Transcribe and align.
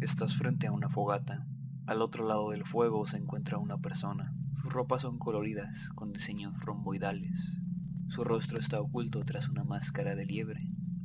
Estás 0.00 0.36
frente 0.36 0.68
a 0.68 0.70
una 0.70 0.88
fogata. 0.88 1.44
Al 1.86 2.02
otro 2.02 2.24
lado 2.24 2.50
del 2.50 2.64
fuego 2.64 3.04
se 3.04 3.16
encuentra 3.16 3.58
una 3.58 3.78
persona. 3.78 4.32
Sus 4.54 4.72
ropas 4.72 5.02
son 5.02 5.18
coloridas, 5.18 5.90
con 5.96 6.12
diseños 6.12 6.60
romboidales. 6.60 7.58
Su 8.08 8.22
rostro 8.22 8.60
está 8.60 8.80
oculto 8.80 9.24
tras 9.24 9.48
una 9.48 9.64
máscara 9.64 10.14
de 10.14 10.24
liebre. 10.24 10.60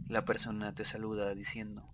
La 0.07 0.25
persona 0.25 0.75
te 0.75 0.85
saluda 0.85 1.33
diciendo, 1.33 1.91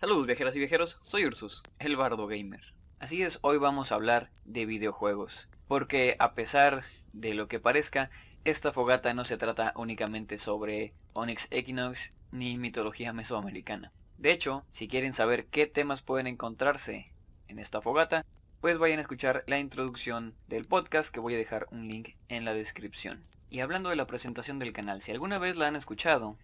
Saludos 0.00 0.26
viajeras 0.26 0.56
y 0.56 0.58
viajeros, 0.58 0.98
soy 1.02 1.26
Ursus, 1.26 1.62
el 1.80 1.96
bardo 1.96 2.26
gamer. 2.26 2.62
Así 2.98 3.20
es, 3.20 3.38
hoy 3.42 3.58
vamos 3.58 3.92
a 3.92 3.96
hablar 3.96 4.30
de 4.46 4.64
videojuegos, 4.64 5.48
porque 5.68 6.16
a 6.18 6.32
pesar 6.32 6.82
de 7.12 7.34
lo 7.34 7.46
que 7.46 7.60
parezca, 7.60 8.08
esta 8.44 8.72
fogata 8.72 9.12
no 9.12 9.26
se 9.26 9.36
trata 9.36 9.74
únicamente 9.76 10.38
sobre 10.38 10.94
Onyx 11.12 11.48
Equinox 11.50 12.14
ni 12.32 12.56
mitología 12.56 13.12
mesoamericana. 13.12 13.92
De 14.18 14.32
hecho, 14.32 14.64
si 14.70 14.88
quieren 14.88 15.12
saber 15.12 15.46
qué 15.46 15.66
temas 15.66 16.00
pueden 16.00 16.26
encontrarse 16.26 17.12
en 17.48 17.58
esta 17.58 17.82
fogata, 17.82 18.24
pues 18.62 18.78
vayan 18.78 18.98
a 18.98 19.02
escuchar 19.02 19.44
la 19.46 19.58
introducción 19.58 20.34
del 20.48 20.64
podcast 20.64 21.12
que 21.12 21.20
voy 21.20 21.34
a 21.34 21.38
dejar 21.38 21.66
un 21.70 21.86
link 21.86 22.10
en 22.28 22.46
la 22.46 22.54
descripción. 22.54 23.22
Y 23.50 23.60
hablando 23.60 23.90
de 23.90 23.96
la 23.96 24.06
presentación 24.06 24.58
del 24.58 24.72
canal, 24.72 25.02
si 25.02 25.12
alguna 25.12 25.38
vez 25.38 25.56
la 25.56 25.68
han 25.68 25.76
escuchado, 25.76 26.38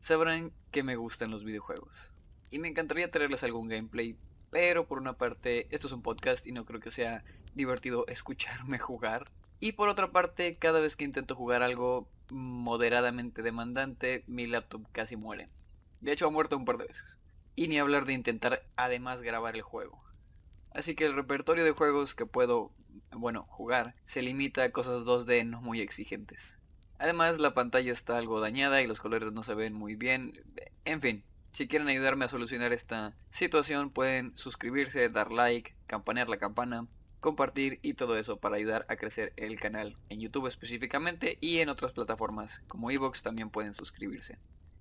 sabrán 0.00 0.52
que 0.70 0.82
me 0.82 0.96
gustan 0.96 1.30
los 1.30 1.44
videojuegos. 1.44 2.14
Y 2.50 2.58
me 2.58 2.68
encantaría 2.68 3.10
traerles 3.10 3.44
algún 3.44 3.68
gameplay, 3.68 4.16
pero 4.50 4.86
por 4.86 4.98
una 4.98 5.18
parte 5.18 5.68
esto 5.70 5.86
es 5.86 5.92
un 5.92 6.02
podcast 6.02 6.46
y 6.46 6.52
no 6.52 6.64
creo 6.64 6.80
que 6.80 6.90
sea 6.90 7.24
divertido 7.54 8.06
escucharme 8.08 8.78
jugar. 8.78 9.24
Y 9.60 9.72
por 9.72 9.90
otra 9.90 10.12
parte, 10.12 10.56
cada 10.56 10.80
vez 10.80 10.96
que 10.96 11.04
intento 11.04 11.36
jugar 11.36 11.62
algo 11.62 12.08
moderadamente 12.30 13.42
demandante, 13.42 14.24
mi 14.26 14.46
laptop 14.46 14.86
casi 14.92 15.16
muere. 15.16 15.48
De 16.00 16.12
hecho 16.12 16.26
ha 16.26 16.30
muerto 16.30 16.56
un 16.56 16.64
par 16.64 16.78
de 16.78 16.86
veces. 16.86 17.18
Y 17.56 17.68
ni 17.68 17.78
hablar 17.78 18.04
de 18.04 18.12
intentar 18.12 18.64
además 18.76 19.22
grabar 19.22 19.56
el 19.56 19.62
juego. 19.62 20.02
Así 20.72 20.94
que 20.94 21.06
el 21.06 21.14
repertorio 21.14 21.64
de 21.64 21.72
juegos 21.72 22.14
que 22.14 22.26
puedo, 22.26 22.72
bueno, 23.10 23.46
jugar, 23.48 23.94
se 24.04 24.22
limita 24.22 24.62
a 24.62 24.70
cosas 24.70 25.04
2D 25.04 25.44
no 25.44 25.60
muy 25.60 25.80
exigentes. 25.80 26.58
Además 26.98 27.38
la 27.38 27.54
pantalla 27.54 27.92
está 27.92 28.18
algo 28.18 28.40
dañada 28.40 28.82
y 28.82 28.86
los 28.86 29.00
colores 29.00 29.32
no 29.32 29.42
se 29.42 29.54
ven 29.54 29.72
muy 29.72 29.94
bien. 29.94 30.32
En 30.84 31.00
fin, 31.00 31.24
si 31.52 31.66
quieren 31.66 31.88
ayudarme 31.88 32.24
a 32.24 32.28
solucionar 32.28 32.72
esta 32.72 33.16
situación 33.30 33.90
pueden 33.90 34.36
suscribirse, 34.36 35.08
dar 35.08 35.32
like, 35.32 35.74
campanear 35.86 36.28
la 36.28 36.38
campana, 36.38 36.86
compartir 37.20 37.80
y 37.82 37.94
todo 37.94 38.16
eso 38.16 38.38
para 38.38 38.56
ayudar 38.56 38.86
a 38.88 38.96
crecer 38.96 39.32
el 39.36 39.58
canal 39.58 39.94
en 40.08 40.20
YouTube 40.20 40.46
específicamente 40.46 41.38
y 41.40 41.58
en 41.58 41.68
otras 41.68 41.92
plataformas 41.92 42.62
como 42.68 42.90
Evox 42.90 43.22
también 43.22 43.50
pueden 43.50 43.74
suscribirse. 43.74 44.38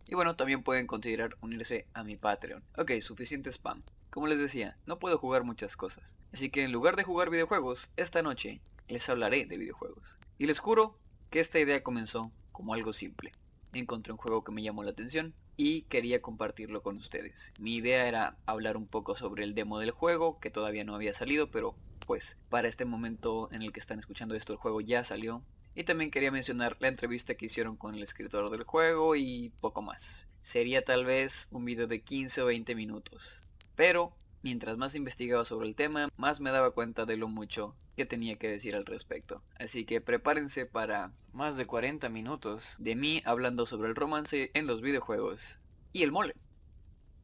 Y 0.07 0.15
bueno, 0.15 0.35
también 0.35 0.63
pueden 0.63 0.87
considerar 0.87 1.35
unirse 1.41 1.85
a 1.93 2.03
mi 2.03 2.15
Patreon. 2.15 2.63
Ok, 2.77 2.91
suficiente 3.01 3.51
spam. 3.51 3.83
Como 4.09 4.27
les 4.27 4.37
decía, 4.37 4.77
no 4.85 4.99
puedo 4.99 5.17
jugar 5.17 5.43
muchas 5.43 5.75
cosas. 5.75 6.15
Así 6.31 6.49
que 6.49 6.63
en 6.63 6.71
lugar 6.71 6.95
de 6.95 7.03
jugar 7.03 7.29
videojuegos, 7.29 7.89
esta 7.97 8.21
noche 8.21 8.61
les 8.87 9.07
hablaré 9.09 9.45
de 9.45 9.57
videojuegos. 9.57 10.17
Y 10.37 10.47
les 10.47 10.59
juro 10.59 10.97
que 11.29 11.41
esta 11.41 11.59
idea 11.59 11.83
comenzó 11.83 12.31
como 12.51 12.73
algo 12.73 12.93
simple. 12.93 13.33
Encontré 13.73 14.13
un 14.13 14.17
juego 14.17 14.43
que 14.43 14.51
me 14.53 14.63
llamó 14.63 14.83
la 14.83 14.91
atención 14.91 15.33
y 15.57 15.81
quería 15.83 16.21
compartirlo 16.21 16.81
con 16.81 16.97
ustedes. 16.97 17.51
Mi 17.59 17.75
idea 17.75 18.07
era 18.07 18.37
hablar 18.45 18.77
un 18.77 18.87
poco 18.87 19.15
sobre 19.17 19.43
el 19.43 19.55
demo 19.55 19.79
del 19.79 19.91
juego, 19.91 20.39
que 20.39 20.51
todavía 20.51 20.85
no 20.85 20.95
había 20.95 21.13
salido, 21.13 21.51
pero 21.51 21.75
pues 22.05 22.37
para 22.49 22.69
este 22.69 22.85
momento 22.85 23.49
en 23.51 23.61
el 23.61 23.73
que 23.73 23.81
están 23.81 23.99
escuchando 23.99 24.35
esto 24.35 24.53
el 24.53 24.59
juego 24.59 24.79
ya 24.79 25.03
salió 25.03 25.43
y 25.77 25.83
también 25.83 26.09
quería 26.09 26.31
mencionar 26.31 26.75
la 26.79 26.87
entrevista 26.87 27.35
que 27.35 27.45
hicieron 27.45 27.77
con 27.77 27.93
el 27.93 28.01
escritor 28.01 28.49
del 28.49 28.63
juego 28.63 29.15
y 29.15 29.53
poco 29.61 29.83
más. 29.83 30.27
Sería 30.41 30.83
tal 30.83 31.05
vez 31.05 31.47
un 31.51 31.65
video 31.65 31.85
de 31.85 32.01
15 32.01 32.41
o 32.41 32.45
20 32.47 32.73
minutos. 32.73 33.43
Pero, 33.75 34.11
mientras 34.41 34.75
más 34.77 34.95
investigaba 34.95 35.45
sobre 35.45 35.67
el 35.67 35.75
tema, 35.75 36.09
más 36.17 36.39
me 36.39 36.49
daba 36.49 36.71
cuenta 36.71 37.05
de 37.05 37.15
lo 37.15 37.27
mucho 37.27 37.75
que 37.95 38.07
tenía 38.07 38.39
que 38.39 38.49
decir 38.49 38.75
al 38.75 38.87
respecto. 38.87 39.43
Así 39.59 39.85
que 39.85 40.01
prepárense 40.01 40.65
para 40.65 41.13
más 41.31 41.57
de 41.57 41.67
40 41.67 42.09
minutos 42.09 42.75
de 42.79 42.95
mí 42.95 43.21
hablando 43.23 43.67
sobre 43.67 43.89
el 43.89 43.95
romance 43.95 44.49
en 44.55 44.65
los 44.65 44.81
videojuegos 44.81 45.59
y 45.93 46.01
el 46.01 46.11
mole. 46.11 46.33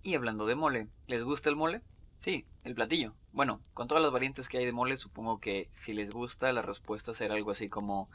Y 0.03 0.13
hablando 0.13 0.45
de 0.45 0.53
mole, 0.53 0.89
¿les 1.07 1.23
gusta 1.23 1.49
el 1.49 1.55
mole? 1.55 1.81
Sí, 2.19 2.45
el 2.63 2.75
platillo. 2.75 3.15
Bueno, 3.31 3.61
con 3.73 3.87
todas 3.87 4.03
las 4.03 4.11
variantes 4.11 4.47
que 4.47 4.59
hay 4.59 4.65
de 4.65 4.71
mole, 4.73 4.95
supongo 4.95 5.39
que 5.39 5.69
si 5.71 5.93
les 5.93 6.11
gusta, 6.11 6.53
la 6.53 6.61
respuesta 6.61 7.15
será 7.15 7.33
algo 7.33 7.49
así 7.49 7.67
como 7.67 8.11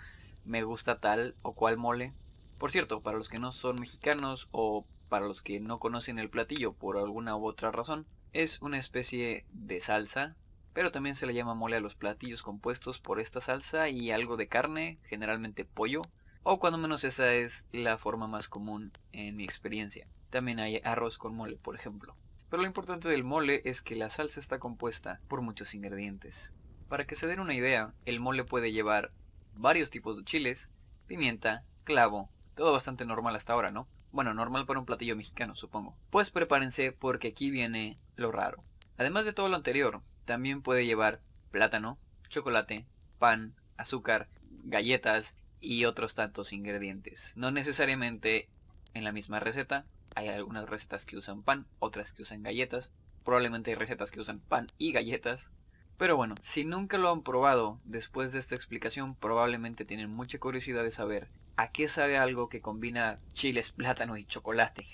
me 0.49 0.63
gusta 0.63 0.99
tal 0.99 1.37
o 1.43 1.55
cual 1.55 1.77
mole. 1.77 2.15
Por 2.59 2.73
cierto, 2.73 3.03
para 3.03 3.19
los 3.19 3.29
que 3.29 3.39
no 3.39 3.53
son 3.53 3.77
mexicanos 3.79 4.49
o 4.51 4.87
para 5.09 5.27
los 5.27 5.43
que 5.43 5.61
no 5.61 5.79
conocen 5.79 6.19
el 6.19 6.31
platillo 6.31 6.73
por 6.73 6.97
alguna 6.97 7.37
u 7.37 7.47
otra 7.47 7.71
razón, 7.71 8.07
es 8.33 8.61
una 8.61 8.79
especie 8.79 9.47
de 9.53 9.81
salsa, 9.81 10.37
pero 10.73 10.91
también 10.91 11.17
se 11.17 11.27
le 11.27 11.35
llama 11.35 11.55
mole 11.55 11.77
a 11.77 11.81
los 11.81 11.95
platillos 11.95 12.43
compuestos 12.43 12.99
por 12.99 13.21
esta 13.21 13.41
salsa 13.41 13.89
y 13.89 14.11
algo 14.11 14.37
de 14.37 14.49
carne, 14.49 14.99
generalmente 15.05 15.65
pollo, 15.65 16.03
o 16.43 16.59
cuando 16.59 16.79
menos 16.79 17.05
esa 17.05 17.35
es 17.35 17.67
la 17.73 17.99
forma 17.99 18.27
más 18.27 18.49
común 18.49 18.93
en 19.13 19.37
mi 19.37 19.45
experiencia. 19.45 20.09
También 20.31 20.61
hay 20.61 20.81
arroz 20.85 21.19
con 21.19 21.35
mole, 21.35 21.57
por 21.57 21.75
ejemplo. 21.75 22.17
Pero 22.49 22.63
lo 22.63 22.69
importante 22.69 23.09
del 23.09 23.25
mole 23.25 23.61
es 23.65 23.83
que 23.83 23.97
la 23.97 24.09
salsa 24.09 24.41
está 24.41 24.59
compuesta 24.59 25.21
por 25.29 25.43
muchos 25.43 25.75
ingredientes. 25.75 26.55
Para 26.89 27.07
que 27.07 27.17
se 27.17 27.27
den 27.27 27.41
una 27.41 27.55
idea, 27.55 27.95
el 28.07 28.21
mole 28.21 28.45
puede 28.45 28.73
llevar 28.73 29.13
varios 29.59 29.91
tipos 29.91 30.17
de 30.17 30.25
chiles, 30.25 30.71
pimienta, 31.07 31.65
clavo, 31.85 32.31
todo 32.55 32.73
bastante 32.73 33.05
normal 33.05 33.37
hasta 33.37 33.53
ahora, 33.53 33.71
¿no? 33.71 33.87
Bueno, 34.11 34.33
normal 34.33 34.67
para 34.67 34.81
un 34.81 34.87
platillo 34.87 35.17
mexicano, 35.17 35.55
supongo. 35.55 35.97
Pues 36.11 36.31
prepárense 36.31 36.93
porque 36.93 37.29
aquí 37.29 37.51
viene 37.51 37.99
lo 38.17 38.33
raro. 38.33 38.65
Además 38.97 39.25
de 39.25 39.33
todo 39.33 39.49
lo 39.49 39.57
anterior, 39.57 40.01
también 40.25 40.63
puede 40.63 40.87
llevar 40.87 41.21
plátano, 41.51 41.99
chocolate, 42.29 42.87
pan, 43.19 43.55
azúcar, 43.77 44.29
galletas 44.65 45.37
y 45.61 45.85
otros 45.85 46.15
tantos 46.15 46.53
ingredientes. 46.53 47.33
No 47.37 47.51
necesariamente 47.51 48.49
en 48.95 49.05
la 49.05 49.13
misma 49.13 49.41
receta. 49.41 49.87
Hay 50.15 50.29
algunas 50.29 50.69
recetas 50.69 51.07
que 51.07 51.17
usan 51.17 51.43
pan, 51.43 51.67
otras 51.79 52.13
que 52.13 52.23
usan 52.23 52.43
galletas. 52.43 52.91
Probablemente 53.25 53.71
hay 53.71 53.77
recetas 53.77 54.11
que 54.11 54.21
usan 54.21 54.41
pan 54.41 54.67
y 54.79 54.93
galletas. 54.93 55.51
Pero 55.99 56.17
bueno, 56.17 56.37
si 56.41 56.65
nunca 56.65 56.97
lo 56.97 57.11
han 57.11 57.23
probado, 57.23 57.81
después 57.85 58.31
de 58.31 58.39
esta 58.39 58.55
explicación 58.55 59.17
probablemente 59.17 59.85
tienen 59.85 60.15
mucha 60.15 60.39
curiosidad 60.39 60.85
de 60.85 60.93
saber 60.93 61.29
a 61.57 61.73
qué 61.73 61.89
sabe 61.89 62.17
algo 62.17 62.49
que 62.49 62.61
combina 62.61 63.19
chiles, 63.35 63.73
plátano 63.73 64.17
y 64.17 64.25
chocolate. 64.25 64.87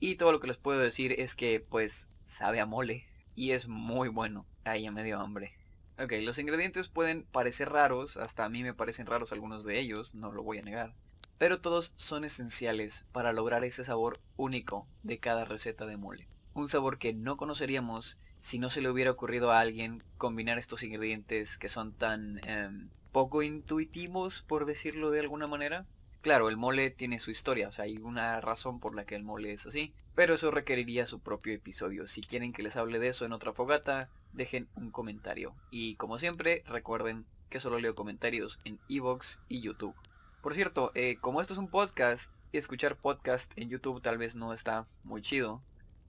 Y 0.00 0.16
todo 0.16 0.32
lo 0.32 0.40
que 0.40 0.48
les 0.48 0.56
puedo 0.56 0.80
decir 0.80 1.14
es 1.20 1.36
que 1.36 1.60
pues 1.60 2.08
sabe 2.24 2.58
a 2.58 2.66
mole 2.66 3.06
y 3.36 3.52
es 3.52 3.68
muy 3.68 4.08
bueno. 4.08 4.46
Ahí 4.64 4.82
ya 4.82 4.90
me 4.90 5.04
dio 5.04 5.20
hambre. 5.20 5.54
Ok, 5.96 6.14
los 6.22 6.38
ingredientes 6.38 6.88
pueden 6.88 7.22
parecer 7.22 7.70
raros, 7.70 8.16
hasta 8.16 8.44
a 8.44 8.48
mí 8.48 8.64
me 8.64 8.74
parecen 8.74 9.06
raros 9.06 9.30
algunos 9.30 9.64
de 9.64 9.78
ellos, 9.78 10.16
no 10.16 10.32
lo 10.32 10.42
voy 10.42 10.58
a 10.58 10.62
negar. 10.62 10.92
Pero 11.38 11.60
todos 11.60 11.92
son 11.96 12.24
esenciales 12.24 13.04
para 13.12 13.32
lograr 13.32 13.62
ese 13.62 13.84
sabor 13.84 14.18
único 14.36 14.88
de 15.04 15.20
cada 15.20 15.44
receta 15.44 15.86
de 15.86 15.96
mole. 15.96 16.26
Un 16.54 16.68
sabor 16.68 16.98
que 16.98 17.12
no 17.12 17.36
conoceríamos 17.36 18.18
si 18.38 18.58
no 18.58 18.70
se 18.70 18.80
le 18.80 18.90
hubiera 18.90 19.10
ocurrido 19.10 19.50
a 19.50 19.60
alguien 19.60 20.02
combinar 20.16 20.58
estos 20.58 20.82
ingredientes 20.82 21.58
que 21.58 21.68
son 21.68 21.92
tan 21.92 22.40
em, 22.46 22.88
poco 23.12 23.42
intuitivos, 23.42 24.42
por 24.42 24.64
decirlo 24.64 25.10
de 25.10 25.20
alguna 25.20 25.46
manera. 25.46 25.86
Claro, 26.20 26.48
el 26.48 26.56
mole 26.56 26.90
tiene 26.90 27.20
su 27.20 27.30
historia, 27.30 27.68
o 27.68 27.72
sea, 27.72 27.84
hay 27.84 27.98
una 27.98 28.40
razón 28.40 28.80
por 28.80 28.94
la 28.94 29.04
que 29.04 29.14
el 29.14 29.24
mole 29.24 29.52
es 29.52 29.66
así, 29.66 29.94
pero 30.16 30.34
eso 30.34 30.50
requeriría 30.50 31.06
su 31.06 31.20
propio 31.20 31.54
episodio. 31.54 32.08
Si 32.08 32.22
quieren 32.22 32.52
que 32.52 32.62
les 32.62 32.76
hable 32.76 32.98
de 32.98 33.08
eso 33.08 33.24
en 33.24 33.32
otra 33.32 33.52
fogata, 33.52 34.10
dejen 34.32 34.68
un 34.74 34.90
comentario. 34.90 35.54
Y 35.70 35.94
como 35.94 36.18
siempre, 36.18 36.64
recuerden 36.66 37.24
que 37.48 37.60
solo 37.60 37.78
leo 37.78 37.94
comentarios 37.94 38.60
en 38.64 38.78
Evox 38.88 39.40
y 39.48 39.60
YouTube. 39.60 39.94
Por 40.42 40.54
cierto, 40.54 40.90
eh, 40.94 41.16
como 41.20 41.40
esto 41.40 41.54
es 41.54 41.58
un 41.58 41.68
podcast, 41.68 42.32
escuchar 42.52 42.96
podcast 42.96 43.52
en 43.56 43.68
YouTube 43.68 44.02
tal 44.02 44.18
vez 44.18 44.34
no 44.34 44.52
está 44.52 44.86
muy 45.04 45.22
chido. 45.22 45.62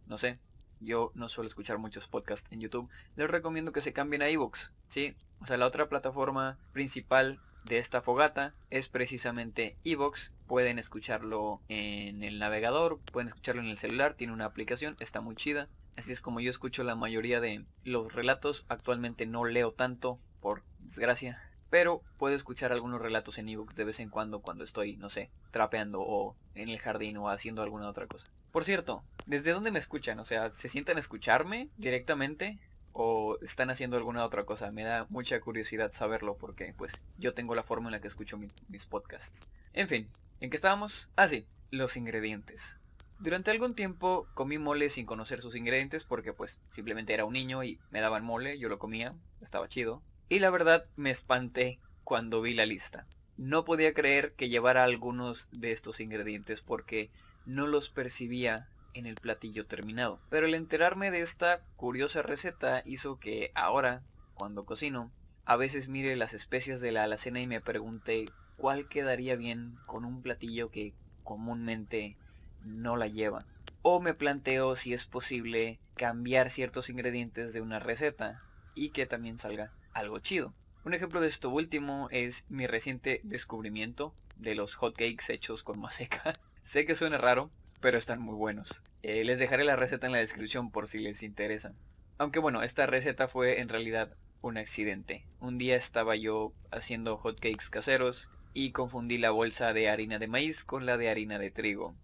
No 0.08 0.18
sé, 0.18 0.40
yo 0.80 1.12
no 1.16 1.30
suelo 1.30 1.48
escuchar 1.48 1.78
muchos 1.78 2.08
podcasts 2.08 2.52
en 2.52 2.62
YouTube, 2.62 2.90
les 3.16 3.30
recomiendo 3.30 3.72
que 3.72 3.82
se 3.82 3.94
cambien 3.94 4.22
a 4.22 4.30
iVoox, 4.30 4.72
¿sí? 4.88 5.16
O 5.42 5.46
sea, 5.46 5.58
la 5.58 5.66
otra 5.66 5.90
plataforma 5.90 6.58
principal 6.74 7.40
de 7.66 7.78
esta 7.78 8.02
fogata 8.02 8.54
es 8.70 8.90
precisamente 8.90 9.78
iVoox. 9.84 10.32
Pueden 10.48 10.80
escucharlo 10.80 11.62
en 11.70 12.24
el 12.24 12.40
navegador, 12.40 13.00
pueden 13.12 13.28
escucharlo 13.28 13.62
en 13.62 13.68
el 13.68 13.78
celular, 13.78 14.16
tiene 14.16 14.34
una 14.34 14.46
aplicación, 14.46 14.96
está 15.00 15.22
muy 15.22 15.36
chida. 15.36 15.70
Así 15.96 16.12
es 16.12 16.22
como 16.22 16.40
yo 16.40 16.50
escucho 16.50 16.84
la 16.84 16.96
mayoría 16.96 17.40
de 17.40 17.66
los 17.84 18.14
relatos. 18.14 18.66
Actualmente 18.70 19.26
no 19.26 19.46
leo 19.46 19.74
tanto, 19.74 20.18
por 20.40 20.64
desgracia. 20.80 21.42
Pero 21.70 22.02
puedo 22.18 22.36
escuchar 22.36 22.72
algunos 22.72 23.02
relatos 23.02 23.38
en 23.38 23.50
ebooks 23.50 23.76
de 23.76 23.84
vez 23.84 24.00
en 24.00 24.10
cuando 24.10 24.42
cuando 24.42 24.64
estoy, 24.64 24.98
no 24.98 25.10
sé, 25.10 25.30
trapeando 25.52 26.02
o 26.02 26.36
en 26.56 26.70
el 26.70 26.80
jardín 26.80 27.18
o 27.18 27.30
haciendo 27.30 27.62
alguna 27.62 27.88
otra 27.88 28.08
cosa. 28.08 28.28
Por 28.52 28.66
cierto, 28.66 29.04
¿desde 29.26 29.52
dónde 29.52 29.72
me 29.72 29.80
escuchan? 29.80 30.20
O 30.20 30.24
sea, 30.24 30.52
¿se 30.52 30.70
sientan 30.70 30.98
a 30.98 31.00
escucharme 31.00 31.70
directamente? 31.78 32.60
¿O 32.94 33.38
están 33.42 33.70
haciendo 33.70 33.98
alguna 33.98 34.26
otra 34.26 34.46
cosa? 34.46 34.72
Me 34.72 34.84
da 34.84 35.06
mucha 35.10 35.40
curiosidad 35.40 35.92
saberlo 35.92 36.36
porque 36.38 36.74
pues 36.76 37.02
yo 37.18 37.34
tengo 37.34 37.54
la 37.54 37.64
forma 37.64 37.90
en 37.90 37.94
la 37.94 38.02
que 38.02 38.08
escucho 38.08 38.38
mis 38.38 38.86
podcasts. 38.88 39.48
En 39.74 39.88
fin, 39.88 40.10
¿en 40.40 40.50
qué 40.50 40.56
estábamos? 40.56 41.10
Ah, 41.16 41.28
sí, 41.28 41.48
los 41.70 41.96
ingredientes. 41.96 42.80
Durante 43.20 43.52
algún 43.52 43.76
tiempo 43.76 44.28
comí 44.34 44.58
mole 44.58 44.90
sin 44.90 45.06
conocer 45.06 45.42
sus 45.42 45.56
ingredientes 45.56 46.06
porque 46.06 46.34
pues 46.34 46.60
simplemente 46.72 47.14
era 47.14 47.26
un 47.26 47.34
niño 47.34 47.64
y 47.64 47.80
me 47.92 48.00
daban 48.00 48.24
mole, 48.24 48.58
yo 48.58 48.70
lo 48.70 48.80
comía, 48.80 49.14
estaba 49.42 49.68
chido. 49.68 50.02
Y 50.30 50.40
la 50.40 50.50
verdad 50.50 50.86
me 50.96 51.12
espanté 51.12 51.80
cuando 52.04 52.42
vi 52.42 52.54
la 52.54 52.66
lista. 52.66 53.08
No 53.38 53.64
podía 53.64 53.94
creer 53.94 54.34
que 54.34 54.50
llevara 54.50 54.84
algunos 54.84 55.50
de 55.52 55.74
estos 55.74 56.00
ingredientes 56.00 56.62
porque 56.62 57.12
no 57.50 57.66
los 57.66 57.90
percibía 57.90 58.70
en 58.94 59.08
el 59.08 59.16
platillo 59.16 59.66
terminado. 59.66 60.22
Pero 60.30 60.46
el 60.46 60.54
enterarme 60.54 61.10
de 61.10 61.22
esta 61.22 61.62
curiosa 61.78 62.22
receta 62.22 62.84
hizo 62.86 63.20
que 63.20 63.52
ahora, 63.56 64.04
cuando 64.36 64.66
cocino, 64.66 65.12
a 65.46 65.56
veces 65.56 65.90
mire 65.90 66.16
las 66.16 66.36
especias 66.36 66.80
de 66.80 66.92
la 66.92 67.04
alacena 67.04 67.42
y 67.42 67.48
me 67.48 67.60
pregunte 67.60 68.26
cuál 68.56 68.88
quedaría 68.88 69.36
bien 69.36 69.80
con 69.88 70.06
un 70.06 70.22
platillo 70.22 70.68
que 70.68 70.94
comúnmente 71.24 72.18
no 72.64 72.98
la 72.98 73.08
lleva. 73.08 73.48
O 73.82 74.00
me 74.00 74.14
planteo 74.14 74.76
si 74.76 74.94
es 74.94 75.08
posible 75.08 75.80
cambiar 75.96 76.52
ciertos 76.52 76.92
ingredientes 76.92 77.52
de 77.52 77.62
una 77.62 77.80
receta 77.80 78.44
y 78.76 78.90
que 78.90 79.08
también 79.08 79.40
salga 79.40 79.74
algo 79.94 80.20
chido. 80.20 80.54
Un 80.86 80.94
ejemplo 80.94 81.20
de 81.20 81.30
esto 81.30 81.50
último 81.50 82.10
es 82.12 82.46
mi 82.48 82.68
reciente 82.68 83.22
descubrimiento 83.24 84.14
de 84.36 84.54
los 84.54 84.76
hotcakes 84.76 85.34
hechos 85.34 85.64
con 85.64 85.80
maseca. 85.80 86.40
sé 86.64 86.86
que 86.86 86.96
suena 86.96 87.18
raro, 87.18 87.52
pero 87.82 87.98
están 87.98 88.22
muy 88.22 88.36
buenos. 88.36 88.84
Eh, 89.04 89.24
les 89.26 89.40
dejaré 89.40 89.64
la 89.64 89.76
receta 89.76 90.08
en 90.08 90.14
la 90.14 90.20
descripción 90.20 90.72
por 90.72 90.88
si 90.88 91.00
les 91.00 91.24
interesa. 91.24 91.74
Aunque 92.18 92.40
bueno, 92.40 92.64
esta 92.64 92.86
receta 92.86 93.28
fue 93.28 93.60
en 93.60 93.70
realidad 93.70 94.16
un 94.42 94.58
accidente. 94.58 95.26
Un 95.40 95.58
día 95.58 95.76
estaba 95.76 96.16
yo 96.16 96.54
haciendo 96.72 97.18
hotcakes 97.18 97.70
caseros 97.70 98.30
y 98.54 98.72
confundí 98.72 99.18
la 99.18 99.32
bolsa 99.32 99.74
de 99.74 99.90
harina 99.90 100.20
de 100.20 100.28
maíz 100.28 100.64
con 100.64 100.86
la 100.86 100.98
de 100.98 101.10
harina 101.10 101.40
de 101.40 101.52
trigo 101.52 101.96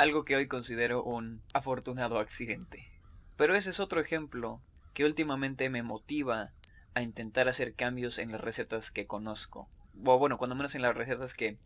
algo 0.00 0.24
que 0.24 0.34
hoy 0.34 0.46
considero 0.46 1.02
un 1.02 1.42
afortunado 1.52 2.20
accidente. 2.20 2.86
Pero 3.36 3.54
ese 3.54 3.68
es 3.68 3.80
otro 3.80 4.00
ejemplo 4.00 4.62
que 4.94 5.04
últimamente 5.04 5.68
me 5.68 5.82
motiva 5.82 6.54
a 6.94 7.02
intentar 7.02 7.48
hacer 7.48 7.74
cambios 7.74 8.16
en 8.16 8.32
las 8.32 8.40
recetas 8.40 8.90
que 8.90 9.06
conozco. 9.06 9.68
O 10.02 10.18
bueno, 10.18 10.38
cuando 10.38 10.56
menos 10.56 10.74
en 10.74 10.80
las 10.80 10.96
recetas 10.96 11.34
que 11.34 11.58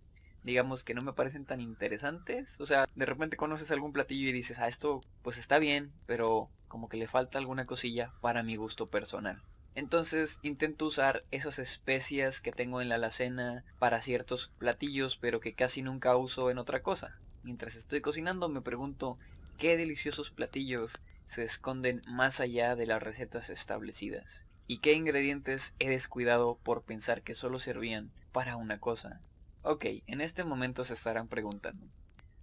digamos 0.44 0.84
que 0.84 0.94
no 0.94 1.02
me 1.02 1.14
parecen 1.14 1.46
tan 1.46 1.60
interesantes. 1.60 2.54
O 2.60 2.66
sea, 2.66 2.86
de 2.94 3.06
repente 3.06 3.36
conoces 3.36 3.72
algún 3.72 3.92
platillo 3.92 4.28
y 4.28 4.32
dices, 4.32 4.60
ah, 4.60 4.68
esto 4.68 5.00
pues 5.22 5.38
está 5.38 5.58
bien, 5.58 5.92
pero 6.06 6.50
como 6.68 6.88
que 6.88 6.96
le 6.96 7.08
falta 7.08 7.38
alguna 7.38 7.64
cosilla 7.64 8.12
para 8.20 8.42
mi 8.42 8.56
gusto 8.56 8.88
personal. 8.88 9.42
Entonces 9.74 10.38
intento 10.42 10.86
usar 10.86 11.24
esas 11.32 11.58
especias 11.58 12.40
que 12.40 12.52
tengo 12.52 12.80
en 12.80 12.88
la 12.88 12.94
alacena 12.94 13.64
para 13.78 14.00
ciertos 14.00 14.52
platillos, 14.58 15.16
pero 15.16 15.40
que 15.40 15.54
casi 15.54 15.82
nunca 15.82 16.16
uso 16.16 16.50
en 16.50 16.58
otra 16.58 16.82
cosa. 16.82 17.10
Mientras 17.42 17.74
estoy 17.74 18.00
cocinando 18.00 18.48
me 18.48 18.60
pregunto 18.60 19.18
qué 19.58 19.76
deliciosos 19.76 20.30
platillos 20.30 20.92
se 21.26 21.42
esconden 21.42 22.02
más 22.06 22.40
allá 22.40 22.76
de 22.76 22.86
las 22.86 23.02
recetas 23.02 23.50
establecidas 23.50 24.44
y 24.66 24.78
qué 24.78 24.92
ingredientes 24.92 25.74
he 25.78 25.88
descuidado 25.88 26.58
por 26.62 26.84
pensar 26.84 27.22
que 27.22 27.34
solo 27.34 27.58
servían 27.58 28.12
para 28.32 28.56
una 28.56 28.78
cosa. 28.78 29.22
Ok, 29.66 29.86
en 30.06 30.20
este 30.20 30.44
momento 30.44 30.84
se 30.84 30.92
estarán 30.92 31.26
preguntando. 31.26 31.86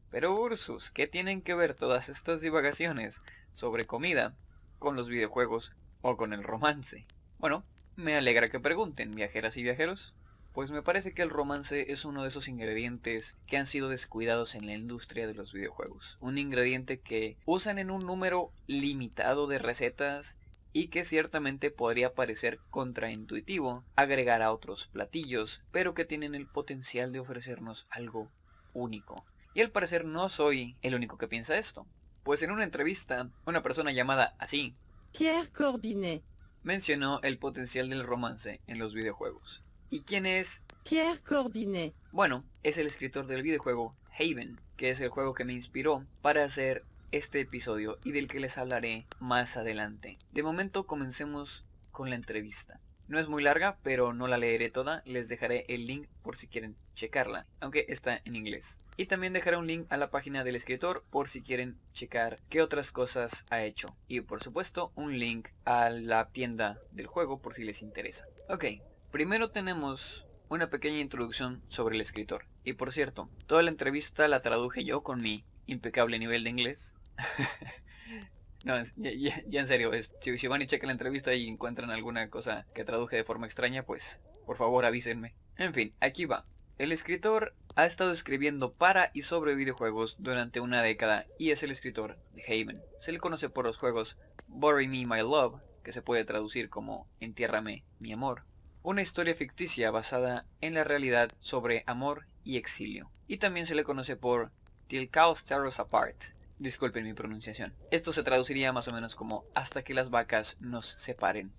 Pero 0.09 0.33
Ursus, 0.33 0.89
¿qué 0.89 1.06
tienen 1.06 1.44
que 1.44 1.53
ver 1.53 1.75
todas 1.75 2.09
estas 2.09 2.41
divagaciones 2.41 3.21
sobre 3.53 3.85
comida 3.85 4.35
con 4.79 4.95
los 4.95 5.07
videojuegos 5.07 5.71
o 6.01 6.18
con 6.18 6.33
el 6.33 6.41
romance? 6.44 7.06
Bueno, 7.38 7.63
me 7.95 8.15
alegra 8.15 8.50
que 8.50 8.59
pregunten, 8.59 9.13
viajeras 9.13 9.56
y 9.57 9.62
viajeros. 9.62 10.15
Pues 10.51 10.71
me 10.71 10.81
parece 10.81 11.13
que 11.13 11.21
el 11.21 11.29
romance 11.29 11.91
es 11.91 12.06
uno 12.06 12.23
de 12.23 12.29
esos 12.29 12.47
ingredientes 12.47 13.38
que 13.45 13.57
han 13.57 13.68
sido 13.68 13.88
descuidados 13.88 14.56
en 14.56 14.65
la 14.65 14.73
industria 14.73 15.27
de 15.27 15.35
los 15.35 15.53
videojuegos. 15.53 16.18
Un 16.21 16.39
ingrediente 16.39 17.01
que 17.01 17.38
usan 17.45 17.77
en 17.77 17.91
un 17.91 18.03
número 18.03 18.51
limitado 18.65 19.45
de 19.45 19.59
recetas 19.59 20.39
y 20.73 20.88
que 20.88 21.06
ciertamente 21.06 21.71
podría 21.71 22.13
parecer 22.13 22.59
contraintuitivo 22.69 23.83
agregar 23.95 24.41
a 24.41 24.51
otros 24.51 24.88
platillos, 24.88 25.62
pero 25.71 25.94
que 25.94 26.06
tienen 26.06 26.35
el 26.35 26.47
potencial 26.47 27.12
de 27.12 27.19
ofrecernos 27.19 27.88
algo 27.89 28.31
único. 28.73 29.25
Y 29.53 29.62
al 29.62 29.71
parecer 29.71 30.06
no 30.06 30.29
soy 30.29 30.77
el 30.81 30.95
único 30.95 31.18
que 31.18 31.27
piensa 31.27 31.57
esto. 31.57 31.85
Pues 32.23 32.41
en 32.44 32.51
una 32.51 32.63
entrevista, 32.63 33.29
una 33.45 33.63
persona 33.63 33.91
llamada 33.91 34.35
así, 34.39 34.75
Pierre 35.18 35.50
Corbinet, 35.50 36.23
mencionó 36.63 37.19
el 37.23 37.38
potencial 37.38 37.89
del 37.89 38.03
romance 38.03 38.62
en 38.68 38.79
los 38.79 38.94
videojuegos. 38.94 39.63
¿Y 39.89 40.01
quién 40.01 40.25
es? 40.25 40.63
Pierre 40.88 41.19
Corbinet. 41.21 41.94
Bueno, 42.12 42.45
es 42.63 42.77
el 42.77 42.88
escritor 42.88 43.27
del 43.27 43.41
videojuego 43.41 43.97
Haven, 44.18 44.59
que 44.77 44.89
es 44.89 45.01
el 45.01 45.09
juego 45.09 45.33
que 45.33 45.44
me 45.44 45.53
inspiró 45.53 46.06
para 46.21 46.45
hacer 46.45 46.85
este 47.12 47.40
episodio 47.40 48.00
y 48.04 48.12
del 48.12 48.28
que 48.28 48.40
les 48.40 48.58
hablaré 48.58 49.06
más 49.19 49.58
adelante. 49.58 50.18
De 50.31 50.44
momento 50.44 50.86
comencemos 50.86 51.66
con 51.92 52.10
la 52.10 52.16
entrevista. 52.16 52.80
No 53.08 53.19
es 53.19 53.28
muy 53.28 53.44
larga, 53.44 53.78
pero 53.84 54.13
no 54.13 54.28
la 54.28 54.38
leeré 54.38 54.69
toda, 54.69 55.02
les 55.06 55.28
dejaré 55.28 55.66
el 55.68 55.86
link 55.86 56.08
por 56.22 56.38
si 56.38 56.48
quieren 56.48 56.75
checarla, 56.96 57.46
aunque 57.60 57.86
está 57.90 58.22
en 58.24 58.36
inglés. 58.36 58.80
Y 58.98 59.08
también 59.08 59.34
dejaré 59.34 59.58
un 59.58 59.68
link 59.68 59.86
a 59.90 59.98
la 59.98 60.12
página 60.12 60.44
del 60.44 60.56
escritor 60.56 61.04
por 61.10 61.28
si 61.28 61.42
quieren 61.42 61.78
checar 61.94 62.40
qué 62.50 62.62
otras 62.62 62.92
cosas 62.92 63.46
ha 63.50 63.64
hecho. 63.64 63.96
Y 64.07 64.22
por 64.22 64.42
supuesto 64.42 64.92
un 64.96 65.19
link 65.19 65.50
a 65.66 65.90
la 65.90 66.30
tienda 66.30 66.80
del 66.92 67.07
juego 67.07 67.42
por 67.42 67.54
si 67.54 67.64
les 67.64 67.81
interesa. 67.81 68.25
Ok, 68.48 68.66
Primero 69.12 69.52
tenemos 69.52 70.25
una 70.48 70.69
pequeña 70.69 71.00
introducción 71.00 71.62
sobre 71.68 71.96
el 71.96 72.02
escritor. 72.02 72.46
Y 72.64 72.74
por 72.74 72.94
cierto, 72.94 73.30
toda 73.46 73.62
la 73.62 73.69
entrevista 73.69 74.25
la 74.30 74.40
traduje 74.40 74.86
yo 74.86 75.04
con 75.04 75.22
mi 75.22 75.44
impecable 75.66 76.18
nivel 76.18 76.46
de 76.46 76.50
inglés. 76.50 76.96
no, 78.65 78.81
ya, 78.97 79.59
en 79.59 79.68
serio, 79.68 79.91
si, 80.21 80.47
van 80.47 80.62
y 80.62 80.68
chequen 80.68 80.88
la 80.88 80.94
entrevista 80.94 81.33
y 81.33 81.47
encuentran 81.47 81.91
alguna 81.91 82.29
cosa 82.29 82.65
que 82.73 82.83
traduje 82.83 83.18
de 83.18 83.23
forma 83.23 83.47
extraña, 83.47 83.83
pues 83.83 84.19
por 84.45 84.57
favor 84.57 84.85
avísenme. 84.85 85.35
En 85.57 85.73
fin, 85.73 85.94
aquí 86.00 86.25
va. 86.25 86.45
El 86.77 86.91
escritor 86.91 87.53
ha 87.75 87.85
estado 87.85 88.12
escribiendo 88.12 88.73
para 88.73 89.12
y 89.13 89.21
sobre 89.21 89.56
videojuegos 89.56 90.18
durante 90.19 90.59
una 90.59 90.81
década 90.81 91.27
y 91.38 91.51
es 91.51 91.63
el 91.63 91.71
escritor 91.71 92.18
de 92.33 92.44
Haven. 92.44 92.81
Se 93.00 93.12
le 93.12 93.19
conoce 93.19 93.50
por 93.50 93.65
los 93.65 93.77
juegos 93.77 94.18
Bury 94.47 94.88
Me 94.88 95.06
My 95.06 95.21
Love, 95.21 95.62
que 95.83 95.94
se 95.94 96.01
puede 96.01 96.25
traducir 96.25 96.69
como 96.69 97.07
Entiérrame 97.19 97.83
mi 98.00 98.12
amor, 98.12 98.45
una 98.83 99.01
historia 99.01 99.35
ficticia 99.35 99.91
basada 99.91 100.45
en 100.59 100.73
la 100.73 100.83
realidad 100.83 101.31
sobre 101.39 101.83
amor 101.85 102.25
y 102.44 102.57
exilio. 102.57 103.12
Y 103.27 103.38
también 103.38 103.68
se 103.68 103.75
le 103.75 103.83
conoce 103.83 104.15
por 104.15 104.51
Till 104.88 105.09
Cows 105.09 105.44
Tear 105.45 105.62
Apart. 105.77 106.18
Disculpen 106.62 107.06
mi 107.06 107.16
pronunciación. 107.16 107.74
Esto 107.90 108.13
se 108.13 108.22
traduciría 108.22 108.72
más 108.72 108.88
o 108.88 108.94
menos 108.94 109.16
como 109.16 109.46
hasta 109.56 109.81
que 109.81 109.96
las 109.96 110.12
vacas 110.12 110.58
nos 110.60 110.86
separen. 110.86 111.52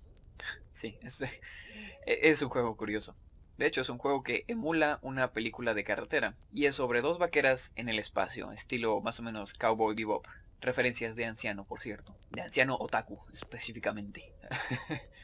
sí, 0.71 0.97
es, 2.07 2.41
un 2.41 2.49
juego 2.49 2.77
curioso. 2.77 3.17
De 3.57 3.67
hecho, 3.67 3.81
es 3.81 3.89
un 3.89 3.99
juego 3.99 4.23
que 4.23 4.45
emula 4.47 5.01
una 5.03 5.33
película 5.33 5.75
de 5.75 5.83
carretera 5.83 6.37
y 6.53 6.67
es 6.67 6.77
sobre 6.77 7.01
dos 7.01 7.19
vaqueras 7.19 7.73
en 7.75 7.89
el 7.89 7.99
espacio, 7.99 8.53
estilo 8.53 9.01
más 9.01 9.19
o 9.19 9.25
menos 9.25 9.55
Cowboy 9.55 9.97
Bebop. 9.97 10.25
Referencias 10.61 11.17
de 11.17 11.25
anciano, 11.25 11.65
por 11.65 11.81
cierto. 11.81 12.17
De 12.31 12.43
anciano 12.43 12.77
otaku, 12.79 13.21
específicamente. 13.33 14.33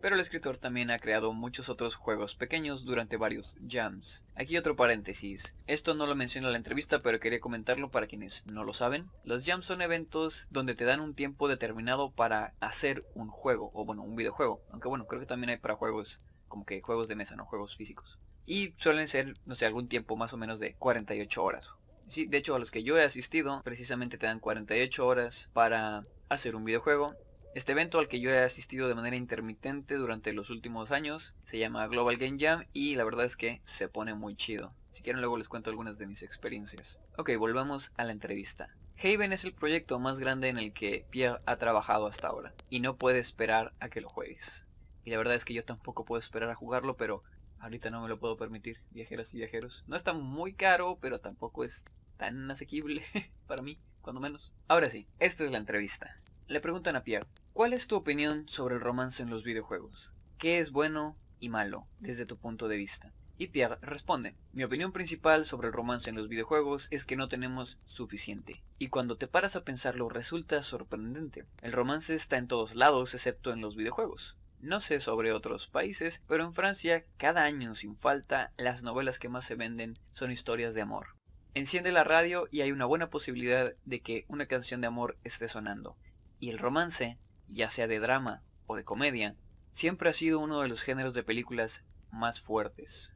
Pero 0.00 0.14
el 0.14 0.22
escritor 0.22 0.56
también 0.56 0.90
ha 0.90 0.98
creado 0.98 1.34
muchos 1.34 1.68
otros 1.68 1.94
juegos 1.94 2.34
pequeños 2.34 2.86
durante 2.86 3.18
varios 3.18 3.56
jams. 3.68 4.24
Aquí 4.34 4.56
otro 4.56 4.74
paréntesis. 4.74 5.54
Esto 5.66 5.94
no 5.94 6.06
lo 6.06 6.14
menciono 6.14 6.48
en 6.48 6.52
la 6.52 6.58
entrevista, 6.58 7.00
pero 7.00 7.20
quería 7.20 7.38
comentarlo 7.38 7.90
para 7.90 8.06
quienes 8.06 8.42
no 8.46 8.64
lo 8.64 8.72
saben. 8.72 9.10
Los 9.24 9.44
jams 9.44 9.66
son 9.66 9.82
eventos 9.82 10.48
donde 10.50 10.74
te 10.74 10.86
dan 10.86 11.00
un 11.00 11.14
tiempo 11.14 11.48
determinado 11.48 12.10
para 12.12 12.54
hacer 12.60 13.04
un 13.14 13.28
juego, 13.28 13.70
o 13.74 13.84
bueno, 13.84 14.02
un 14.02 14.16
videojuego. 14.16 14.62
Aunque 14.70 14.88
bueno, 14.88 15.06
creo 15.06 15.20
que 15.20 15.26
también 15.26 15.50
hay 15.50 15.58
para 15.58 15.76
juegos, 15.76 16.22
como 16.48 16.64
que 16.64 16.80
juegos 16.80 17.06
de 17.08 17.16
mesa, 17.16 17.36
no 17.36 17.44
juegos 17.44 17.76
físicos. 17.76 18.18
Y 18.46 18.72
suelen 18.78 19.06
ser, 19.06 19.34
no 19.44 19.54
sé, 19.54 19.66
algún 19.66 19.88
tiempo 19.88 20.16
más 20.16 20.32
o 20.32 20.38
menos 20.38 20.60
de 20.60 20.76
48 20.76 21.44
horas. 21.44 21.74
Sí, 22.08 22.24
de 22.24 22.38
hecho 22.38 22.54
a 22.54 22.58
los 22.58 22.70
que 22.70 22.82
yo 22.82 22.96
he 22.96 23.04
asistido, 23.04 23.60
precisamente 23.64 24.16
te 24.16 24.26
dan 24.26 24.40
48 24.40 25.06
horas 25.06 25.50
para 25.52 26.06
hacer 26.30 26.56
un 26.56 26.64
videojuego 26.64 27.14
este 27.52 27.72
evento 27.72 27.98
al 27.98 28.06
que 28.06 28.20
yo 28.20 28.30
he 28.30 28.38
asistido 28.38 28.86
de 28.86 28.94
manera 28.94 29.16
intermitente 29.16 29.96
durante 29.96 30.32
los 30.32 30.50
últimos 30.50 30.92
años 30.92 31.34
se 31.42 31.58
llama 31.58 31.88
Global 31.88 32.16
Game 32.16 32.38
Jam 32.38 32.64
y 32.72 32.94
la 32.94 33.02
verdad 33.02 33.24
es 33.24 33.36
que 33.36 33.60
se 33.64 33.88
pone 33.88 34.14
muy 34.14 34.36
chido. 34.36 34.72
Si 34.92 35.02
quieren 35.02 35.20
luego 35.20 35.36
les 35.36 35.48
cuento 35.48 35.68
algunas 35.68 35.98
de 35.98 36.06
mis 36.06 36.22
experiencias. 36.22 37.00
Ok, 37.16 37.30
volvamos 37.38 37.90
a 37.96 38.04
la 38.04 38.12
entrevista. 38.12 38.76
Haven 39.02 39.32
es 39.32 39.42
el 39.42 39.52
proyecto 39.52 39.98
más 39.98 40.20
grande 40.20 40.48
en 40.48 40.58
el 40.58 40.72
que 40.72 41.04
Pierre 41.10 41.40
ha 41.44 41.56
trabajado 41.56 42.06
hasta 42.06 42.28
ahora 42.28 42.54
y 42.68 42.78
no 42.78 42.96
puede 42.96 43.18
esperar 43.18 43.72
a 43.80 43.88
que 43.88 44.00
lo 44.00 44.08
juegues. 44.08 44.64
Y 45.04 45.10
la 45.10 45.18
verdad 45.18 45.34
es 45.34 45.44
que 45.44 45.54
yo 45.54 45.64
tampoco 45.64 46.04
puedo 46.04 46.20
esperar 46.20 46.50
a 46.50 46.54
jugarlo, 46.54 46.96
pero 46.96 47.24
ahorita 47.58 47.90
no 47.90 48.00
me 48.00 48.08
lo 48.08 48.20
puedo 48.20 48.36
permitir, 48.36 48.80
viajeras 48.90 49.34
y 49.34 49.38
viajeros. 49.38 49.82
No 49.88 49.96
está 49.96 50.12
muy 50.12 50.52
caro, 50.52 50.98
pero 51.00 51.18
tampoco 51.18 51.64
es 51.64 51.84
tan 52.16 52.48
asequible 52.48 53.02
para 53.48 53.62
mí, 53.62 53.80
cuando 54.02 54.20
menos. 54.20 54.52
Ahora 54.68 54.88
sí, 54.88 55.08
esta 55.18 55.42
es 55.42 55.50
la 55.50 55.58
entrevista. 55.58 56.20
Le 56.46 56.60
preguntan 56.60 56.96
a 56.96 57.04
Pierre, 57.04 57.26
¿cuál 57.52 57.72
es 57.72 57.86
tu 57.86 57.96
opinión 57.96 58.48
sobre 58.48 58.76
el 58.76 58.80
romance 58.80 59.22
en 59.22 59.30
los 59.30 59.44
videojuegos? 59.44 60.12
¿Qué 60.38 60.58
es 60.58 60.70
bueno 60.70 61.16
y 61.38 61.48
malo 61.48 61.86
desde 61.98 62.26
tu 62.26 62.36
punto 62.36 62.68
de 62.68 62.76
vista? 62.76 63.12
Y 63.36 63.48
Pierre 63.48 63.78
responde, 63.80 64.36
mi 64.52 64.64
opinión 64.64 64.92
principal 64.92 65.46
sobre 65.46 65.68
el 65.68 65.72
romance 65.72 66.10
en 66.10 66.16
los 66.16 66.28
videojuegos 66.28 66.88
es 66.90 67.04
que 67.04 67.16
no 67.16 67.26
tenemos 67.26 67.78
suficiente. 67.86 68.62
Y 68.78 68.88
cuando 68.88 69.16
te 69.16 69.26
paras 69.26 69.56
a 69.56 69.64
pensarlo 69.64 70.10
resulta 70.10 70.62
sorprendente. 70.62 71.46
El 71.62 71.72
romance 71.72 72.14
está 72.14 72.36
en 72.36 72.48
todos 72.48 72.74
lados 72.74 73.14
excepto 73.14 73.52
en 73.52 73.60
los 73.60 73.76
videojuegos. 73.76 74.36
No 74.60 74.80
sé 74.80 75.00
sobre 75.00 75.32
otros 75.32 75.68
países, 75.68 76.22
pero 76.28 76.44
en 76.44 76.52
Francia 76.52 77.06
cada 77.16 77.44
año 77.44 77.74
sin 77.74 77.96
falta 77.96 78.52
las 78.58 78.82
novelas 78.82 79.18
que 79.18 79.30
más 79.30 79.46
se 79.46 79.54
venden 79.54 79.98
son 80.12 80.30
historias 80.30 80.74
de 80.74 80.82
amor. 80.82 81.16
Enciende 81.54 81.92
la 81.92 82.04
radio 82.04 82.46
y 82.50 82.60
hay 82.60 82.70
una 82.70 82.84
buena 82.84 83.08
posibilidad 83.08 83.74
de 83.86 84.00
que 84.00 84.26
una 84.28 84.44
canción 84.44 84.82
de 84.82 84.88
amor 84.88 85.16
esté 85.24 85.48
sonando. 85.48 85.96
Y 86.40 86.50
el 86.50 86.58
romance, 86.58 87.18
ya 87.50 87.68
sea 87.68 87.86
de 87.86 88.00
drama 88.00 88.42
o 88.66 88.76
de 88.76 88.84
comedia, 88.84 89.36
siempre 89.72 90.08
ha 90.10 90.12
sido 90.12 90.38
uno 90.38 90.60
de 90.60 90.68
los 90.68 90.82
géneros 90.82 91.14
de 91.14 91.22
películas 91.22 91.82
más 92.10 92.40
fuertes. 92.40 93.12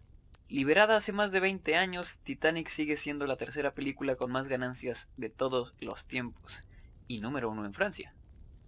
Liberada 0.49 0.97
hace 0.97 1.13
más 1.13 1.33
de 1.33 1.41
20 1.41 1.77
años, 1.77 2.21
Titanic 2.23 2.69
sigue 2.69 2.97
siendo 2.97 3.27
la 3.27 3.37
tercera 3.37 3.75
película 3.75 4.17
con 4.17 4.31
más 4.31 4.49
ganancias 4.49 5.09
de 5.17 5.31
todos 5.31 5.75
los 5.81 6.07
tiempos, 6.07 6.63
y 7.09 7.21
número 7.21 7.51
uno 7.51 7.65
en 7.65 7.75
Francia. 7.75 8.15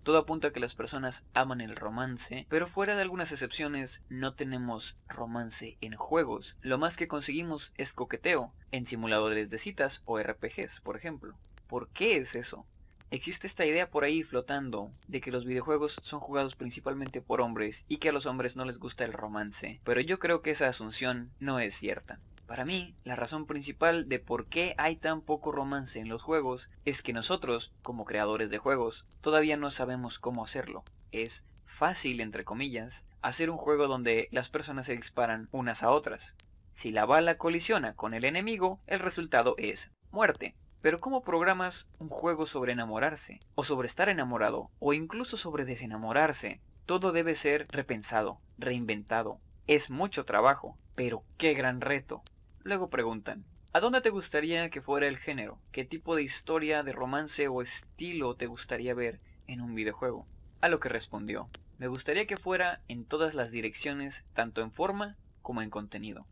Todo 0.02 0.18
apunta 0.18 0.48
a 0.48 0.52
que 0.52 0.60
las 0.60 0.76
personas 0.76 1.24
aman 1.34 1.60
el 1.60 1.74
romance, 1.74 2.46
pero 2.48 2.68
fuera 2.68 2.94
de 2.94 3.02
algunas 3.02 3.32
excepciones 3.32 4.02
no 4.08 4.34
tenemos 4.34 4.96
romance 5.08 5.78
en 5.80 5.96
juegos. 5.96 6.56
Lo 6.60 6.78
más 6.78 6.96
que 6.96 7.08
conseguimos 7.08 7.72
es 7.76 7.92
coqueteo, 7.92 8.54
en 8.70 8.86
simuladores 8.86 9.50
de 9.50 9.58
citas 9.58 10.02
o 10.04 10.20
RPGs, 10.20 10.80
por 10.80 10.96
ejemplo. 10.96 11.36
¿Por 11.66 11.88
qué 11.88 12.16
es 12.16 12.36
eso? 12.36 12.66
Existe 13.12 13.46
esta 13.46 13.64
idea 13.64 13.88
por 13.88 14.02
ahí 14.02 14.24
flotando 14.24 14.90
de 15.06 15.20
que 15.20 15.30
los 15.30 15.44
videojuegos 15.44 15.96
son 16.02 16.18
jugados 16.18 16.56
principalmente 16.56 17.22
por 17.22 17.40
hombres 17.40 17.84
y 17.86 17.98
que 17.98 18.08
a 18.08 18.12
los 18.12 18.26
hombres 18.26 18.56
no 18.56 18.64
les 18.64 18.80
gusta 18.80 19.04
el 19.04 19.12
romance, 19.12 19.80
pero 19.84 20.00
yo 20.00 20.18
creo 20.18 20.42
que 20.42 20.50
esa 20.50 20.68
asunción 20.68 21.30
no 21.38 21.60
es 21.60 21.76
cierta. 21.76 22.20
Para 22.48 22.64
mí, 22.64 22.96
la 23.04 23.14
razón 23.14 23.46
principal 23.46 24.08
de 24.08 24.18
por 24.18 24.46
qué 24.46 24.74
hay 24.76 24.96
tan 24.96 25.20
poco 25.20 25.52
romance 25.52 26.00
en 26.00 26.08
los 26.08 26.22
juegos 26.22 26.68
es 26.84 27.00
que 27.02 27.12
nosotros, 27.12 27.72
como 27.82 28.04
creadores 28.04 28.50
de 28.50 28.58
juegos, 28.58 29.06
todavía 29.20 29.56
no 29.56 29.70
sabemos 29.70 30.18
cómo 30.18 30.44
hacerlo. 30.44 30.84
Es 31.12 31.44
fácil, 31.64 32.20
entre 32.20 32.44
comillas, 32.44 33.04
hacer 33.22 33.50
un 33.50 33.56
juego 33.56 33.86
donde 33.86 34.28
las 34.32 34.48
personas 34.48 34.86
se 34.86 34.96
disparan 34.96 35.48
unas 35.52 35.84
a 35.84 35.90
otras. 35.90 36.34
Si 36.72 36.90
la 36.90 37.06
bala 37.06 37.38
colisiona 37.38 37.94
con 37.94 38.14
el 38.14 38.24
enemigo, 38.24 38.80
el 38.86 38.98
resultado 38.98 39.54
es 39.58 39.92
muerte. 40.10 40.56
Pero 40.86 41.00
¿cómo 41.00 41.24
programas 41.24 41.88
un 41.98 42.06
juego 42.08 42.46
sobre 42.46 42.70
enamorarse? 42.70 43.40
O 43.56 43.64
sobre 43.64 43.88
estar 43.88 44.08
enamorado? 44.08 44.70
O 44.78 44.92
incluso 44.92 45.36
sobre 45.36 45.64
desenamorarse? 45.64 46.60
Todo 46.84 47.10
debe 47.10 47.34
ser 47.34 47.66
repensado, 47.70 48.38
reinventado. 48.56 49.40
Es 49.66 49.90
mucho 49.90 50.24
trabajo, 50.24 50.78
pero 50.94 51.24
qué 51.38 51.54
gran 51.54 51.80
reto. 51.80 52.22
Luego 52.62 52.88
preguntan, 52.88 53.44
¿a 53.72 53.80
dónde 53.80 54.00
te 54.00 54.10
gustaría 54.10 54.70
que 54.70 54.80
fuera 54.80 55.08
el 55.08 55.18
género? 55.18 55.58
¿Qué 55.72 55.84
tipo 55.84 56.14
de 56.14 56.22
historia, 56.22 56.84
de 56.84 56.92
romance 56.92 57.48
o 57.48 57.62
estilo 57.62 58.36
te 58.36 58.46
gustaría 58.46 58.94
ver 58.94 59.18
en 59.48 59.62
un 59.62 59.74
videojuego? 59.74 60.28
A 60.60 60.68
lo 60.68 60.78
que 60.78 60.88
respondió, 60.88 61.50
me 61.78 61.88
gustaría 61.88 62.28
que 62.28 62.36
fuera 62.36 62.80
en 62.86 63.06
todas 63.06 63.34
las 63.34 63.50
direcciones, 63.50 64.24
tanto 64.34 64.60
en 64.60 64.70
forma 64.70 65.16
como 65.42 65.62
en 65.62 65.70
contenido. 65.70 66.28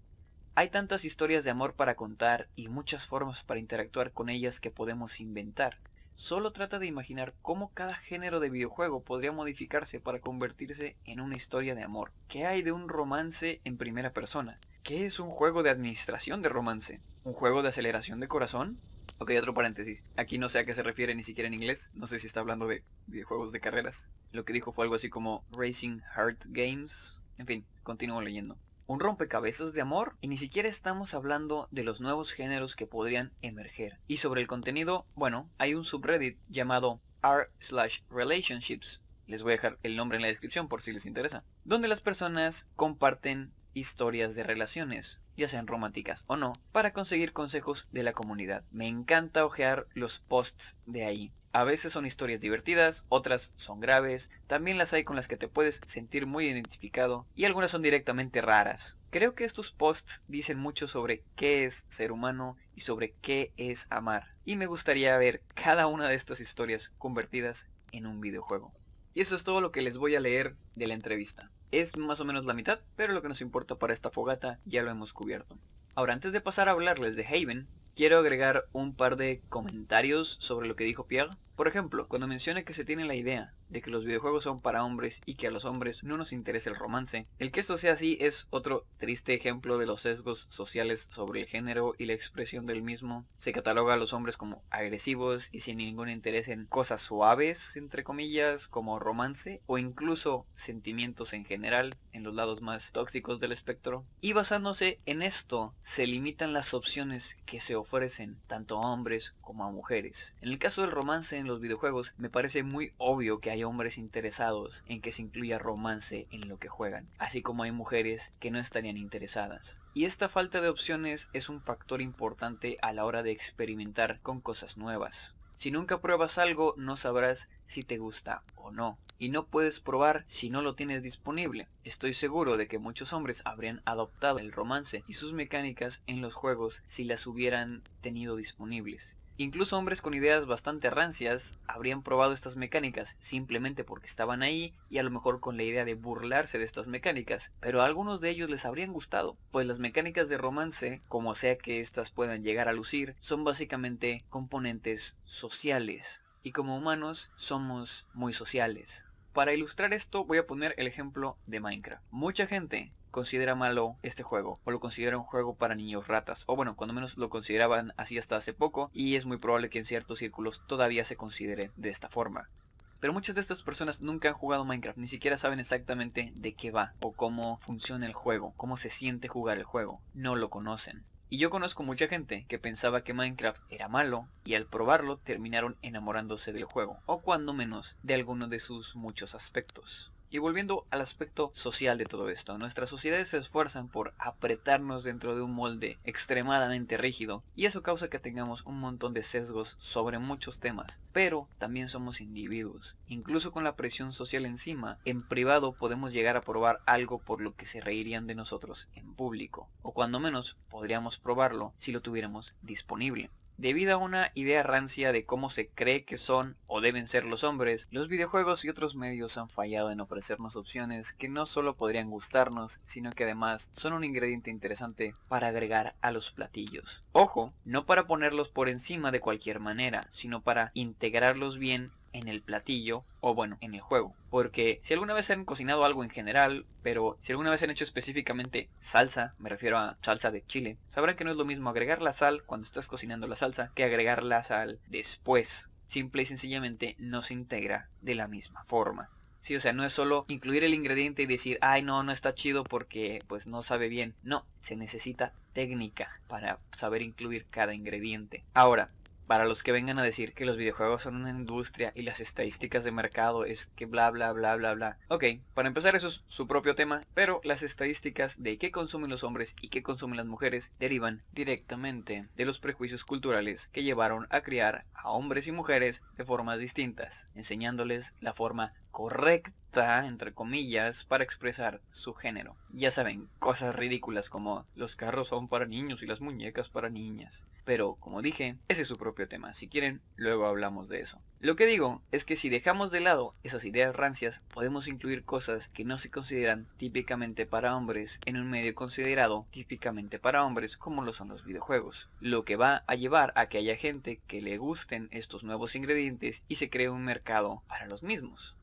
Hay 0.56 0.68
tantas 0.68 1.04
historias 1.04 1.42
de 1.42 1.50
amor 1.50 1.74
para 1.74 1.96
contar 1.96 2.48
y 2.54 2.68
muchas 2.68 3.04
formas 3.04 3.42
para 3.42 3.58
interactuar 3.58 4.12
con 4.12 4.28
ellas 4.28 4.60
que 4.60 4.70
podemos 4.70 5.18
inventar. 5.18 5.80
Solo 6.14 6.52
trata 6.52 6.78
de 6.78 6.86
imaginar 6.86 7.34
cómo 7.42 7.72
cada 7.74 7.96
género 7.96 8.38
de 8.38 8.50
videojuego 8.50 9.02
podría 9.02 9.32
modificarse 9.32 9.98
para 9.98 10.20
convertirse 10.20 10.96
en 11.06 11.18
una 11.18 11.34
historia 11.34 11.74
de 11.74 11.82
amor. 11.82 12.12
¿Qué 12.28 12.46
hay 12.46 12.62
de 12.62 12.70
un 12.70 12.88
romance 12.88 13.62
en 13.64 13.76
primera 13.76 14.12
persona? 14.12 14.60
¿Qué 14.84 15.06
es 15.06 15.18
un 15.18 15.28
juego 15.28 15.64
de 15.64 15.70
administración 15.70 16.40
de 16.40 16.50
romance? 16.50 17.00
¿Un 17.24 17.32
juego 17.32 17.62
de 17.62 17.70
aceleración 17.70 18.20
de 18.20 18.28
corazón? 18.28 18.78
Ok, 19.18 19.32
otro 19.36 19.54
paréntesis. 19.54 20.04
Aquí 20.16 20.38
no 20.38 20.48
sé 20.48 20.60
a 20.60 20.64
qué 20.64 20.74
se 20.76 20.84
refiere 20.84 21.16
ni 21.16 21.24
siquiera 21.24 21.48
en 21.48 21.54
inglés. 21.54 21.90
No 21.94 22.06
sé 22.06 22.20
si 22.20 22.28
está 22.28 22.38
hablando 22.38 22.68
de 22.68 22.84
videojuegos 23.08 23.50
de 23.50 23.58
carreras. 23.58 24.08
Lo 24.30 24.44
que 24.44 24.52
dijo 24.52 24.70
fue 24.70 24.84
algo 24.84 24.94
así 24.94 25.10
como 25.10 25.44
Racing 25.50 25.98
Heart 26.14 26.44
Games. 26.50 27.16
En 27.38 27.46
fin, 27.48 27.66
continúo 27.82 28.22
leyendo 28.22 28.56
un 28.86 29.00
rompecabezas 29.00 29.72
de 29.72 29.80
amor 29.80 30.16
y 30.20 30.28
ni 30.28 30.36
siquiera 30.36 30.68
estamos 30.68 31.14
hablando 31.14 31.68
de 31.70 31.84
los 31.84 32.00
nuevos 32.00 32.32
géneros 32.32 32.76
que 32.76 32.86
podrían 32.86 33.32
emerger. 33.42 33.98
Y 34.06 34.18
sobre 34.18 34.40
el 34.40 34.46
contenido, 34.46 35.06
bueno, 35.14 35.50
hay 35.58 35.74
un 35.74 35.84
subreddit 35.84 36.38
llamado 36.48 37.00
r 37.22 37.48
slash 37.58 38.00
relationships, 38.10 39.00
les 39.26 39.42
voy 39.42 39.52
a 39.52 39.56
dejar 39.56 39.78
el 39.82 39.96
nombre 39.96 40.16
en 40.16 40.22
la 40.22 40.28
descripción 40.28 40.68
por 40.68 40.82
si 40.82 40.92
les 40.92 41.06
interesa, 41.06 41.44
donde 41.64 41.88
las 41.88 42.02
personas 42.02 42.68
comparten 42.76 43.52
historias 43.72 44.34
de 44.34 44.44
relaciones, 44.44 45.20
ya 45.36 45.48
sean 45.48 45.66
románticas 45.66 46.24
o 46.26 46.36
no, 46.36 46.52
para 46.72 46.92
conseguir 46.92 47.32
consejos 47.32 47.88
de 47.90 48.02
la 48.02 48.12
comunidad. 48.12 48.64
Me 48.70 48.86
encanta 48.86 49.44
ojear 49.44 49.86
los 49.94 50.20
posts 50.20 50.76
de 50.86 51.04
ahí. 51.04 51.32
A 51.54 51.62
veces 51.62 51.92
son 51.92 52.04
historias 52.04 52.40
divertidas, 52.40 53.04
otras 53.08 53.52
son 53.56 53.78
graves, 53.78 54.28
también 54.48 54.76
las 54.76 54.92
hay 54.92 55.04
con 55.04 55.14
las 55.14 55.28
que 55.28 55.36
te 55.36 55.46
puedes 55.46 55.80
sentir 55.86 56.26
muy 56.26 56.48
identificado 56.48 57.28
y 57.36 57.44
algunas 57.44 57.70
son 57.70 57.80
directamente 57.80 58.42
raras. 58.42 58.96
Creo 59.10 59.36
que 59.36 59.44
estos 59.44 59.70
posts 59.70 60.20
dicen 60.26 60.58
mucho 60.58 60.88
sobre 60.88 61.22
qué 61.36 61.64
es 61.64 61.86
ser 61.88 62.10
humano 62.10 62.56
y 62.74 62.80
sobre 62.80 63.14
qué 63.22 63.52
es 63.56 63.86
amar. 63.90 64.34
Y 64.44 64.56
me 64.56 64.66
gustaría 64.66 65.16
ver 65.16 65.44
cada 65.54 65.86
una 65.86 66.08
de 66.08 66.16
estas 66.16 66.40
historias 66.40 66.90
convertidas 66.98 67.68
en 67.92 68.06
un 68.06 68.20
videojuego. 68.20 68.72
Y 69.14 69.20
eso 69.20 69.36
es 69.36 69.44
todo 69.44 69.60
lo 69.60 69.70
que 69.70 69.82
les 69.82 69.96
voy 69.96 70.16
a 70.16 70.20
leer 70.20 70.56
de 70.74 70.88
la 70.88 70.94
entrevista. 70.94 71.52
Es 71.70 71.96
más 71.96 72.18
o 72.18 72.24
menos 72.24 72.46
la 72.46 72.54
mitad, 72.54 72.80
pero 72.96 73.12
lo 73.12 73.22
que 73.22 73.28
nos 73.28 73.40
importa 73.40 73.78
para 73.78 73.92
esta 73.92 74.10
fogata 74.10 74.58
ya 74.64 74.82
lo 74.82 74.90
hemos 74.90 75.12
cubierto. 75.12 75.56
Ahora, 75.94 76.14
antes 76.14 76.32
de 76.32 76.40
pasar 76.40 76.68
a 76.68 76.72
hablarles 76.72 77.14
de 77.14 77.24
Haven, 77.24 77.68
quiero 77.94 78.18
agregar 78.18 78.66
un 78.72 78.96
par 78.96 79.14
de 79.14 79.40
comentarios 79.48 80.36
sobre 80.40 80.66
lo 80.66 80.74
que 80.74 80.82
dijo 80.82 81.06
Pierre. 81.06 81.30
Por 81.56 81.68
ejemplo, 81.68 82.08
cuando 82.08 82.26
menciona 82.26 82.62
que 82.62 82.72
se 82.72 82.84
tiene 82.84 83.04
la 83.04 83.14
idea 83.14 83.54
de 83.74 83.82
que 83.82 83.90
los 83.90 84.04
videojuegos 84.04 84.44
son 84.44 84.60
para 84.60 84.84
hombres 84.84 85.20
y 85.26 85.34
que 85.34 85.48
a 85.48 85.50
los 85.50 85.64
hombres 85.64 86.04
no 86.04 86.16
nos 86.16 86.32
interesa 86.32 86.70
el 86.70 86.76
romance. 86.76 87.24
El 87.38 87.50
que 87.50 87.60
esto 87.60 87.76
sea 87.76 87.92
así 87.92 88.16
es 88.20 88.46
otro 88.50 88.86
triste 88.98 89.34
ejemplo 89.34 89.78
de 89.78 89.86
los 89.86 90.02
sesgos 90.02 90.46
sociales 90.48 91.08
sobre 91.10 91.40
el 91.40 91.46
género 91.46 91.94
y 91.98 92.06
la 92.06 92.12
expresión 92.12 92.66
del 92.66 92.82
mismo. 92.82 93.26
Se 93.36 93.52
cataloga 93.52 93.94
a 93.94 93.96
los 93.96 94.12
hombres 94.12 94.36
como 94.36 94.62
agresivos 94.70 95.48
y 95.50 95.60
sin 95.60 95.78
ningún 95.78 96.08
interés 96.08 96.46
en 96.48 96.66
cosas 96.66 97.02
suaves, 97.02 97.76
entre 97.76 98.04
comillas, 98.04 98.68
como 98.68 99.00
romance 99.00 99.60
o 99.66 99.76
incluso 99.76 100.46
sentimientos 100.54 101.32
en 101.32 101.44
general, 101.44 101.96
en 102.12 102.22
los 102.22 102.34
lados 102.34 102.62
más 102.62 102.92
tóxicos 102.92 103.40
del 103.40 103.50
espectro. 103.50 104.04
Y 104.20 104.34
basándose 104.34 104.98
en 105.04 105.20
esto, 105.20 105.74
se 105.82 106.06
limitan 106.06 106.52
las 106.52 106.74
opciones 106.74 107.36
que 107.44 107.58
se 107.58 107.74
ofrecen 107.74 108.38
tanto 108.46 108.78
a 108.78 108.92
hombres 108.92 109.34
como 109.40 109.64
a 109.64 109.72
mujeres. 109.72 110.36
En 110.40 110.50
el 110.50 110.58
caso 110.58 110.82
del 110.82 110.92
romance 110.92 111.36
en 111.36 111.48
los 111.48 111.60
videojuegos, 111.60 112.14
me 112.18 112.30
parece 112.30 112.62
muy 112.62 112.92
obvio 112.98 113.40
que 113.40 113.50
hay 113.50 113.63
hombres 113.64 113.98
interesados 113.98 114.82
en 114.86 115.00
que 115.00 115.12
se 115.12 115.22
incluya 115.22 115.58
romance 115.58 116.26
en 116.30 116.48
lo 116.48 116.58
que 116.58 116.68
juegan, 116.68 117.08
así 117.18 117.42
como 117.42 117.62
hay 117.62 117.72
mujeres 117.72 118.30
que 118.40 118.50
no 118.50 118.58
estarían 118.58 118.96
interesadas. 118.96 119.78
Y 119.94 120.04
esta 120.06 120.28
falta 120.28 120.60
de 120.60 120.68
opciones 120.68 121.28
es 121.32 121.48
un 121.48 121.60
factor 121.60 122.02
importante 122.02 122.78
a 122.82 122.92
la 122.92 123.04
hora 123.04 123.22
de 123.22 123.30
experimentar 123.30 124.20
con 124.20 124.40
cosas 124.40 124.76
nuevas. 124.76 125.34
Si 125.56 125.70
nunca 125.70 126.00
pruebas 126.00 126.38
algo, 126.38 126.74
no 126.76 126.96
sabrás 126.96 127.48
si 127.64 127.82
te 127.82 127.98
gusta 127.98 128.42
o 128.56 128.70
no. 128.70 128.98
Y 129.18 129.28
no 129.28 129.46
puedes 129.46 129.78
probar 129.78 130.24
si 130.26 130.50
no 130.50 130.60
lo 130.60 130.74
tienes 130.74 131.02
disponible. 131.02 131.68
Estoy 131.84 132.12
seguro 132.14 132.56
de 132.56 132.66
que 132.66 132.80
muchos 132.80 133.12
hombres 133.12 133.42
habrían 133.44 133.80
adoptado 133.84 134.40
el 134.40 134.50
romance 134.50 135.04
y 135.06 135.14
sus 135.14 135.32
mecánicas 135.32 136.02
en 136.06 136.20
los 136.20 136.34
juegos 136.34 136.82
si 136.88 137.04
las 137.04 137.26
hubieran 137.26 137.82
tenido 138.00 138.34
disponibles. 138.34 139.16
Incluso 139.36 139.76
hombres 139.76 140.00
con 140.00 140.14
ideas 140.14 140.46
bastante 140.46 140.90
rancias 140.90 141.58
habrían 141.66 142.04
probado 142.04 142.32
estas 142.32 142.54
mecánicas 142.54 143.16
simplemente 143.18 143.82
porque 143.82 144.06
estaban 144.06 144.42
ahí 144.42 144.76
y 144.88 144.98
a 144.98 145.02
lo 145.02 145.10
mejor 145.10 145.40
con 145.40 145.56
la 145.56 145.64
idea 145.64 145.84
de 145.84 145.94
burlarse 145.94 146.58
de 146.58 146.64
estas 146.64 146.86
mecánicas, 146.86 147.50
pero 147.58 147.82
a 147.82 147.86
algunos 147.86 148.20
de 148.20 148.30
ellos 148.30 148.48
les 148.48 148.64
habrían 148.64 148.92
gustado, 148.92 149.36
pues 149.50 149.66
las 149.66 149.80
mecánicas 149.80 150.28
de 150.28 150.38
romance, 150.38 151.02
como 151.08 151.34
sea 151.34 151.58
que 151.58 151.80
éstas 151.80 152.12
puedan 152.12 152.44
llegar 152.44 152.68
a 152.68 152.72
lucir, 152.72 153.16
son 153.18 153.42
básicamente 153.42 154.24
componentes 154.28 155.16
sociales, 155.24 156.22
y 156.44 156.52
como 156.52 156.76
humanos 156.76 157.32
somos 157.34 158.06
muy 158.14 158.34
sociales. 158.34 159.04
Para 159.32 159.52
ilustrar 159.52 159.92
esto 159.94 160.24
voy 160.24 160.38
a 160.38 160.46
poner 160.46 160.76
el 160.78 160.86
ejemplo 160.86 161.38
de 161.46 161.58
Minecraft. 161.58 162.04
Mucha 162.12 162.46
gente 162.46 162.92
considera 163.14 163.54
malo 163.54 163.96
este 164.02 164.24
juego 164.24 164.58
o 164.64 164.72
lo 164.72 164.80
considera 164.80 165.16
un 165.16 165.22
juego 165.22 165.54
para 165.54 165.76
niños 165.76 166.08
ratas 166.08 166.42
o 166.48 166.56
bueno 166.56 166.74
cuando 166.74 166.94
menos 166.94 167.16
lo 167.16 167.30
consideraban 167.30 167.92
así 167.96 168.18
hasta 168.18 168.36
hace 168.36 168.52
poco 168.52 168.90
y 168.92 169.14
es 169.14 169.24
muy 169.24 169.36
probable 169.36 169.70
que 169.70 169.78
en 169.78 169.84
ciertos 169.84 170.18
círculos 170.18 170.64
todavía 170.66 171.04
se 171.04 171.14
considere 171.14 171.70
de 171.76 171.90
esta 171.90 172.08
forma 172.08 172.50
pero 172.98 173.12
muchas 173.12 173.36
de 173.36 173.40
estas 173.40 173.62
personas 173.62 174.00
nunca 174.00 174.30
han 174.30 174.34
jugado 174.34 174.64
Minecraft, 174.64 174.98
ni 174.98 175.06
siquiera 175.06 175.38
saben 175.38 175.60
exactamente 175.60 176.32
de 176.34 176.54
qué 176.54 176.72
va 176.72 176.94
o 177.00 177.12
cómo 177.12 177.58
funciona 177.58 178.06
el 178.06 178.14
juego, 178.14 178.52
cómo 178.56 178.78
se 178.78 178.90
siente 178.90 179.28
jugar 179.28 179.58
el 179.58 179.64
juego, 179.64 180.00
no 180.14 180.36
lo 180.36 180.48
conocen. 180.48 181.04
Y 181.28 181.36
yo 181.36 181.50
conozco 181.50 181.82
mucha 181.82 182.08
gente 182.08 182.46
que 182.48 182.58
pensaba 182.58 183.04
que 183.04 183.12
Minecraft 183.12 183.60
era 183.68 183.88
malo 183.88 184.26
y 184.42 184.54
al 184.54 184.66
probarlo 184.66 185.18
terminaron 185.18 185.76
enamorándose 185.82 186.54
del 186.54 186.64
juego, 186.64 186.98
o 187.04 187.20
cuando 187.20 187.52
menos 187.52 187.94
de 188.02 188.14
alguno 188.14 188.48
de 188.48 188.58
sus 188.58 188.96
muchos 188.96 189.34
aspectos. 189.34 190.13
Y 190.34 190.38
volviendo 190.38 190.84
al 190.90 191.00
aspecto 191.00 191.52
social 191.54 191.96
de 191.96 192.06
todo 192.06 192.28
esto, 192.28 192.58
nuestras 192.58 192.90
sociedades 192.90 193.28
se 193.28 193.38
esfuerzan 193.38 193.86
por 193.86 194.14
apretarnos 194.18 195.04
dentro 195.04 195.36
de 195.36 195.42
un 195.42 195.54
molde 195.54 196.00
extremadamente 196.02 196.96
rígido 196.96 197.44
y 197.54 197.66
eso 197.66 197.84
causa 197.84 198.10
que 198.10 198.18
tengamos 198.18 198.66
un 198.66 198.80
montón 198.80 199.14
de 199.14 199.22
sesgos 199.22 199.76
sobre 199.78 200.18
muchos 200.18 200.58
temas. 200.58 200.98
Pero 201.12 201.46
también 201.58 201.88
somos 201.88 202.20
individuos. 202.20 202.96
Incluso 203.06 203.52
con 203.52 203.62
la 203.62 203.76
presión 203.76 204.12
social 204.12 204.44
encima, 204.44 204.98
en 205.04 205.22
privado 205.22 205.70
podemos 205.70 206.12
llegar 206.12 206.36
a 206.36 206.42
probar 206.42 206.80
algo 206.84 207.20
por 207.20 207.40
lo 207.40 207.54
que 207.54 207.66
se 207.66 207.80
reirían 207.80 208.26
de 208.26 208.34
nosotros 208.34 208.88
en 208.94 209.14
público. 209.14 209.68
O 209.82 209.92
cuando 209.92 210.18
menos 210.18 210.56
podríamos 210.68 211.16
probarlo 211.16 211.72
si 211.76 211.92
lo 211.92 212.00
tuviéramos 212.00 212.56
disponible. 212.60 213.30
Debido 213.56 213.94
a 213.94 213.98
una 213.98 214.32
idea 214.34 214.64
rancia 214.64 215.12
de 215.12 215.24
cómo 215.24 215.48
se 215.48 215.68
cree 215.68 216.04
que 216.04 216.18
son 216.18 216.56
o 216.66 216.80
deben 216.80 217.06
ser 217.06 217.24
los 217.24 217.44
hombres, 217.44 217.86
los 217.88 218.08
videojuegos 218.08 218.64
y 218.64 218.68
otros 218.68 218.96
medios 218.96 219.38
han 219.38 219.48
fallado 219.48 219.92
en 219.92 220.00
ofrecernos 220.00 220.56
opciones 220.56 221.12
que 221.12 221.28
no 221.28 221.46
solo 221.46 221.76
podrían 221.76 222.10
gustarnos, 222.10 222.80
sino 222.84 223.12
que 223.12 223.22
además 223.22 223.70
son 223.72 223.92
un 223.92 224.02
ingrediente 224.02 224.50
interesante 224.50 225.14
para 225.28 225.48
agregar 225.48 225.94
a 226.00 226.10
los 226.10 226.32
platillos. 226.32 227.04
Ojo, 227.12 227.54
no 227.64 227.86
para 227.86 228.08
ponerlos 228.08 228.48
por 228.48 228.68
encima 228.68 229.12
de 229.12 229.20
cualquier 229.20 229.60
manera, 229.60 230.08
sino 230.10 230.42
para 230.42 230.72
integrarlos 230.74 231.56
bien 231.56 231.92
en 232.14 232.28
el 232.28 232.40
platillo 232.40 233.04
o 233.20 233.34
bueno, 233.34 233.58
en 233.60 233.74
el 233.74 233.80
juego. 233.80 234.14
Porque 234.30 234.80
si 234.82 234.94
alguna 234.94 235.12
vez 235.12 235.28
han 235.30 235.44
cocinado 235.44 235.84
algo 235.84 236.02
en 236.02 236.10
general, 236.10 236.64
pero 236.82 237.18
si 237.20 237.32
alguna 237.32 237.50
vez 237.50 237.62
han 237.62 237.70
hecho 237.70 237.84
específicamente 237.84 238.70
salsa, 238.80 239.34
me 239.38 239.50
refiero 239.50 239.76
a 239.76 239.98
salsa 240.00 240.30
de 240.30 240.46
chile, 240.46 240.78
sabrán 240.88 241.16
que 241.16 241.24
no 241.24 241.30
es 241.30 241.36
lo 241.36 241.44
mismo 241.44 241.68
agregar 241.68 242.00
la 242.00 242.12
sal 242.12 242.44
cuando 242.44 242.64
estás 242.64 242.88
cocinando 242.88 243.26
la 243.26 243.36
salsa 243.36 243.72
que 243.74 243.84
agregar 243.84 244.22
la 244.22 244.42
sal 244.42 244.80
después. 244.86 245.68
Simple 245.86 246.22
y 246.22 246.26
sencillamente 246.26 246.96
no 246.98 247.22
se 247.22 247.34
integra 247.34 247.90
de 248.00 248.14
la 248.14 248.26
misma 248.26 248.64
forma. 248.64 249.10
Sí, 249.42 249.54
o 249.54 249.60
sea, 249.60 249.74
no 249.74 249.84
es 249.84 249.92
solo 249.92 250.24
incluir 250.28 250.64
el 250.64 250.72
ingrediente 250.72 251.22
y 251.22 251.26
decir, 251.26 251.58
ay 251.60 251.82
no, 251.82 252.02
no 252.02 252.12
está 252.12 252.34
chido 252.34 252.64
porque 252.64 253.18
pues 253.26 253.46
no 253.46 253.62
sabe 253.62 253.88
bien. 253.88 254.14
No, 254.22 254.46
se 254.60 254.74
necesita 254.74 255.34
técnica 255.52 256.20
para 256.28 256.60
saber 256.74 257.02
incluir 257.02 257.46
cada 257.50 257.74
ingrediente. 257.74 258.42
Ahora, 258.54 258.90
para 259.26 259.44
los 259.46 259.62
que 259.62 259.72
vengan 259.72 259.98
a 259.98 260.02
decir 260.02 260.34
que 260.34 260.44
los 260.44 260.56
videojuegos 260.56 261.02
son 261.02 261.16
una 261.16 261.30
industria 261.30 261.92
y 261.94 262.02
las 262.02 262.20
estadísticas 262.20 262.84
de 262.84 262.92
mercado 262.92 263.44
es 263.44 263.66
que 263.74 263.86
bla 263.86 264.10
bla 264.10 264.32
bla 264.32 264.56
bla 264.56 264.74
bla. 264.74 264.98
Ok, 265.08 265.24
para 265.54 265.68
empezar 265.68 265.96
eso 265.96 266.08
es 266.08 266.24
su 266.28 266.46
propio 266.46 266.74
tema, 266.74 267.02
pero 267.14 267.40
las 267.44 267.62
estadísticas 267.62 268.42
de 268.42 268.58
qué 268.58 268.70
consumen 268.70 269.10
los 269.10 269.24
hombres 269.24 269.56
y 269.60 269.68
qué 269.68 269.82
consumen 269.82 270.16
las 270.16 270.26
mujeres 270.26 270.72
derivan 270.78 271.22
directamente 271.32 272.28
de 272.36 272.44
los 272.44 272.58
prejuicios 272.58 273.04
culturales 273.04 273.68
que 273.68 273.82
llevaron 273.82 274.26
a 274.30 274.42
criar 274.42 274.84
a 274.94 275.10
hombres 275.10 275.46
y 275.46 275.52
mujeres 275.52 276.02
de 276.16 276.24
formas 276.24 276.58
distintas, 276.58 277.26
enseñándoles 277.34 278.14
la 278.20 278.32
forma 278.32 278.72
correcta, 278.90 280.06
entre 280.06 280.32
comillas, 280.32 281.04
para 281.04 281.24
expresar 281.24 281.80
su 281.90 282.14
género. 282.14 282.56
Ya 282.70 282.90
saben, 282.90 283.28
cosas 283.38 283.74
ridículas 283.74 284.30
como 284.30 284.66
los 284.74 284.96
carros 284.96 285.28
son 285.28 285.48
para 285.48 285.66
niños 285.66 286.02
y 286.02 286.06
las 286.06 286.20
muñecas 286.20 286.68
para 286.68 286.90
niñas. 286.90 287.44
Pero, 287.64 287.96
como 288.00 288.22
dije, 288.22 288.56
ese 288.68 288.82
es 288.82 288.88
su 288.88 288.96
propio 288.96 289.28
tema. 289.28 289.54
Si 289.54 289.68
quieren, 289.68 290.02
luego 290.16 290.46
hablamos 290.46 290.88
de 290.88 291.00
eso. 291.00 291.20
Lo 291.40 291.56
que 291.56 291.66
digo 291.66 292.02
es 292.10 292.24
que 292.24 292.36
si 292.36 292.48
dejamos 292.48 292.90
de 292.90 293.00
lado 293.00 293.34
esas 293.42 293.66
ideas 293.66 293.94
rancias, 293.94 294.40
podemos 294.52 294.88
incluir 294.88 295.24
cosas 295.24 295.68
que 295.68 295.84
no 295.84 295.98
se 295.98 296.10
consideran 296.10 296.68
típicamente 296.78 297.44
para 297.44 297.76
hombres 297.76 298.18
en 298.24 298.38
un 298.38 298.48
medio 298.48 298.74
considerado 298.74 299.46
típicamente 299.50 300.18
para 300.18 300.44
hombres 300.44 300.78
como 300.78 301.04
lo 301.04 301.12
son 301.12 301.28
los 301.28 301.44
videojuegos. 301.44 302.08
Lo 302.20 302.44
que 302.46 302.56
va 302.56 302.84
a 302.86 302.94
llevar 302.94 303.34
a 303.36 303.46
que 303.46 303.58
haya 303.58 303.76
gente 303.76 304.22
que 304.26 304.40
le 304.40 304.56
gusten 304.56 305.08
estos 305.10 305.44
nuevos 305.44 305.74
ingredientes 305.74 306.44
y 306.48 306.56
se 306.56 306.70
cree 306.70 306.88
un 306.88 307.04
mercado 307.04 307.62
para 307.68 307.86
los 307.86 308.02
mismos. 308.02 308.56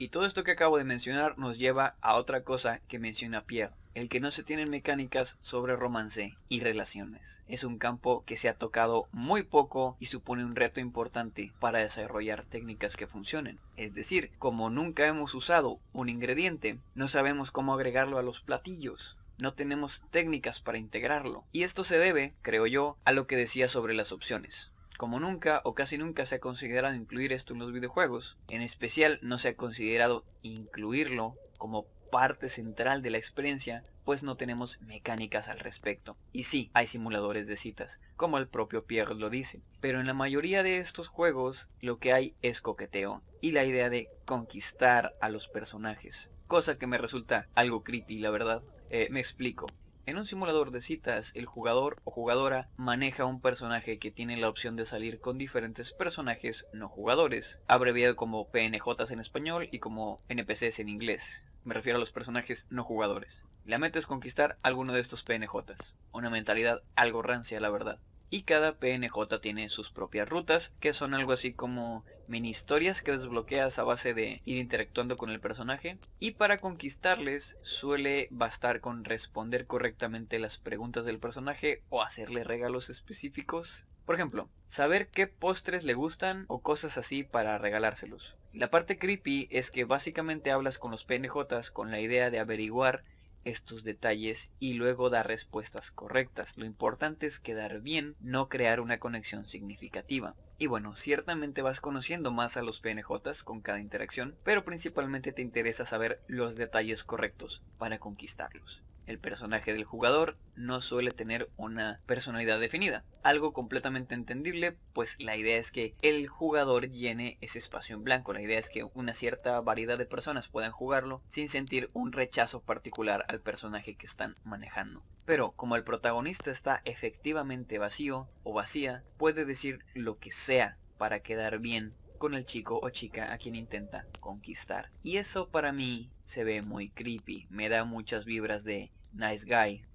Y 0.00 0.08
todo 0.08 0.24
esto 0.24 0.44
que 0.44 0.52
acabo 0.52 0.78
de 0.78 0.84
mencionar 0.84 1.36
nos 1.36 1.58
lleva 1.58 1.94
a 2.00 2.14
otra 2.14 2.42
cosa 2.42 2.80
que 2.88 2.98
menciona 2.98 3.44
Pierre, 3.44 3.74
el 3.92 4.08
que 4.08 4.18
no 4.18 4.30
se 4.30 4.42
tienen 4.42 4.70
mecánicas 4.70 5.36
sobre 5.42 5.76
romance 5.76 6.34
y 6.48 6.60
relaciones. 6.60 7.42
Es 7.48 7.64
un 7.64 7.76
campo 7.76 8.24
que 8.24 8.38
se 8.38 8.48
ha 8.48 8.54
tocado 8.54 9.08
muy 9.12 9.42
poco 9.42 9.98
y 10.00 10.06
supone 10.06 10.42
un 10.42 10.56
reto 10.56 10.80
importante 10.80 11.52
para 11.60 11.80
desarrollar 11.80 12.46
técnicas 12.46 12.96
que 12.96 13.06
funcionen. 13.06 13.60
Es 13.76 13.94
decir, 13.94 14.30
como 14.38 14.70
nunca 14.70 15.06
hemos 15.06 15.34
usado 15.34 15.80
un 15.92 16.08
ingrediente, 16.08 16.78
no 16.94 17.06
sabemos 17.06 17.50
cómo 17.50 17.74
agregarlo 17.74 18.16
a 18.16 18.22
los 18.22 18.40
platillos 18.40 19.18
no 19.36 19.54
tenemos 19.54 20.02
técnicas 20.10 20.60
para 20.60 20.76
integrarlo. 20.76 21.46
Y 21.50 21.62
esto 21.62 21.82
se 21.82 21.96
debe, 21.96 22.34
creo 22.42 22.66
yo, 22.66 22.98
a 23.06 23.12
lo 23.12 23.26
que 23.26 23.36
decía 23.36 23.70
sobre 23.70 23.94
las 23.94 24.12
opciones. 24.12 24.70
Como 25.00 25.18
nunca 25.18 25.62
o 25.64 25.74
casi 25.74 25.96
nunca 25.96 26.26
se 26.26 26.34
ha 26.34 26.40
considerado 26.40 26.94
incluir 26.94 27.32
esto 27.32 27.54
en 27.54 27.58
los 27.58 27.72
videojuegos, 27.72 28.36
en 28.48 28.60
especial 28.60 29.18
no 29.22 29.38
se 29.38 29.48
ha 29.48 29.56
considerado 29.56 30.26
incluirlo 30.42 31.38
como 31.56 31.86
parte 32.10 32.50
central 32.50 33.00
de 33.00 33.08
la 33.08 33.16
experiencia, 33.16 33.82
pues 34.04 34.22
no 34.22 34.36
tenemos 34.36 34.78
mecánicas 34.82 35.48
al 35.48 35.58
respecto. 35.58 36.18
Y 36.34 36.42
sí, 36.42 36.70
hay 36.74 36.86
simuladores 36.86 37.46
de 37.46 37.56
citas, 37.56 37.98
como 38.16 38.36
el 38.36 38.46
propio 38.46 38.84
Pierre 38.84 39.14
lo 39.14 39.30
dice, 39.30 39.62
pero 39.80 40.00
en 40.00 40.06
la 40.06 40.12
mayoría 40.12 40.62
de 40.62 40.76
estos 40.76 41.08
juegos 41.08 41.70
lo 41.80 41.98
que 41.98 42.12
hay 42.12 42.34
es 42.42 42.60
coqueteo 42.60 43.22
y 43.40 43.52
la 43.52 43.64
idea 43.64 43.88
de 43.88 44.10
conquistar 44.26 45.16
a 45.18 45.30
los 45.30 45.48
personajes, 45.48 46.28
cosa 46.46 46.76
que 46.76 46.86
me 46.86 46.98
resulta 46.98 47.48
algo 47.54 47.84
creepy, 47.84 48.18
la 48.18 48.28
verdad. 48.28 48.62
Eh, 48.90 49.08
me 49.10 49.20
explico. 49.20 49.66
En 50.06 50.16
un 50.16 50.26
simulador 50.26 50.70
de 50.70 50.82
citas, 50.82 51.30
el 51.34 51.46
jugador 51.46 52.00
o 52.04 52.10
jugadora 52.10 52.68
maneja 52.76 53.26
un 53.26 53.40
personaje 53.40 53.98
que 53.98 54.10
tiene 54.10 54.36
la 54.36 54.48
opción 54.48 54.74
de 54.74 54.84
salir 54.84 55.20
con 55.20 55.38
diferentes 55.38 55.92
personajes 55.92 56.66
no 56.72 56.88
jugadores, 56.88 57.60
abreviado 57.68 58.16
como 58.16 58.48
PNJs 58.50 59.10
en 59.10 59.20
español 59.20 59.68
y 59.70 59.78
como 59.78 60.22
NPCs 60.28 60.80
en 60.80 60.88
inglés. 60.88 61.44
Me 61.64 61.74
refiero 61.74 61.98
a 61.98 62.00
los 62.00 62.12
personajes 62.12 62.66
no 62.70 62.82
jugadores. 62.82 63.44
La 63.64 63.78
meta 63.78 63.98
es 63.98 64.06
conquistar 64.06 64.58
alguno 64.62 64.92
de 64.92 65.00
estos 65.00 65.22
PNJs. 65.22 65.94
Una 66.12 66.30
mentalidad 66.30 66.82
algo 66.96 67.22
rancia, 67.22 67.60
la 67.60 67.70
verdad 67.70 68.00
y 68.30 68.42
cada 68.42 68.78
PNJ 68.78 69.40
tiene 69.42 69.68
sus 69.68 69.90
propias 69.90 70.28
rutas, 70.28 70.72
que 70.78 70.92
son 70.92 71.14
algo 71.14 71.32
así 71.32 71.52
como 71.52 72.04
mini 72.30 72.48
historias 72.48 73.02
que 73.02 73.12
desbloqueas 73.12 73.78
a 73.78 73.82
base 73.82 74.14
de 74.14 74.40
ir 74.44 74.56
interactuando 74.56 75.16
con 75.16 75.30
el 75.30 75.40
personaje. 75.40 75.98
Y 76.20 76.32
para 76.32 76.58
conquistarles 76.58 77.56
suele 77.62 78.28
bastar 78.30 78.80
con 78.80 79.04
responder 79.04 79.66
correctamente 79.66 80.38
las 80.38 80.56
preguntas 80.56 81.04
del 81.04 81.18
personaje 81.18 81.82
o 81.90 82.02
hacerle 82.02 82.44
regalos 82.44 82.88
específicos. 82.88 83.84
Por 84.06 84.14
ejemplo, 84.14 84.48
saber 84.68 85.08
qué 85.08 85.26
postres 85.26 85.84
le 85.84 85.94
gustan 85.94 86.44
o 86.48 86.60
cosas 86.60 86.96
así 86.96 87.24
para 87.24 87.58
regalárselos. 87.58 88.36
La 88.52 88.70
parte 88.70 88.98
creepy 88.98 89.48
es 89.50 89.70
que 89.70 89.84
básicamente 89.84 90.52
hablas 90.52 90.78
con 90.78 90.92
los 90.92 91.04
PNJs 91.04 91.70
con 91.72 91.90
la 91.90 92.00
idea 92.00 92.30
de 92.30 92.38
averiguar 92.38 93.04
estos 93.44 93.84
detalles 93.84 94.50
y 94.58 94.74
luego 94.74 95.10
dar 95.10 95.26
respuestas 95.26 95.90
correctas. 95.90 96.56
Lo 96.56 96.64
importante 96.64 97.26
es 97.26 97.38
quedar 97.38 97.80
bien, 97.80 98.16
no 98.20 98.48
crear 98.48 98.80
una 98.80 98.98
conexión 98.98 99.46
significativa. 99.46 100.34
Y 100.58 100.66
bueno, 100.66 100.94
ciertamente 100.94 101.62
vas 101.62 101.80
conociendo 101.80 102.30
más 102.32 102.56
a 102.56 102.62
los 102.62 102.80
PNJs 102.80 103.44
con 103.44 103.60
cada 103.60 103.80
interacción, 103.80 104.36
pero 104.44 104.64
principalmente 104.64 105.32
te 105.32 105.42
interesa 105.42 105.86
saber 105.86 106.22
los 106.26 106.56
detalles 106.56 107.02
correctos 107.02 107.62
para 107.78 107.98
conquistarlos. 107.98 108.82
El 109.06 109.18
personaje 109.18 109.72
del 109.72 109.84
jugador 109.84 110.36
no 110.54 110.80
suele 110.80 111.10
tener 111.10 111.50
una 111.56 112.00
personalidad 112.06 112.60
definida. 112.60 113.04
Algo 113.22 113.52
completamente 113.52 114.14
entendible, 114.14 114.76
pues 114.92 115.16
la 115.18 115.36
idea 115.36 115.58
es 115.58 115.72
que 115.72 115.94
el 116.02 116.28
jugador 116.28 116.88
llene 116.88 117.38
ese 117.40 117.58
espacio 117.58 117.96
en 117.96 118.04
blanco. 118.04 118.32
La 118.32 118.42
idea 118.42 118.58
es 118.58 118.70
que 118.70 118.84
una 118.94 119.12
cierta 119.12 119.60
variedad 119.60 119.98
de 119.98 120.06
personas 120.06 120.48
puedan 120.48 120.72
jugarlo 120.72 121.22
sin 121.26 121.48
sentir 121.48 121.90
un 121.92 122.12
rechazo 122.12 122.62
particular 122.62 123.24
al 123.28 123.40
personaje 123.40 123.96
que 123.96 124.06
están 124.06 124.36
manejando. 124.44 125.02
Pero 125.24 125.52
como 125.52 125.76
el 125.76 125.84
protagonista 125.84 126.50
está 126.50 126.82
efectivamente 126.84 127.78
vacío 127.78 128.28
o 128.42 128.52
vacía, 128.52 129.04
puede 129.16 129.44
decir 129.44 129.84
lo 129.94 130.18
que 130.18 130.32
sea 130.32 130.78
para 130.98 131.20
quedar 131.20 131.58
bien 131.60 131.94
con 132.20 132.34
el 132.34 132.44
chico 132.44 132.78
o 132.82 132.90
chica 132.90 133.32
a 133.32 133.38
quien 133.38 133.54
intenta 133.54 134.06
conquistar. 134.20 134.90
Y 135.02 135.16
eso 135.16 135.48
para 135.48 135.72
mí 135.72 136.10
se 136.24 136.44
ve 136.44 136.60
muy 136.60 136.90
creepy, 136.90 137.46
me 137.48 137.70
da 137.70 137.84
muchas 137.84 138.26
vibras 138.26 138.62
de 138.62 138.92
Nice 139.14 139.46
Guy. 139.46 139.86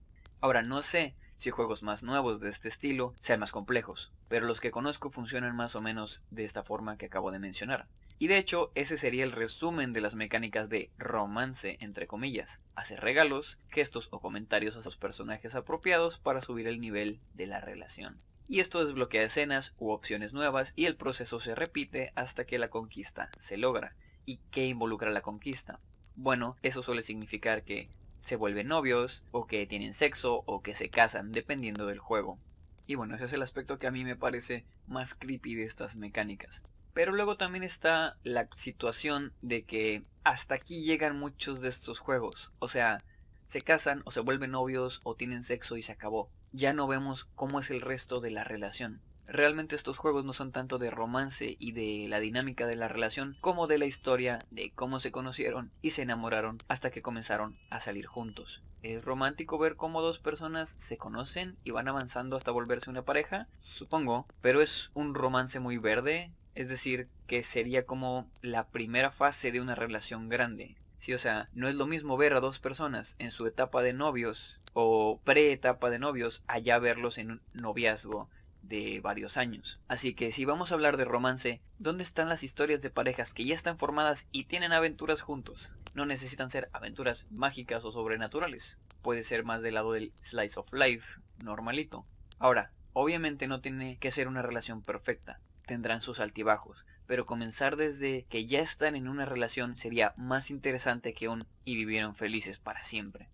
Ahora 0.41 0.63
no 0.63 0.81
sé 0.81 1.13
si 1.37 1.51
juegos 1.51 1.83
más 1.83 2.01
nuevos 2.01 2.39
de 2.39 2.49
este 2.49 2.67
estilo 2.67 3.13
sean 3.19 3.39
más 3.39 3.51
complejos, 3.51 4.11
pero 4.27 4.47
los 4.47 4.59
que 4.59 4.71
conozco 4.71 5.11
funcionan 5.11 5.55
más 5.55 5.75
o 5.75 5.83
menos 5.83 6.25
de 6.31 6.45
esta 6.45 6.63
forma 6.63 6.97
que 6.97 7.05
acabo 7.05 7.31
de 7.31 7.37
mencionar. 7.37 7.87
Y 8.17 8.25
de 8.25 8.39
hecho, 8.39 8.71
ese 8.73 8.97
sería 8.97 9.23
el 9.23 9.31
resumen 9.31 9.93
de 9.93 10.01
las 10.01 10.15
mecánicas 10.15 10.67
de 10.67 10.89
romance, 10.97 11.77
entre 11.79 12.07
comillas. 12.07 12.59
Hacer 12.73 13.01
regalos, 13.01 13.59
gestos 13.69 14.07
o 14.09 14.19
comentarios 14.19 14.75
a 14.75 14.81
los 14.81 14.97
personajes 14.97 15.53
apropiados 15.53 16.17
para 16.17 16.41
subir 16.41 16.65
el 16.65 16.81
nivel 16.81 17.19
de 17.35 17.45
la 17.45 17.61
relación. 17.61 18.17
Y 18.47 18.59
esto 18.59 18.85
desbloquea 18.85 19.23
escenas 19.23 19.73
u 19.77 19.91
opciones 19.91 20.33
nuevas 20.33 20.73
y 20.75 20.85
el 20.85 20.97
proceso 20.97 21.39
se 21.39 21.55
repite 21.55 22.11
hasta 22.15 22.45
que 22.45 22.59
la 22.59 22.69
conquista 22.69 23.31
se 23.37 23.57
logra. 23.57 23.95
¿Y 24.25 24.37
qué 24.51 24.67
involucra 24.67 25.11
la 25.11 25.21
conquista? 25.21 25.79
Bueno, 26.15 26.55
eso 26.61 26.83
suele 26.83 27.01
significar 27.01 27.63
que 27.63 27.89
se 28.19 28.35
vuelven 28.35 28.67
novios, 28.67 29.23
o 29.31 29.45
que 29.45 29.67
tienen 29.67 29.93
sexo, 29.93 30.43
o 30.47 30.63
que 30.63 30.73
se 30.73 30.89
casan, 30.89 31.31
dependiendo 31.31 31.85
del 31.85 31.99
juego. 31.99 32.39
Y 32.87 32.95
bueno, 32.95 33.15
ese 33.15 33.25
es 33.25 33.33
el 33.33 33.41
aspecto 33.41 33.77
que 33.77 33.85
a 33.85 33.91
mí 33.91 34.03
me 34.03 34.15
parece 34.15 34.65
más 34.87 35.13
creepy 35.13 35.53
de 35.53 35.63
estas 35.63 35.95
mecánicas. 35.95 36.63
Pero 36.93 37.11
luego 37.11 37.37
también 37.37 37.63
está 37.63 38.17
la 38.23 38.47
situación 38.55 39.33
de 39.41 39.63
que 39.63 40.05
hasta 40.23 40.55
aquí 40.55 40.83
llegan 40.83 41.19
muchos 41.19 41.61
de 41.61 41.69
estos 41.69 41.99
juegos. 41.99 42.51
O 42.59 42.67
sea, 42.67 43.03
se 43.45 43.61
casan 43.61 44.01
o 44.05 44.11
se 44.11 44.21
vuelven 44.21 44.51
novios 44.51 45.01
o 45.03 45.15
tienen 45.15 45.43
sexo 45.43 45.77
y 45.77 45.83
se 45.83 45.91
acabó. 45.91 46.31
Ya 46.57 46.71
no 46.71 46.87
vemos 46.87 47.27
cómo 47.35 47.59
es 47.59 47.69
el 47.69 47.81
resto 47.81 48.21
de 48.21 48.31
la 48.31 48.45
relación. 48.45 49.01
Realmente 49.27 49.75
estos 49.75 49.97
juegos 49.97 50.23
no 50.23 50.31
son 50.31 50.53
tanto 50.53 50.77
de 50.77 50.89
romance 50.89 51.57
y 51.59 51.73
de 51.73 52.07
la 52.07 52.21
dinámica 52.21 52.65
de 52.65 52.77
la 52.77 52.87
relación 52.87 53.35
como 53.41 53.67
de 53.67 53.77
la 53.77 53.87
historia 53.87 54.39
de 54.51 54.71
cómo 54.73 55.01
se 55.01 55.11
conocieron 55.11 55.73
y 55.81 55.91
se 55.91 56.03
enamoraron 56.03 56.59
hasta 56.69 56.91
que 56.91 57.01
comenzaron 57.01 57.57
a 57.69 57.81
salir 57.81 58.05
juntos. 58.05 58.63
¿Es 58.81 59.03
romántico 59.03 59.57
ver 59.57 59.75
cómo 59.75 60.01
dos 60.01 60.19
personas 60.19 60.75
se 60.77 60.95
conocen 60.97 61.57
y 61.65 61.71
van 61.71 61.89
avanzando 61.89 62.37
hasta 62.37 62.51
volverse 62.51 62.89
una 62.89 63.03
pareja? 63.03 63.49
Supongo, 63.59 64.25
pero 64.39 64.61
es 64.61 64.91
un 64.93 65.13
romance 65.13 65.59
muy 65.59 65.77
verde, 65.77 66.31
es 66.53 66.69
decir, 66.69 67.09
que 67.27 67.43
sería 67.43 67.85
como 67.85 68.31
la 68.41 68.69
primera 68.69 69.11
fase 69.11 69.51
de 69.51 69.59
una 69.59 69.75
relación 69.75 70.29
grande. 70.29 70.77
O 71.13 71.17
sea, 71.17 71.49
no 71.53 71.67
es 71.67 71.75
lo 71.75 71.85
mismo 71.85 72.17
ver 72.17 72.33
a 72.33 72.39
dos 72.39 72.59
personas 72.59 73.15
en 73.19 73.31
su 73.31 73.45
etapa 73.45 73.83
de 73.83 73.93
novios 73.93 74.61
o 74.73 75.19
pre-etapa 75.23 75.89
de 75.89 75.99
novios 75.99 76.43
allá 76.47 76.79
verlos 76.79 77.17
en 77.17 77.31
un 77.31 77.41
noviazgo 77.53 78.29
de 78.61 78.99
varios 79.01 79.37
años. 79.37 79.79
Así 79.87 80.13
que 80.13 80.31
si 80.31 80.45
vamos 80.45 80.71
a 80.71 80.75
hablar 80.75 80.97
de 80.97 81.05
romance, 81.05 81.61
¿dónde 81.77 82.03
están 82.03 82.29
las 82.29 82.43
historias 82.43 82.81
de 82.81 82.89
parejas 82.89 83.33
que 83.33 83.45
ya 83.45 83.55
están 83.55 83.77
formadas 83.77 84.27
y 84.31 84.45
tienen 84.45 84.73
aventuras 84.73 85.21
juntos? 85.21 85.73
No 85.93 86.05
necesitan 86.05 86.49
ser 86.49 86.69
aventuras 86.73 87.27
mágicas 87.29 87.85
o 87.85 87.91
sobrenaturales. 87.91 88.79
Puede 89.01 89.23
ser 89.23 89.43
más 89.43 89.61
del 89.61 89.75
lado 89.75 89.93
del 89.93 90.13
slice 90.21 90.59
of 90.59 90.73
life, 90.73 91.21
normalito. 91.37 92.05
Ahora, 92.39 92.71
obviamente 92.93 93.47
no 93.47 93.61
tiene 93.61 93.97
que 93.97 94.11
ser 94.11 94.27
una 94.27 94.41
relación 94.41 94.81
perfecta. 94.81 95.39
Tendrán 95.65 96.01
sus 96.01 96.19
altibajos, 96.19 96.85
pero 97.07 97.25
comenzar 97.25 97.75
desde 97.75 98.25
que 98.29 98.45
ya 98.45 98.61
están 98.61 98.95
en 98.95 99.07
una 99.07 99.25
relación 99.25 99.77
sería 99.77 100.13
más 100.17 100.51
interesante 100.51 101.13
que 101.13 101.27
un 101.27 101.47
y 101.63 101.75
vivieron 101.75 102.15
felices 102.15 102.59
para 102.59 102.83
siempre. 102.83 103.29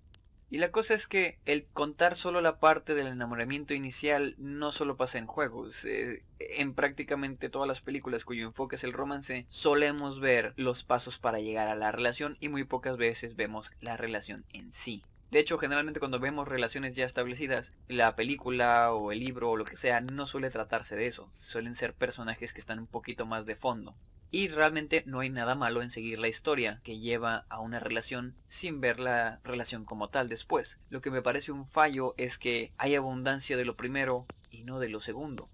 Y 0.52 0.58
la 0.58 0.70
cosa 0.70 0.96
es 0.96 1.08
que 1.08 1.40
el 1.46 1.66
contar 1.68 2.18
solo 2.18 2.42
la 2.42 2.60
parte 2.60 2.94
del 2.94 3.08
enamoramiento 3.08 3.74
inicial 3.74 4.36
no 4.38 4.74
solo 4.74 4.98
pasa 4.98 5.18
en 5.18 5.26
juegos. 5.26 5.86
Eh, 5.86 6.26
en 6.40 6.74
prácticamente 6.74 7.50
todas 7.50 7.70
las 7.70 7.80
películas 7.80 8.26
cuyo 8.26 8.46
enfoque 8.46 8.76
es 8.76 8.84
el 8.84 8.92
romance, 8.92 9.46
solemos 9.48 10.20
ver 10.20 10.54
los 10.58 10.84
pasos 10.84 11.20
para 11.20 11.40
llegar 11.40 11.70
a 11.70 11.76
la 11.76 11.94
relación 11.94 12.36
y 12.42 12.50
muy 12.50 12.66
pocas 12.66 12.98
veces 12.98 13.38
vemos 13.38 13.72
la 13.80 13.96
relación 13.96 14.44
en 14.52 14.74
sí. 14.74 15.04
De 15.32 15.40
hecho, 15.40 15.58
generalmente 15.58 16.02
cuando 16.02 16.20
vemos 16.20 16.50
relaciones 16.50 16.92
ya 16.92 17.06
establecidas, 17.06 17.72
la 17.88 18.18
película 18.18 18.94
o 18.94 19.14
el 19.14 19.20
libro 19.22 19.52
o 19.52 19.56
lo 19.56 19.64
que 19.64 19.78
sea 19.78 20.02
no 20.02 20.28
suele 20.28 20.50
tratarse 20.50 20.98
de 20.98 21.08
eso. 21.08 21.30
Suelen 21.32 21.74
ser 21.74 21.94
personajes 21.94 22.52
que 22.52 22.60
están 22.60 22.80
un 22.80 22.88
poquito 22.88 23.26
más 23.26 23.46
de 23.46 23.56
fondo. 23.56 23.96
Y 24.30 24.50
realmente 24.50 25.04
no 25.06 25.22
hay 25.22 25.30
nada 25.30 25.56
malo 25.56 25.82
en 25.82 25.90
seguir 25.90 26.20
la 26.20 26.28
historia 26.28 26.82
que 26.84 27.00
lleva 27.00 27.46
a 27.48 27.62
una 27.62 27.80
relación 27.80 28.36
sin 28.50 28.82
ver 28.82 29.00
la 29.00 29.40
relación 29.46 29.86
como 29.86 30.10
tal 30.10 30.28
después. 30.28 30.80
Lo 30.90 31.00
que 31.00 31.12
me 31.12 31.22
parece 31.22 31.54
un 31.54 31.66
fallo 31.66 32.14
es 32.18 32.38
que 32.38 32.74
hay 32.78 32.96
abundancia 32.96 33.56
de 33.56 33.64
lo 33.64 33.78
primero 33.78 34.26
y 34.50 34.66
no 34.66 34.80
de 34.80 34.90
lo 34.90 35.00
segundo. 35.00 35.50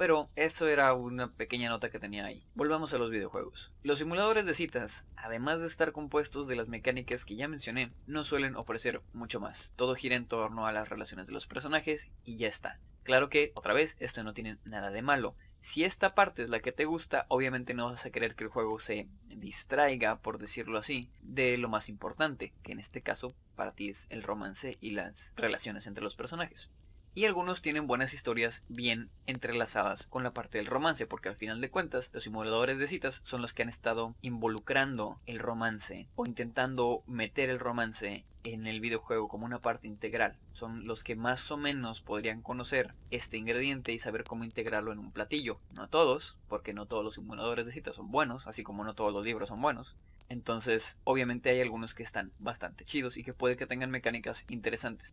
Pero 0.00 0.30
eso 0.34 0.66
era 0.66 0.94
una 0.94 1.30
pequeña 1.30 1.68
nota 1.68 1.90
que 1.90 1.98
tenía 1.98 2.24
ahí. 2.24 2.42
Volvamos 2.54 2.94
a 2.94 2.96
los 2.96 3.10
videojuegos. 3.10 3.70
Los 3.82 3.98
simuladores 3.98 4.46
de 4.46 4.54
citas, 4.54 5.06
además 5.14 5.60
de 5.60 5.66
estar 5.66 5.92
compuestos 5.92 6.48
de 6.48 6.56
las 6.56 6.70
mecánicas 6.70 7.26
que 7.26 7.36
ya 7.36 7.48
mencioné, 7.48 7.92
no 8.06 8.24
suelen 8.24 8.56
ofrecer 8.56 9.02
mucho 9.12 9.40
más. 9.40 9.74
Todo 9.76 9.94
gira 9.94 10.16
en 10.16 10.24
torno 10.24 10.66
a 10.66 10.72
las 10.72 10.88
relaciones 10.88 11.26
de 11.26 11.34
los 11.34 11.46
personajes 11.46 12.08
y 12.24 12.36
ya 12.38 12.48
está. 12.48 12.80
Claro 13.02 13.28
que, 13.28 13.52
otra 13.54 13.74
vez, 13.74 13.98
esto 14.00 14.24
no 14.24 14.32
tiene 14.32 14.56
nada 14.64 14.90
de 14.90 15.02
malo. 15.02 15.36
Si 15.60 15.84
esta 15.84 16.14
parte 16.14 16.42
es 16.44 16.48
la 16.48 16.60
que 16.60 16.72
te 16.72 16.86
gusta, 16.86 17.26
obviamente 17.28 17.74
no 17.74 17.90
vas 17.90 18.06
a 18.06 18.10
querer 18.10 18.34
que 18.34 18.44
el 18.44 18.50
juego 18.50 18.78
se 18.78 19.06
distraiga, 19.28 20.22
por 20.22 20.38
decirlo 20.38 20.78
así, 20.78 21.10
de 21.20 21.58
lo 21.58 21.68
más 21.68 21.90
importante, 21.90 22.54
que 22.62 22.72
en 22.72 22.80
este 22.80 23.02
caso 23.02 23.34
para 23.54 23.72
ti 23.72 23.90
es 23.90 24.06
el 24.08 24.22
romance 24.22 24.78
y 24.80 24.92
las 24.92 25.34
relaciones 25.36 25.86
entre 25.86 26.02
los 26.02 26.16
personajes. 26.16 26.70
Y 27.12 27.24
algunos 27.24 27.60
tienen 27.60 27.88
buenas 27.88 28.14
historias 28.14 28.64
bien 28.68 29.10
entrelazadas 29.26 30.06
con 30.06 30.22
la 30.22 30.32
parte 30.32 30.58
del 30.58 30.68
romance, 30.68 31.08
porque 31.08 31.28
al 31.28 31.34
final 31.34 31.60
de 31.60 31.68
cuentas 31.68 32.08
los 32.12 32.22
simuladores 32.22 32.78
de 32.78 32.86
citas 32.86 33.20
son 33.24 33.42
los 33.42 33.52
que 33.52 33.62
han 33.62 33.68
estado 33.68 34.14
involucrando 34.22 35.18
el 35.26 35.40
romance 35.40 36.06
o 36.14 36.24
intentando 36.24 37.02
meter 37.08 37.50
el 37.50 37.58
romance 37.58 38.24
en 38.44 38.68
el 38.68 38.80
videojuego 38.80 39.26
como 39.26 39.44
una 39.44 39.60
parte 39.60 39.88
integral. 39.88 40.38
Son 40.52 40.84
los 40.84 41.02
que 41.02 41.16
más 41.16 41.50
o 41.50 41.56
menos 41.56 42.00
podrían 42.00 42.42
conocer 42.42 42.94
este 43.10 43.36
ingrediente 43.36 43.92
y 43.92 43.98
saber 43.98 44.22
cómo 44.22 44.44
integrarlo 44.44 44.92
en 44.92 45.00
un 45.00 45.10
platillo. 45.10 45.58
No 45.74 45.88
todos, 45.88 46.36
porque 46.48 46.72
no 46.72 46.86
todos 46.86 47.04
los 47.04 47.14
simuladores 47.14 47.66
de 47.66 47.72
citas 47.72 47.96
son 47.96 48.12
buenos, 48.12 48.46
así 48.46 48.62
como 48.62 48.84
no 48.84 48.94
todos 48.94 49.12
los 49.12 49.24
libros 49.24 49.48
son 49.48 49.60
buenos. 49.60 49.96
Entonces, 50.28 50.96
obviamente 51.02 51.50
hay 51.50 51.60
algunos 51.60 51.92
que 51.92 52.04
están 52.04 52.30
bastante 52.38 52.84
chidos 52.84 53.16
y 53.16 53.24
que 53.24 53.34
puede 53.34 53.56
que 53.56 53.66
tengan 53.66 53.90
mecánicas 53.90 54.44
interesantes. 54.48 55.12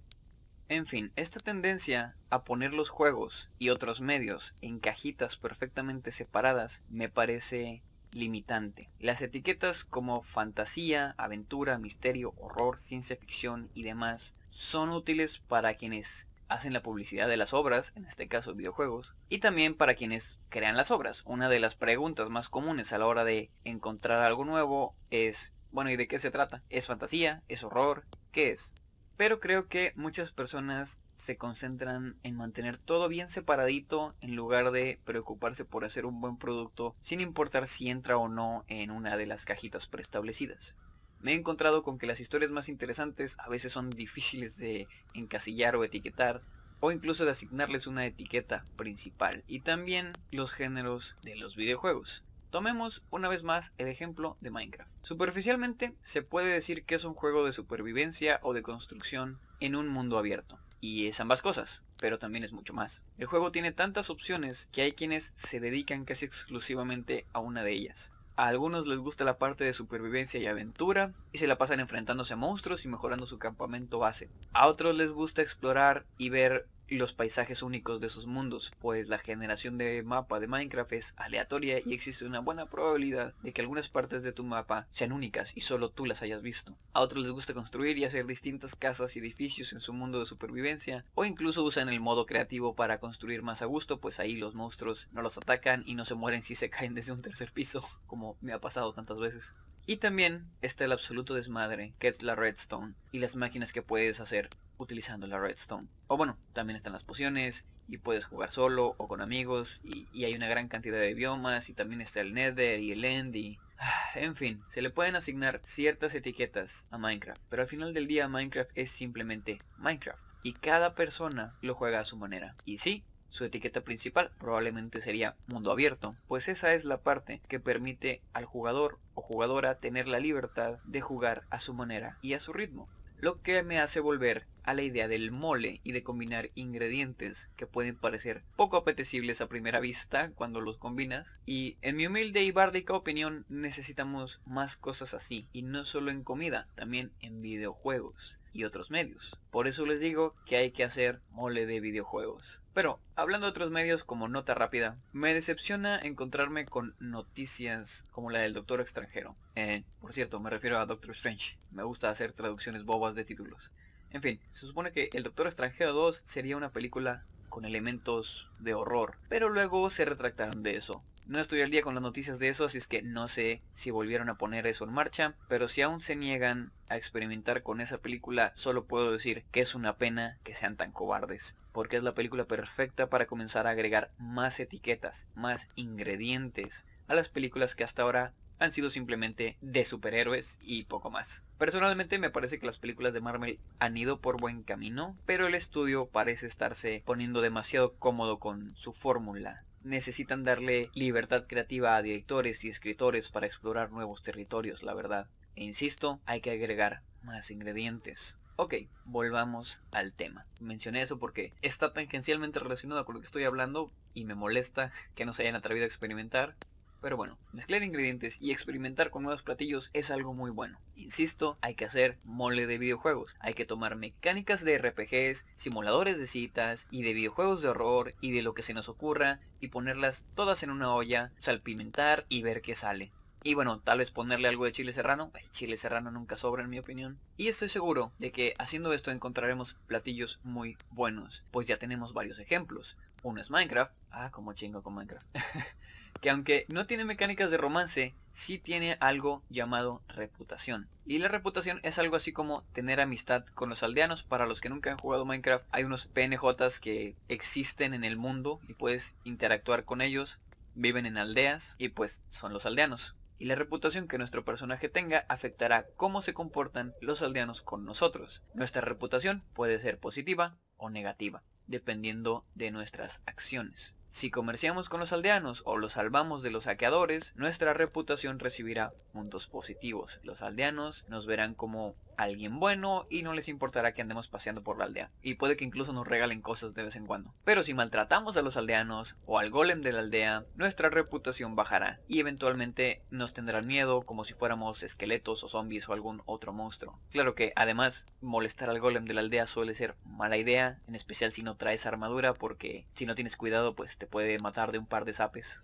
En 0.69 0.85
fin, 0.85 1.13
esta 1.15 1.39
tendencia 1.39 2.13
a 2.29 2.43
poner 2.43 2.73
los 2.73 2.89
juegos 2.89 3.49
y 3.57 3.69
otros 3.69 4.01
medios 4.01 4.53
en 4.61 4.79
cajitas 4.79 5.37
perfectamente 5.37 6.11
separadas 6.11 6.81
me 6.89 7.07
parece 7.07 7.81
limitante. 8.11 8.89
Las 8.99 9.21
etiquetas 9.21 9.85
como 9.85 10.21
fantasía, 10.21 11.15
aventura, 11.17 11.77
misterio, 11.77 12.33
horror, 12.35 12.77
ciencia 12.77 13.15
ficción 13.15 13.69
y 13.73 13.83
demás 13.83 14.33
son 14.49 14.89
útiles 14.89 15.39
para 15.39 15.75
quienes 15.75 16.27
hacen 16.49 16.73
la 16.73 16.83
publicidad 16.83 17.29
de 17.29 17.37
las 17.37 17.53
obras, 17.53 17.93
en 17.95 18.03
este 18.03 18.27
caso 18.27 18.53
videojuegos, 18.53 19.15
y 19.29 19.39
también 19.39 19.73
para 19.73 19.95
quienes 19.95 20.37
crean 20.49 20.75
las 20.75 20.91
obras. 20.91 21.23
Una 21.25 21.47
de 21.47 21.59
las 21.59 21.75
preguntas 21.75 22.29
más 22.29 22.49
comunes 22.49 22.91
a 22.91 22.97
la 22.97 23.05
hora 23.05 23.23
de 23.23 23.51
encontrar 23.63 24.21
algo 24.21 24.43
nuevo 24.43 24.95
es, 25.11 25.53
bueno, 25.71 25.91
¿y 25.91 25.95
de 25.95 26.09
qué 26.09 26.19
se 26.19 26.31
trata? 26.31 26.61
¿Es 26.69 26.87
fantasía? 26.87 27.41
¿Es 27.47 27.63
horror? 27.63 28.05
¿Qué 28.33 28.51
es? 28.51 28.73
Pero 29.17 29.39
creo 29.39 29.67
que 29.67 29.93
muchas 29.95 30.31
personas 30.31 31.01
se 31.15 31.37
concentran 31.37 32.19
en 32.21 32.35
mantener 32.35 32.77
todo 32.77 33.09
bien 33.09 33.29
separadito 33.29 34.15
en 34.21 34.35
lugar 34.35 34.69
de 34.69 35.01
preocuparse 35.03 35.65
por 35.65 35.83
hacer 35.83 36.05
un 36.05 36.21
buen 36.21 36.37
producto 36.37 36.95
sin 37.01 37.19
importar 37.19 37.67
si 37.67 37.89
entra 37.89 38.17
o 38.17 38.29
no 38.29 38.63
en 38.67 38.91
una 38.91 39.17
de 39.17 39.25
las 39.25 39.43
cajitas 39.43 39.87
preestablecidas. 39.87 40.75
Me 41.19 41.31
he 41.31 41.35
encontrado 41.35 41.81
con 41.81 41.97
que 41.97 42.05
las 42.05 42.19
historias 42.19 42.51
más 42.51 42.69
interesantes 42.69 43.37
a 43.39 43.49
veces 43.49 43.71
son 43.71 43.89
difíciles 43.89 44.55
de 44.57 44.87
encasillar 45.15 45.75
o 45.75 45.83
etiquetar 45.83 46.43
o 46.79 46.91
incluso 46.91 47.25
de 47.25 47.31
asignarles 47.31 47.87
una 47.87 48.05
etiqueta 48.05 48.65
principal 48.75 49.43
y 49.47 49.61
también 49.61 50.13
los 50.29 50.51
géneros 50.51 51.15
de 51.23 51.35
los 51.35 51.55
videojuegos. 51.55 52.26
Tomemos 52.49 53.03
una 53.09 53.27
vez 53.27 53.43
más 53.43 53.73
el 53.77 53.87
ejemplo 53.89 54.37
de 54.39 54.51
Minecraft. 54.51 54.89
Superficialmente 55.01 55.95
se 56.01 56.21
puede 56.21 56.47
decir 56.47 56.85
que 56.85 56.95
es 56.95 57.03
un 57.03 57.13
juego 57.13 57.45
de 57.45 57.51
supervivencia 57.51 58.39
o 58.41 58.53
de 58.53 58.63
construcción 58.63 59.39
en 59.59 59.75
un 59.75 59.89
mundo 59.89 60.17
abierto. 60.17 60.57
Y 60.79 61.07
es 61.07 61.19
ambas 61.19 61.41
cosas, 61.41 61.83
pero 61.99 62.19
también 62.19 62.45
es 62.45 62.53
mucho 62.53 62.73
más. 62.73 63.03
El 63.17 63.25
juego 63.25 63.51
tiene 63.51 63.73
tantas 63.73 64.09
opciones 64.09 64.69
que 64.71 64.83
hay 64.83 64.93
quienes 64.93 65.33
se 65.35 65.59
dedican 65.59 66.05
casi 66.05 66.23
exclusivamente 66.23 67.27
a 67.33 67.39
una 67.39 67.63
de 67.63 67.73
ellas. 67.73 68.13
A 68.37 68.47
algunos 68.47 68.87
les 68.87 68.99
gusta 68.99 69.25
la 69.25 69.39
parte 69.39 69.63
de 69.63 69.73
supervivencia 69.73 70.39
y 70.39 70.45
aventura 70.45 71.11
y 71.33 71.39
se 71.39 71.47
la 71.47 71.57
pasan 71.57 71.81
enfrentándose 71.81 72.33
a 72.33 72.37
monstruos 72.37 72.85
y 72.85 72.87
mejorando 72.87 73.27
su 73.27 73.39
campamento 73.39 73.99
base. 73.99 74.29
A 74.53 74.67
otros 74.67 74.95
les 74.95 75.11
gusta 75.11 75.41
explorar 75.41 76.05
y 76.17 76.29
ver 76.29 76.67
los 76.95 77.13
paisajes 77.13 77.61
únicos 77.61 77.99
de 77.99 78.07
sus 78.07 78.27
mundos, 78.27 78.71
pues 78.79 79.09
la 79.09 79.17
generación 79.17 79.77
de 79.77 80.03
mapa 80.03 80.39
de 80.39 80.47
Minecraft 80.47 80.93
es 80.93 81.13
aleatoria 81.17 81.81
y 81.85 81.93
existe 81.93 82.25
una 82.25 82.39
buena 82.39 82.67
probabilidad 82.69 83.33
de 83.43 83.51
que 83.51 83.61
algunas 83.61 83.89
partes 83.89 84.23
de 84.23 84.31
tu 84.31 84.45
mapa 84.45 84.87
sean 84.91 85.11
únicas 85.11 85.51
y 85.55 85.61
solo 85.61 85.89
tú 85.89 86.05
las 86.05 86.21
hayas 86.21 86.41
visto. 86.41 86.77
A 86.93 87.01
otros 87.01 87.23
les 87.23 87.33
gusta 87.33 87.53
construir 87.53 87.97
y 87.97 88.05
hacer 88.05 88.25
distintas 88.25 88.75
casas 88.75 89.15
y 89.15 89.19
edificios 89.19 89.73
en 89.73 89.81
su 89.81 89.91
mundo 89.91 90.19
de 90.19 90.25
supervivencia, 90.25 91.03
o 91.13 91.25
incluso 91.25 91.63
usan 91.63 91.89
el 91.89 91.99
modo 91.99 92.25
creativo 92.25 92.75
para 92.75 92.99
construir 92.99 93.43
más 93.43 93.61
a 93.61 93.65
gusto, 93.65 93.99
pues 93.99 94.19
ahí 94.19 94.35
los 94.35 94.55
monstruos 94.55 95.09
no 95.11 95.21
los 95.21 95.37
atacan 95.37 95.83
y 95.85 95.95
no 95.95 96.05
se 96.05 96.15
mueren 96.15 96.43
si 96.43 96.55
se 96.55 96.69
caen 96.69 96.93
desde 96.93 97.11
un 97.11 97.21
tercer 97.21 97.51
piso, 97.51 97.83
como 98.07 98.37
me 98.39 98.53
ha 98.53 98.61
pasado 98.61 98.93
tantas 98.93 99.19
veces. 99.19 99.53
Y 99.89 99.97
también 99.97 100.45
está 100.61 100.83
el 100.83 100.91
absoluto 100.91 101.33
desmadre, 101.33 101.93
que 101.97 102.09
es 102.09 102.21
la 102.21 102.35
redstone, 102.35 102.93
y 103.13 103.19
las 103.19 103.37
máquinas 103.37 103.71
que 103.71 103.81
puedes 103.81 104.19
hacer 104.19 104.49
utilizando 104.77 105.27
la 105.27 105.39
redstone. 105.39 105.87
O 106.07 106.17
bueno, 106.17 106.37
también 106.53 106.77
están 106.77 106.93
las 106.93 107.03
pociones 107.03 107.65
y 107.87 107.97
puedes 107.97 108.25
jugar 108.25 108.51
solo 108.51 108.95
o 108.97 109.07
con 109.07 109.21
amigos 109.21 109.81
y, 109.83 110.25
hay 110.25 110.33
una 110.33 110.47
gran 110.47 110.67
cantidad 110.67 110.99
de 110.99 111.13
biomas 111.13 111.69
y 111.69 111.73
también 111.73 112.01
está 112.01 112.21
el 112.21 112.33
nether 112.33 112.79
y 112.79 112.91
el 112.91 113.05
end 113.05 113.35
y... 113.35 113.59
En 114.15 114.35
fin, 114.35 114.63
se 114.69 114.81
le 114.81 114.89
pueden 114.89 115.15
asignar 115.15 115.61
ciertas 115.63 116.15
etiquetas 116.15 116.87
a 116.89 116.97
Minecraft, 116.97 117.41
pero 117.49 117.61
al 117.61 117.67
final 117.67 117.93
del 117.93 118.07
día 118.07 118.27
Minecraft 118.27 118.71
es 118.73 118.89
simplemente 118.89 119.59
Minecraft 119.77 120.23
y 120.41 120.53
cada 120.53 120.95
persona 120.95 121.55
lo 121.61 121.75
juega 121.75 121.99
a 121.99 122.05
su 122.05 122.17
manera. 122.17 122.55
Y 122.65 122.77
sí, 122.77 123.03
su 123.29 123.43
etiqueta 123.43 123.81
principal 123.81 124.31
probablemente 124.39 125.01
sería 125.01 125.35
mundo 125.47 125.71
abierto, 125.71 126.15
pues 126.27 126.47
esa 126.47 126.73
es 126.73 126.85
la 126.85 127.01
parte 127.01 127.41
que 127.47 127.59
permite 127.59 128.23
al 128.33 128.45
jugador 128.45 128.99
o 129.13 129.21
jugadora 129.21 129.79
tener 129.79 130.07
la 130.07 130.19
libertad 130.19 130.79
de 130.85 131.01
jugar 131.01 131.43
a 131.49 131.59
su 131.59 131.73
manera 131.73 132.17
y 132.21 132.33
a 132.33 132.39
su 132.39 132.53
ritmo. 132.53 132.89
Lo 133.19 133.41
que 133.41 133.63
me 133.63 133.79
hace 133.79 133.99
volver 133.99 134.47
a 134.63 134.73
la 134.73 134.81
idea 134.81 135.07
del 135.07 135.31
mole 135.31 135.79
y 135.83 135.93
de 135.93 136.03
combinar 136.03 136.51
ingredientes 136.53 137.49
que 137.55 137.67
pueden 137.67 137.95
parecer 137.95 138.43
poco 138.55 138.77
apetecibles 138.77 139.39
a 139.39 139.47
primera 139.47 139.79
vista 139.79 140.31
cuando 140.35 140.59
los 140.59 140.77
combinas. 140.77 141.39
Y 141.45 141.77
en 141.81 141.95
mi 141.95 142.05
humilde 142.05 142.43
y 142.43 142.51
bárdica 142.51 142.93
opinión 142.93 143.45
necesitamos 143.47 144.41
más 144.45 144.75
cosas 144.75 145.13
así, 145.13 145.47
y 145.53 145.61
no 145.61 145.85
solo 145.85 146.11
en 146.11 146.23
comida, 146.23 146.67
también 146.75 147.13
en 147.21 147.41
videojuegos 147.41 148.36
y 148.57 148.63
otros 148.63 148.89
medios. 148.89 149.37
Por 149.51 149.67
eso 149.67 149.85
les 149.85 149.99
digo 149.99 150.35
que 150.45 150.57
hay 150.57 150.71
que 150.71 150.83
hacer 150.83 151.21
mole 151.29 151.67
de 151.67 151.79
videojuegos. 151.79 152.61
Pero, 152.73 152.99
hablando 153.15 153.45
de 153.45 153.51
otros 153.51 153.69
medios 153.69 154.03
como 154.03 154.27
nota 154.27 154.55
rápida, 154.55 154.97
me 155.13 155.33
decepciona 155.33 155.99
encontrarme 155.99 156.65
con 156.65 156.95
noticias 156.99 158.05
como 158.11 158.31
la 158.31 158.39
del 158.39 158.53
Doctor 158.53 158.81
Extranjero. 158.81 159.35
Eh, 159.55 159.83
por 159.99 160.11
cierto, 160.11 160.39
me 160.39 160.49
refiero 160.49 160.79
a 160.79 160.85
Doctor 160.87 161.11
Strange. 161.11 161.59
Me 161.71 161.83
gusta 161.83 162.09
hacer 162.09 162.31
traducciones 162.31 162.83
bobas 162.83 163.13
de 163.13 163.25
títulos. 163.25 163.71
En 164.09 164.21
fin, 164.21 164.39
se 164.51 164.65
supone 164.65 164.91
que 164.91 165.09
El 165.13 165.23
Doctor 165.23 165.45
Extranjero 165.45 165.93
2 165.93 166.23
sería 166.25 166.57
una 166.57 166.71
película 166.71 167.25
con 167.49 167.65
elementos 167.65 168.49
de 168.59 168.73
horror, 168.73 169.19
pero 169.29 169.49
luego 169.49 169.89
se 169.89 170.05
retractaron 170.05 170.63
de 170.63 170.77
eso. 170.77 171.03
No 171.27 171.41
estoy 171.41 171.59
al 171.59 171.71
día 171.71 171.81
con 171.81 171.93
las 171.93 172.01
noticias 172.01 172.39
de 172.39 172.47
eso, 172.47 172.63
así 172.63 172.77
es 172.77 172.87
que 172.87 173.01
no 173.01 173.27
sé 173.27 173.61
si 173.73 173.91
volvieron 173.91 174.29
a 174.29 174.37
poner 174.37 174.65
eso 174.65 174.85
en 174.85 174.93
marcha, 174.93 175.35
pero 175.49 175.67
si 175.67 175.81
aún 175.81 175.99
se 175.99 176.15
niegan 176.15 176.71
a 176.87 176.95
experimentar 176.95 177.63
con 177.63 177.81
esa 177.81 177.97
película, 177.97 178.53
solo 178.55 178.85
puedo 178.85 179.11
decir 179.11 179.43
que 179.51 179.59
es 179.59 179.75
una 179.75 179.97
pena 179.97 180.39
que 180.43 180.55
sean 180.55 180.77
tan 180.77 180.93
cobardes, 180.93 181.57
porque 181.73 181.97
es 181.97 182.03
la 182.03 182.13
película 182.13 182.45
perfecta 182.45 183.09
para 183.09 183.25
comenzar 183.25 183.67
a 183.67 183.71
agregar 183.71 184.13
más 184.17 184.57
etiquetas, 184.61 185.27
más 185.35 185.67
ingredientes 185.75 186.85
a 187.09 187.15
las 187.15 187.27
películas 187.27 187.75
que 187.75 187.83
hasta 187.83 188.03
ahora 188.03 188.33
han 188.57 188.71
sido 188.71 188.89
simplemente 188.89 189.57
de 189.59 189.83
superhéroes 189.83 190.57
y 190.61 190.85
poco 190.85 191.11
más. 191.11 191.43
Personalmente 191.57 192.19
me 192.19 192.29
parece 192.29 192.57
que 192.57 192.65
las 192.67 192.79
películas 192.79 193.13
de 193.13 193.19
Marvel 193.19 193.59
han 193.79 193.97
ido 193.97 194.21
por 194.21 194.39
buen 194.39 194.63
camino, 194.63 195.17
pero 195.25 195.47
el 195.47 195.55
estudio 195.55 196.07
parece 196.07 196.47
estarse 196.47 197.03
poniendo 197.05 197.41
demasiado 197.41 197.97
cómodo 197.97 198.39
con 198.39 198.77
su 198.77 198.93
fórmula. 198.93 199.65
Necesitan 199.87 200.43
darle 200.43 200.91
libertad 200.95 201.45
creativa 201.47 201.95
a 201.95 202.01
directores 202.01 202.65
y 202.65 202.69
escritores 202.69 203.29
para 203.29 203.47
explorar 203.47 203.89
nuevos 203.89 204.21
territorios, 204.21 204.83
la 204.83 204.93
verdad. 204.93 205.29
E 205.55 205.63
insisto, 205.63 206.19
hay 206.25 206.41
que 206.41 206.51
agregar 206.51 207.03
más 207.21 207.51
ingredientes. 207.51 208.37
Ok, 208.57 208.73
volvamos 209.05 209.79
al 209.91 210.13
tema. 210.13 210.45
Mencioné 210.59 211.03
eso 211.03 211.19
porque 211.19 211.53
está 211.61 211.93
tangencialmente 211.93 212.59
relacionado 212.59 213.05
con 213.05 213.15
lo 213.15 213.21
que 213.21 213.27
estoy 213.27 213.45
hablando 213.45 213.93
y 214.13 214.25
me 214.25 214.35
molesta 214.35 214.91
que 215.15 215.25
no 215.25 215.31
se 215.31 215.43
hayan 215.43 215.55
atrevido 215.55 215.85
a 215.85 215.87
experimentar. 215.87 216.57
Pero 217.01 217.17
bueno, 217.17 217.37
mezclar 217.53 217.83
ingredientes 217.83 218.37
y 218.41 218.51
experimentar 218.51 219.09
con 219.09 219.23
nuevos 219.23 219.43
platillos 219.43 219.89
es 219.93 220.11
algo 220.11 220.33
muy 220.33 220.51
bueno. 220.51 220.79
Insisto, 220.95 221.57
hay 221.61 221.75
que 221.75 221.85
hacer 221.85 222.17
mole 222.23 222.67
de 222.67 222.77
videojuegos. 222.77 223.35
Hay 223.39 223.53
que 223.53 223.65
tomar 223.65 223.95
mecánicas 223.95 224.63
de 224.63 224.77
RPGs, 224.77 225.45
simuladores 225.55 226.17
de 226.17 226.27
citas 226.27 226.87
y 226.91 227.03
de 227.03 227.13
videojuegos 227.13 227.61
de 227.61 227.69
horror 227.69 228.13
y 228.21 228.31
de 228.31 228.41
lo 228.41 228.53
que 228.53 228.63
se 228.63 228.73
nos 228.73 228.89
ocurra 228.89 229.39
y 229.59 229.69
ponerlas 229.69 230.25
todas 230.35 230.63
en 230.63 230.71
una 230.71 230.93
olla, 230.93 231.31
salpimentar 231.39 232.25
y 232.29 232.41
ver 232.41 232.61
qué 232.61 232.75
sale. 232.75 233.11
Y 233.43 233.53
bueno, 233.53 233.79
tal 233.79 233.99
vez 233.99 234.11
ponerle 234.11 234.47
algo 234.47 234.65
de 234.65 234.71
chile 234.71 234.91
serrano. 234.91 235.31
El 235.33 235.49
chile 235.51 235.77
serrano 235.77 236.11
nunca 236.11 236.35
sobra 236.35 236.63
en 236.63 236.69
mi 236.69 236.79
opinión. 236.79 237.19
Y 237.37 237.47
estoy 237.47 237.69
seguro 237.69 238.11
de 238.19 238.31
que 238.31 238.55
haciendo 238.57 238.91
esto 238.91 239.11
encontraremos 239.11 239.77
platillos 239.87 240.39
muy 240.43 240.77
buenos. 240.89 241.45
Pues 241.51 241.67
ya 241.67 241.77
tenemos 241.77 242.13
varios 242.13 242.39
ejemplos. 242.39 242.97
Uno 243.23 243.39
es 243.39 243.49
Minecraft. 243.49 243.93
Ah, 244.11 244.31
como 244.31 244.53
chingo 244.53 244.83
con 244.83 244.95
Minecraft. 244.95 245.27
que 246.21 246.29
aunque 246.29 246.65
no 246.69 246.85
tiene 246.85 247.05
mecánicas 247.05 247.51
de 247.51 247.57
romance, 247.57 248.15
sí 248.31 248.59
tiene 248.59 248.97
algo 248.99 249.43
llamado 249.49 250.01
reputación. 250.07 250.87
Y 251.05 251.19
la 251.19 251.27
reputación 251.27 251.79
es 251.83 251.99
algo 251.99 252.15
así 252.15 252.33
como 252.33 252.63
tener 252.73 252.99
amistad 252.99 253.45
con 253.45 253.69
los 253.69 253.83
aldeanos. 253.83 254.23
Para 254.23 254.45
los 254.45 254.61
que 254.61 254.69
nunca 254.69 254.91
han 254.91 254.97
jugado 254.97 255.25
Minecraft, 255.25 255.65
hay 255.71 255.83
unos 255.83 256.07
PNJs 256.07 256.79
que 256.79 257.15
existen 257.27 257.93
en 257.93 258.03
el 258.03 258.17
mundo 258.17 258.59
y 258.67 258.73
puedes 258.73 259.15
interactuar 259.23 259.85
con 259.85 260.01
ellos. 260.01 260.39
Viven 260.75 261.05
en 261.05 261.17
aldeas 261.17 261.75
y 261.79 261.89
pues 261.89 262.21
son 262.29 262.53
los 262.53 262.65
aldeanos. 262.65 263.15
Y 263.39 263.45
la 263.45 263.55
reputación 263.55 264.07
que 264.07 264.17
nuestro 264.17 264.43
personaje 264.43 264.89
tenga 264.89 265.25
afectará 265.29 265.87
cómo 265.95 266.21
se 266.21 266.33
comportan 266.33 266.93
los 267.01 267.21
aldeanos 267.21 267.61
con 267.61 267.85
nosotros. 267.85 268.43
Nuestra 268.53 268.81
reputación 268.81 269.43
puede 269.53 269.79
ser 269.79 269.99
positiva 269.99 270.57
o 270.75 270.89
negativa, 270.89 271.43
dependiendo 271.67 272.45
de 272.55 272.71
nuestras 272.71 273.21
acciones. 273.25 273.93
Si 274.09 274.31
comerciamos 274.31 274.89
con 274.89 274.99
los 274.99 275.11
aldeanos 275.11 275.61
o 275.65 275.77
los 275.77 275.93
salvamos 275.93 276.41
de 276.41 276.49
los 276.49 276.63
saqueadores, 276.63 277.33
nuestra 277.35 277.73
reputación 277.73 278.39
recibirá 278.39 278.93
puntos 279.11 279.47
positivos. 279.47 280.19
Los 280.23 280.41
aldeanos 280.41 281.05
nos 281.09 281.25
verán 281.25 281.53
como 281.53 281.95
alguien 282.17 282.59
bueno 282.59 283.05
y 283.09 283.21
no 283.21 283.33
les 283.33 283.47
importará 283.47 283.93
que 283.93 284.01
andemos 284.01 284.27
paseando 284.27 284.63
por 284.63 284.77
la 284.77 284.85
aldea. 284.85 285.11
Y 285.21 285.35
puede 285.35 285.55
que 285.55 285.65
incluso 285.65 285.93
nos 285.93 286.07
regalen 286.07 286.41
cosas 286.41 286.73
de 286.73 286.83
vez 286.83 286.95
en 286.95 287.05
cuando. 287.05 287.33
Pero 287.43 287.63
si 287.63 287.73
maltratamos 287.73 288.35
a 288.35 288.41
los 288.41 288.57
aldeanos 288.57 289.15
o 289.25 289.39
al 289.39 289.49
golem 289.49 289.81
de 289.81 289.93
la 289.93 289.99
aldea, 289.99 290.45
nuestra 290.55 290.89
reputación 290.89 291.55
bajará 291.55 291.99
y 292.07 292.19
eventualmente 292.19 293.01
nos 293.09 293.33
tendrán 293.33 293.67
miedo 293.67 294.01
como 294.01 294.23
si 294.23 294.33
fuéramos 294.33 294.83
esqueletos 294.83 295.43
o 295.43 295.49
zombies 295.49 295.87
o 295.87 295.93
algún 295.93 296.21
otro 296.25 296.53
monstruo. 296.53 296.99
Claro 297.11 297.35
que 297.35 297.53
además 297.55 298.05
molestar 298.21 298.69
al 298.69 298.79
golem 298.79 299.05
de 299.05 299.13
la 299.13 299.21
aldea 299.21 299.47
suele 299.47 299.75
ser 299.75 299.95
mala 300.05 300.37
idea, 300.37 300.79
en 300.87 300.95
especial 300.95 301.31
si 301.31 301.43
no 301.43 301.55
traes 301.55 301.85
armadura 301.85 302.33
porque 302.33 302.87
si 302.93 303.05
no 303.05 303.15
tienes 303.15 303.37
cuidado 303.37 303.75
pues 303.75 303.97
te 303.97 304.07
puede 304.07 304.39
matar 304.39 304.71
de 304.71 304.79
un 304.79 304.87
par 304.87 305.05
de 305.05 305.13
zapes. 305.13 305.61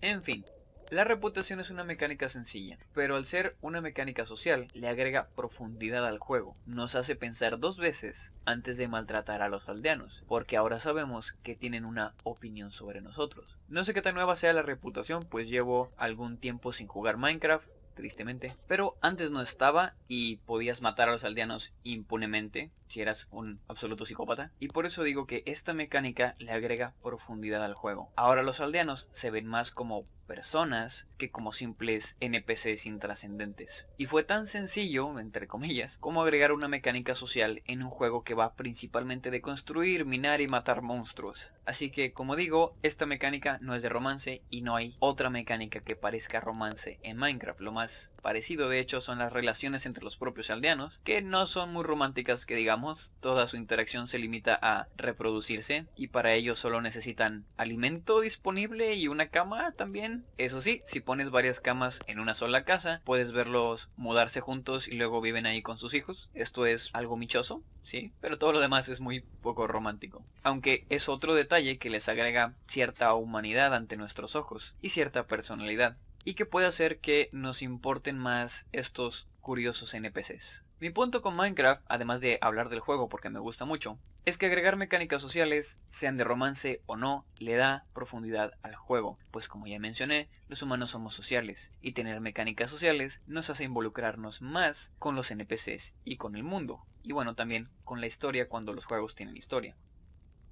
En 0.00 0.22
fin, 0.22 0.44
la 0.90 1.04
reputación 1.04 1.60
es 1.60 1.70
una 1.70 1.84
mecánica 1.84 2.28
sencilla, 2.28 2.78
pero 2.92 3.16
al 3.16 3.26
ser 3.26 3.56
una 3.60 3.80
mecánica 3.80 4.26
social, 4.26 4.68
le 4.74 4.88
agrega 4.88 5.28
profundidad 5.34 6.06
al 6.06 6.18
juego. 6.18 6.56
Nos 6.66 6.94
hace 6.94 7.16
pensar 7.16 7.58
dos 7.58 7.78
veces 7.78 8.32
antes 8.44 8.76
de 8.76 8.88
maltratar 8.88 9.42
a 9.42 9.48
los 9.48 9.68
aldeanos, 9.68 10.22
porque 10.28 10.56
ahora 10.56 10.78
sabemos 10.78 11.32
que 11.42 11.56
tienen 11.56 11.84
una 11.84 12.14
opinión 12.24 12.70
sobre 12.70 13.00
nosotros. 13.00 13.58
No 13.68 13.84
sé 13.84 13.94
qué 13.94 14.02
tan 14.02 14.14
nueva 14.14 14.36
sea 14.36 14.52
la 14.52 14.62
reputación, 14.62 15.24
pues 15.24 15.48
llevo 15.48 15.90
algún 15.96 16.36
tiempo 16.38 16.72
sin 16.72 16.86
jugar 16.86 17.16
Minecraft, 17.16 17.68
tristemente. 17.94 18.54
Pero 18.66 18.96
antes 19.00 19.30
no 19.30 19.40
estaba 19.40 19.94
y 20.08 20.36
podías 20.38 20.82
matar 20.82 21.08
a 21.08 21.12
los 21.12 21.24
aldeanos 21.24 21.72
impunemente 21.82 22.70
si 22.88 23.00
eras 23.00 23.28
un 23.30 23.60
absoluto 23.68 24.04
psicópata. 24.04 24.52
Y 24.58 24.68
por 24.68 24.86
eso 24.86 25.02
digo 25.02 25.26
que 25.26 25.42
esta 25.46 25.72
mecánica 25.72 26.34
le 26.38 26.52
agrega 26.52 26.94
profundidad 27.02 27.64
al 27.64 27.74
juego. 27.74 28.12
Ahora 28.16 28.42
los 28.42 28.60
aldeanos 28.60 29.08
se 29.12 29.30
ven 29.30 29.46
más 29.46 29.70
como 29.70 30.06
personas 30.26 31.06
que 31.18 31.30
como 31.30 31.52
simples 31.52 32.16
NPCs 32.20 32.86
intrascendentes. 32.86 33.86
Y 33.96 34.06
fue 34.06 34.24
tan 34.24 34.46
sencillo, 34.46 35.18
entre 35.18 35.46
comillas, 35.46 35.98
como 35.98 36.22
agregar 36.22 36.52
una 36.52 36.68
mecánica 36.68 37.14
social 37.14 37.62
en 37.66 37.82
un 37.82 37.90
juego 37.90 38.24
que 38.24 38.34
va 38.34 38.54
principalmente 38.54 39.30
de 39.30 39.40
construir, 39.40 40.04
minar 40.04 40.40
y 40.40 40.48
matar 40.48 40.82
monstruos. 40.82 41.52
Así 41.66 41.90
que, 41.90 42.12
como 42.12 42.36
digo, 42.36 42.76
esta 42.82 43.06
mecánica 43.06 43.58
no 43.60 43.74
es 43.74 43.82
de 43.82 43.88
romance 43.88 44.42
y 44.50 44.62
no 44.62 44.76
hay 44.76 44.96
otra 44.98 45.30
mecánica 45.30 45.80
que 45.80 45.96
parezca 45.96 46.40
romance 46.40 46.98
en 47.02 47.16
Minecraft. 47.16 47.60
Lo 47.60 47.72
más 47.72 48.10
parecido 48.24 48.70
de 48.70 48.80
hecho 48.80 49.02
son 49.02 49.18
las 49.18 49.34
relaciones 49.34 49.84
entre 49.84 50.02
los 50.02 50.16
propios 50.16 50.48
aldeanos, 50.48 50.98
que 51.04 51.20
no 51.20 51.46
son 51.46 51.74
muy 51.74 51.84
románticas 51.84 52.46
que 52.46 52.56
digamos, 52.56 53.12
toda 53.20 53.46
su 53.46 53.58
interacción 53.58 54.08
se 54.08 54.18
limita 54.18 54.58
a 54.62 54.88
reproducirse 54.96 55.86
y 55.94 56.06
para 56.06 56.32
ello 56.32 56.56
solo 56.56 56.80
necesitan 56.80 57.44
alimento 57.58 58.22
disponible 58.22 58.94
y 58.94 59.08
una 59.08 59.28
cama 59.28 59.72
también. 59.72 60.24
Eso 60.38 60.62
sí, 60.62 60.80
si 60.86 61.00
pones 61.00 61.28
varias 61.28 61.60
camas 61.60 62.00
en 62.06 62.18
una 62.18 62.34
sola 62.34 62.64
casa, 62.64 63.02
puedes 63.04 63.30
verlos 63.32 63.90
mudarse 63.96 64.40
juntos 64.40 64.88
y 64.88 64.92
luego 64.92 65.20
viven 65.20 65.44
ahí 65.44 65.60
con 65.60 65.76
sus 65.76 65.92
hijos. 65.92 66.30
Esto 66.32 66.64
es 66.64 66.88
algo 66.94 67.18
michoso, 67.18 67.62
sí, 67.82 68.14
pero 68.22 68.38
todo 68.38 68.52
lo 68.52 68.60
demás 68.60 68.88
es 68.88 69.00
muy 69.00 69.20
poco 69.42 69.66
romántico. 69.66 70.24
Aunque 70.42 70.86
es 70.88 71.10
otro 71.10 71.34
detalle 71.34 71.76
que 71.76 71.90
les 71.90 72.08
agrega 72.08 72.54
cierta 72.68 73.12
humanidad 73.12 73.74
ante 73.74 73.98
nuestros 73.98 74.34
ojos 74.34 74.74
y 74.80 74.88
cierta 74.88 75.26
personalidad 75.26 75.98
y 76.24 76.34
que 76.34 76.46
puede 76.46 76.66
hacer 76.66 76.98
que 76.98 77.28
nos 77.32 77.62
importen 77.62 78.18
más 78.18 78.66
estos 78.72 79.28
curiosos 79.40 79.94
NPCs. 79.94 80.64
Mi 80.80 80.90
punto 80.90 81.22
con 81.22 81.36
Minecraft, 81.36 81.82
además 81.88 82.20
de 82.20 82.38
hablar 82.40 82.68
del 82.68 82.80
juego 82.80 83.08
porque 83.08 83.30
me 83.30 83.38
gusta 83.38 83.64
mucho, 83.64 83.98
es 84.24 84.38
que 84.38 84.46
agregar 84.46 84.76
mecánicas 84.76 85.20
sociales, 85.20 85.78
sean 85.88 86.16
de 86.16 86.24
romance 86.24 86.82
o 86.86 86.96
no, 86.96 87.26
le 87.38 87.56
da 87.56 87.86
profundidad 87.92 88.52
al 88.62 88.74
juego, 88.74 89.18
pues 89.30 89.48
como 89.48 89.66
ya 89.66 89.78
mencioné, 89.78 90.30
los 90.48 90.62
humanos 90.62 90.92
somos 90.92 91.14
sociales, 91.14 91.70
y 91.82 91.92
tener 91.92 92.20
mecánicas 92.20 92.70
sociales 92.70 93.22
nos 93.26 93.50
hace 93.50 93.64
involucrarnos 93.64 94.40
más 94.40 94.92
con 94.98 95.14
los 95.14 95.30
NPCs 95.30 95.94
y 96.04 96.16
con 96.16 96.36
el 96.36 96.42
mundo, 96.42 96.86
y 97.02 97.12
bueno 97.12 97.34
también 97.34 97.68
con 97.84 98.00
la 98.00 98.06
historia 98.06 98.48
cuando 98.48 98.72
los 98.72 98.86
juegos 98.86 99.14
tienen 99.14 99.36
historia. 99.36 99.76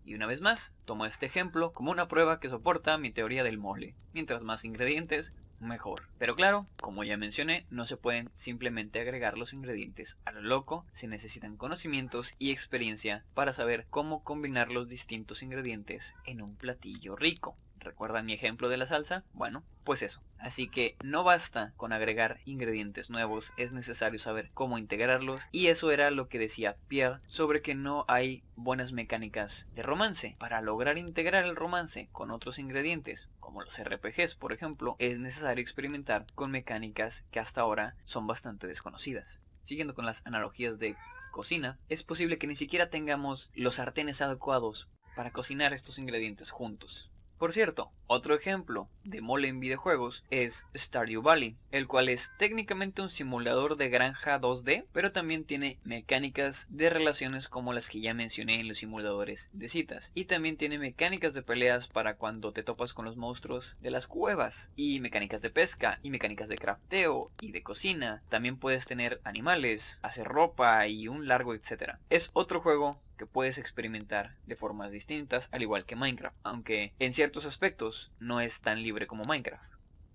Y 0.04 0.14
una 0.14 0.26
vez 0.26 0.40
más, 0.40 0.74
tomo 0.84 1.06
este 1.06 1.26
ejemplo 1.26 1.72
como 1.72 1.92
una 1.92 2.08
prueba 2.08 2.40
que 2.40 2.50
soporta 2.50 2.98
mi 2.98 3.10
teoría 3.10 3.44
del 3.44 3.58
mole. 3.58 3.94
Mientras 4.12 4.42
más 4.42 4.64
ingredientes, 4.64 5.32
mejor. 5.62 6.02
Pero 6.18 6.36
claro, 6.36 6.66
como 6.80 7.04
ya 7.04 7.16
mencioné, 7.16 7.66
no 7.70 7.86
se 7.86 7.96
pueden 7.96 8.30
simplemente 8.34 9.00
agregar 9.00 9.38
los 9.38 9.52
ingredientes 9.52 10.18
a 10.24 10.32
lo 10.32 10.42
loco, 10.42 10.86
se 10.92 11.08
necesitan 11.08 11.56
conocimientos 11.56 12.34
y 12.38 12.50
experiencia 12.50 13.24
para 13.34 13.52
saber 13.52 13.86
cómo 13.90 14.22
combinar 14.22 14.70
los 14.70 14.88
distintos 14.88 15.42
ingredientes 15.42 16.12
en 16.26 16.42
un 16.42 16.56
platillo 16.56 17.16
rico. 17.16 17.56
¿Recuerdan 17.82 18.26
mi 18.26 18.32
ejemplo 18.32 18.68
de 18.68 18.76
la 18.76 18.86
salsa? 18.86 19.24
Bueno, 19.32 19.64
pues 19.84 20.02
eso. 20.02 20.22
Así 20.38 20.68
que 20.68 20.96
no 21.04 21.24
basta 21.24 21.72
con 21.76 21.92
agregar 21.92 22.40
ingredientes 22.44 23.10
nuevos, 23.10 23.52
es 23.56 23.72
necesario 23.72 24.18
saber 24.18 24.50
cómo 24.54 24.78
integrarlos 24.78 25.40
y 25.52 25.66
eso 25.66 25.90
era 25.90 26.10
lo 26.10 26.28
que 26.28 26.38
decía 26.38 26.78
Pierre 26.88 27.20
sobre 27.26 27.62
que 27.62 27.74
no 27.74 28.04
hay 28.08 28.44
buenas 28.56 28.92
mecánicas 28.92 29.66
de 29.72 29.82
romance. 29.82 30.36
Para 30.38 30.60
lograr 30.60 30.98
integrar 30.98 31.44
el 31.44 31.56
romance 31.56 32.08
con 32.12 32.30
otros 32.30 32.58
ingredientes, 32.58 33.28
como 33.38 33.62
los 33.62 33.78
RPGs 33.78 34.34
por 34.34 34.52
ejemplo, 34.52 34.96
es 34.98 35.18
necesario 35.18 35.62
experimentar 35.62 36.26
con 36.34 36.50
mecánicas 36.50 37.24
que 37.30 37.40
hasta 37.40 37.60
ahora 37.60 37.96
son 38.04 38.26
bastante 38.26 38.66
desconocidas. 38.66 39.40
Siguiendo 39.62 39.94
con 39.94 40.06
las 40.06 40.26
analogías 40.26 40.78
de 40.78 40.96
cocina, 41.30 41.78
es 41.88 42.02
posible 42.02 42.38
que 42.38 42.48
ni 42.48 42.56
siquiera 42.56 42.90
tengamos 42.90 43.50
los 43.54 43.76
sartenes 43.76 44.20
adecuados 44.20 44.88
para 45.14 45.30
cocinar 45.30 45.72
estos 45.72 45.98
ingredientes 45.98 46.50
juntos. 46.50 47.11
Por 47.42 47.52
cierto, 47.52 47.90
otro 48.12 48.34
ejemplo 48.34 48.90
de 49.04 49.22
mole 49.22 49.48
en 49.48 49.58
videojuegos 49.58 50.22
es 50.30 50.66
Stardew 50.76 51.22
Valley, 51.22 51.56
el 51.70 51.86
cual 51.86 52.10
es 52.10 52.30
técnicamente 52.38 53.00
un 53.00 53.08
simulador 53.08 53.78
de 53.78 53.88
granja 53.88 54.38
2D, 54.38 54.84
pero 54.92 55.12
también 55.12 55.44
tiene 55.44 55.78
mecánicas 55.82 56.66
de 56.68 56.90
relaciones 56.90 57.48
como 57.48 57.72
las 57.72 57.88
que 57.88 58.02
ya 58.02 58.12
mencioné 58.12 58.60
en 58.60 58.68
los 58.68 58.78
simuladores 58.78 59.48
de 59.54 59.70
citas. 59.70 60.12
Y 60.14 60.26
también 60.26 60.58
tiene 60.58 60.78
mecánicas 60.78 61.32
de 61.32 61.42
peleas 61.42 61.88
para 61.88 62.16
cuando 62.16 62.52
te 62.52 62.62
topas 62.62 62.92
con 62.92 63.06
los 63.06 63.16
monstruos 63.16 63.78
de 63.80 63.90
las 63.90 64.06
cuevas, 64.06 64.70
y 64.76 65.00
mecánicas 65.00 65.40
de 65.40 65.48
pesca, 65.48 65.98
y 66.02 66.10
mecánicas 66.10 66.50
de 66.50 66.58
crafteo, 66.58 67.30
y 67.40 67.52
de 67.52 67.62
cocina. 67.62 68.22
También 68.28 68.58
puedes 68.58 68.84
tener 68.84 69.22
animales, 69.24 69.98
hacer 70.02 70.26
ropa 70.28 70.86
y 70.86 71.08
un 71.08 71.28
largo 71.28 71.54
etcétera. 71.54 71.98
Es 72.10 72.28
otro 72.34 72.60
juego 72.60 73.00
que 73.16 73.26
puedes 73.26 73.58
experimentar 73.58 74.34
de 74.46 74.56
formas 74.56 74.90
distintas, 74.90 75.48
al 75.52 75.62
igual 75.62 75.84
que 75.84 75.94
Minecraft, 75.94 76.36
aunque 76.42 76.92
en 76.98 77.12
ciertos 77.12 77.46
aspectos 77.46 78.01
no 78.18 78.40
es 78.40 78.60
tan 78.60 78.82
libre 78.82 79.06
como 79.06 79.24
Minecraft. 79.24 79.72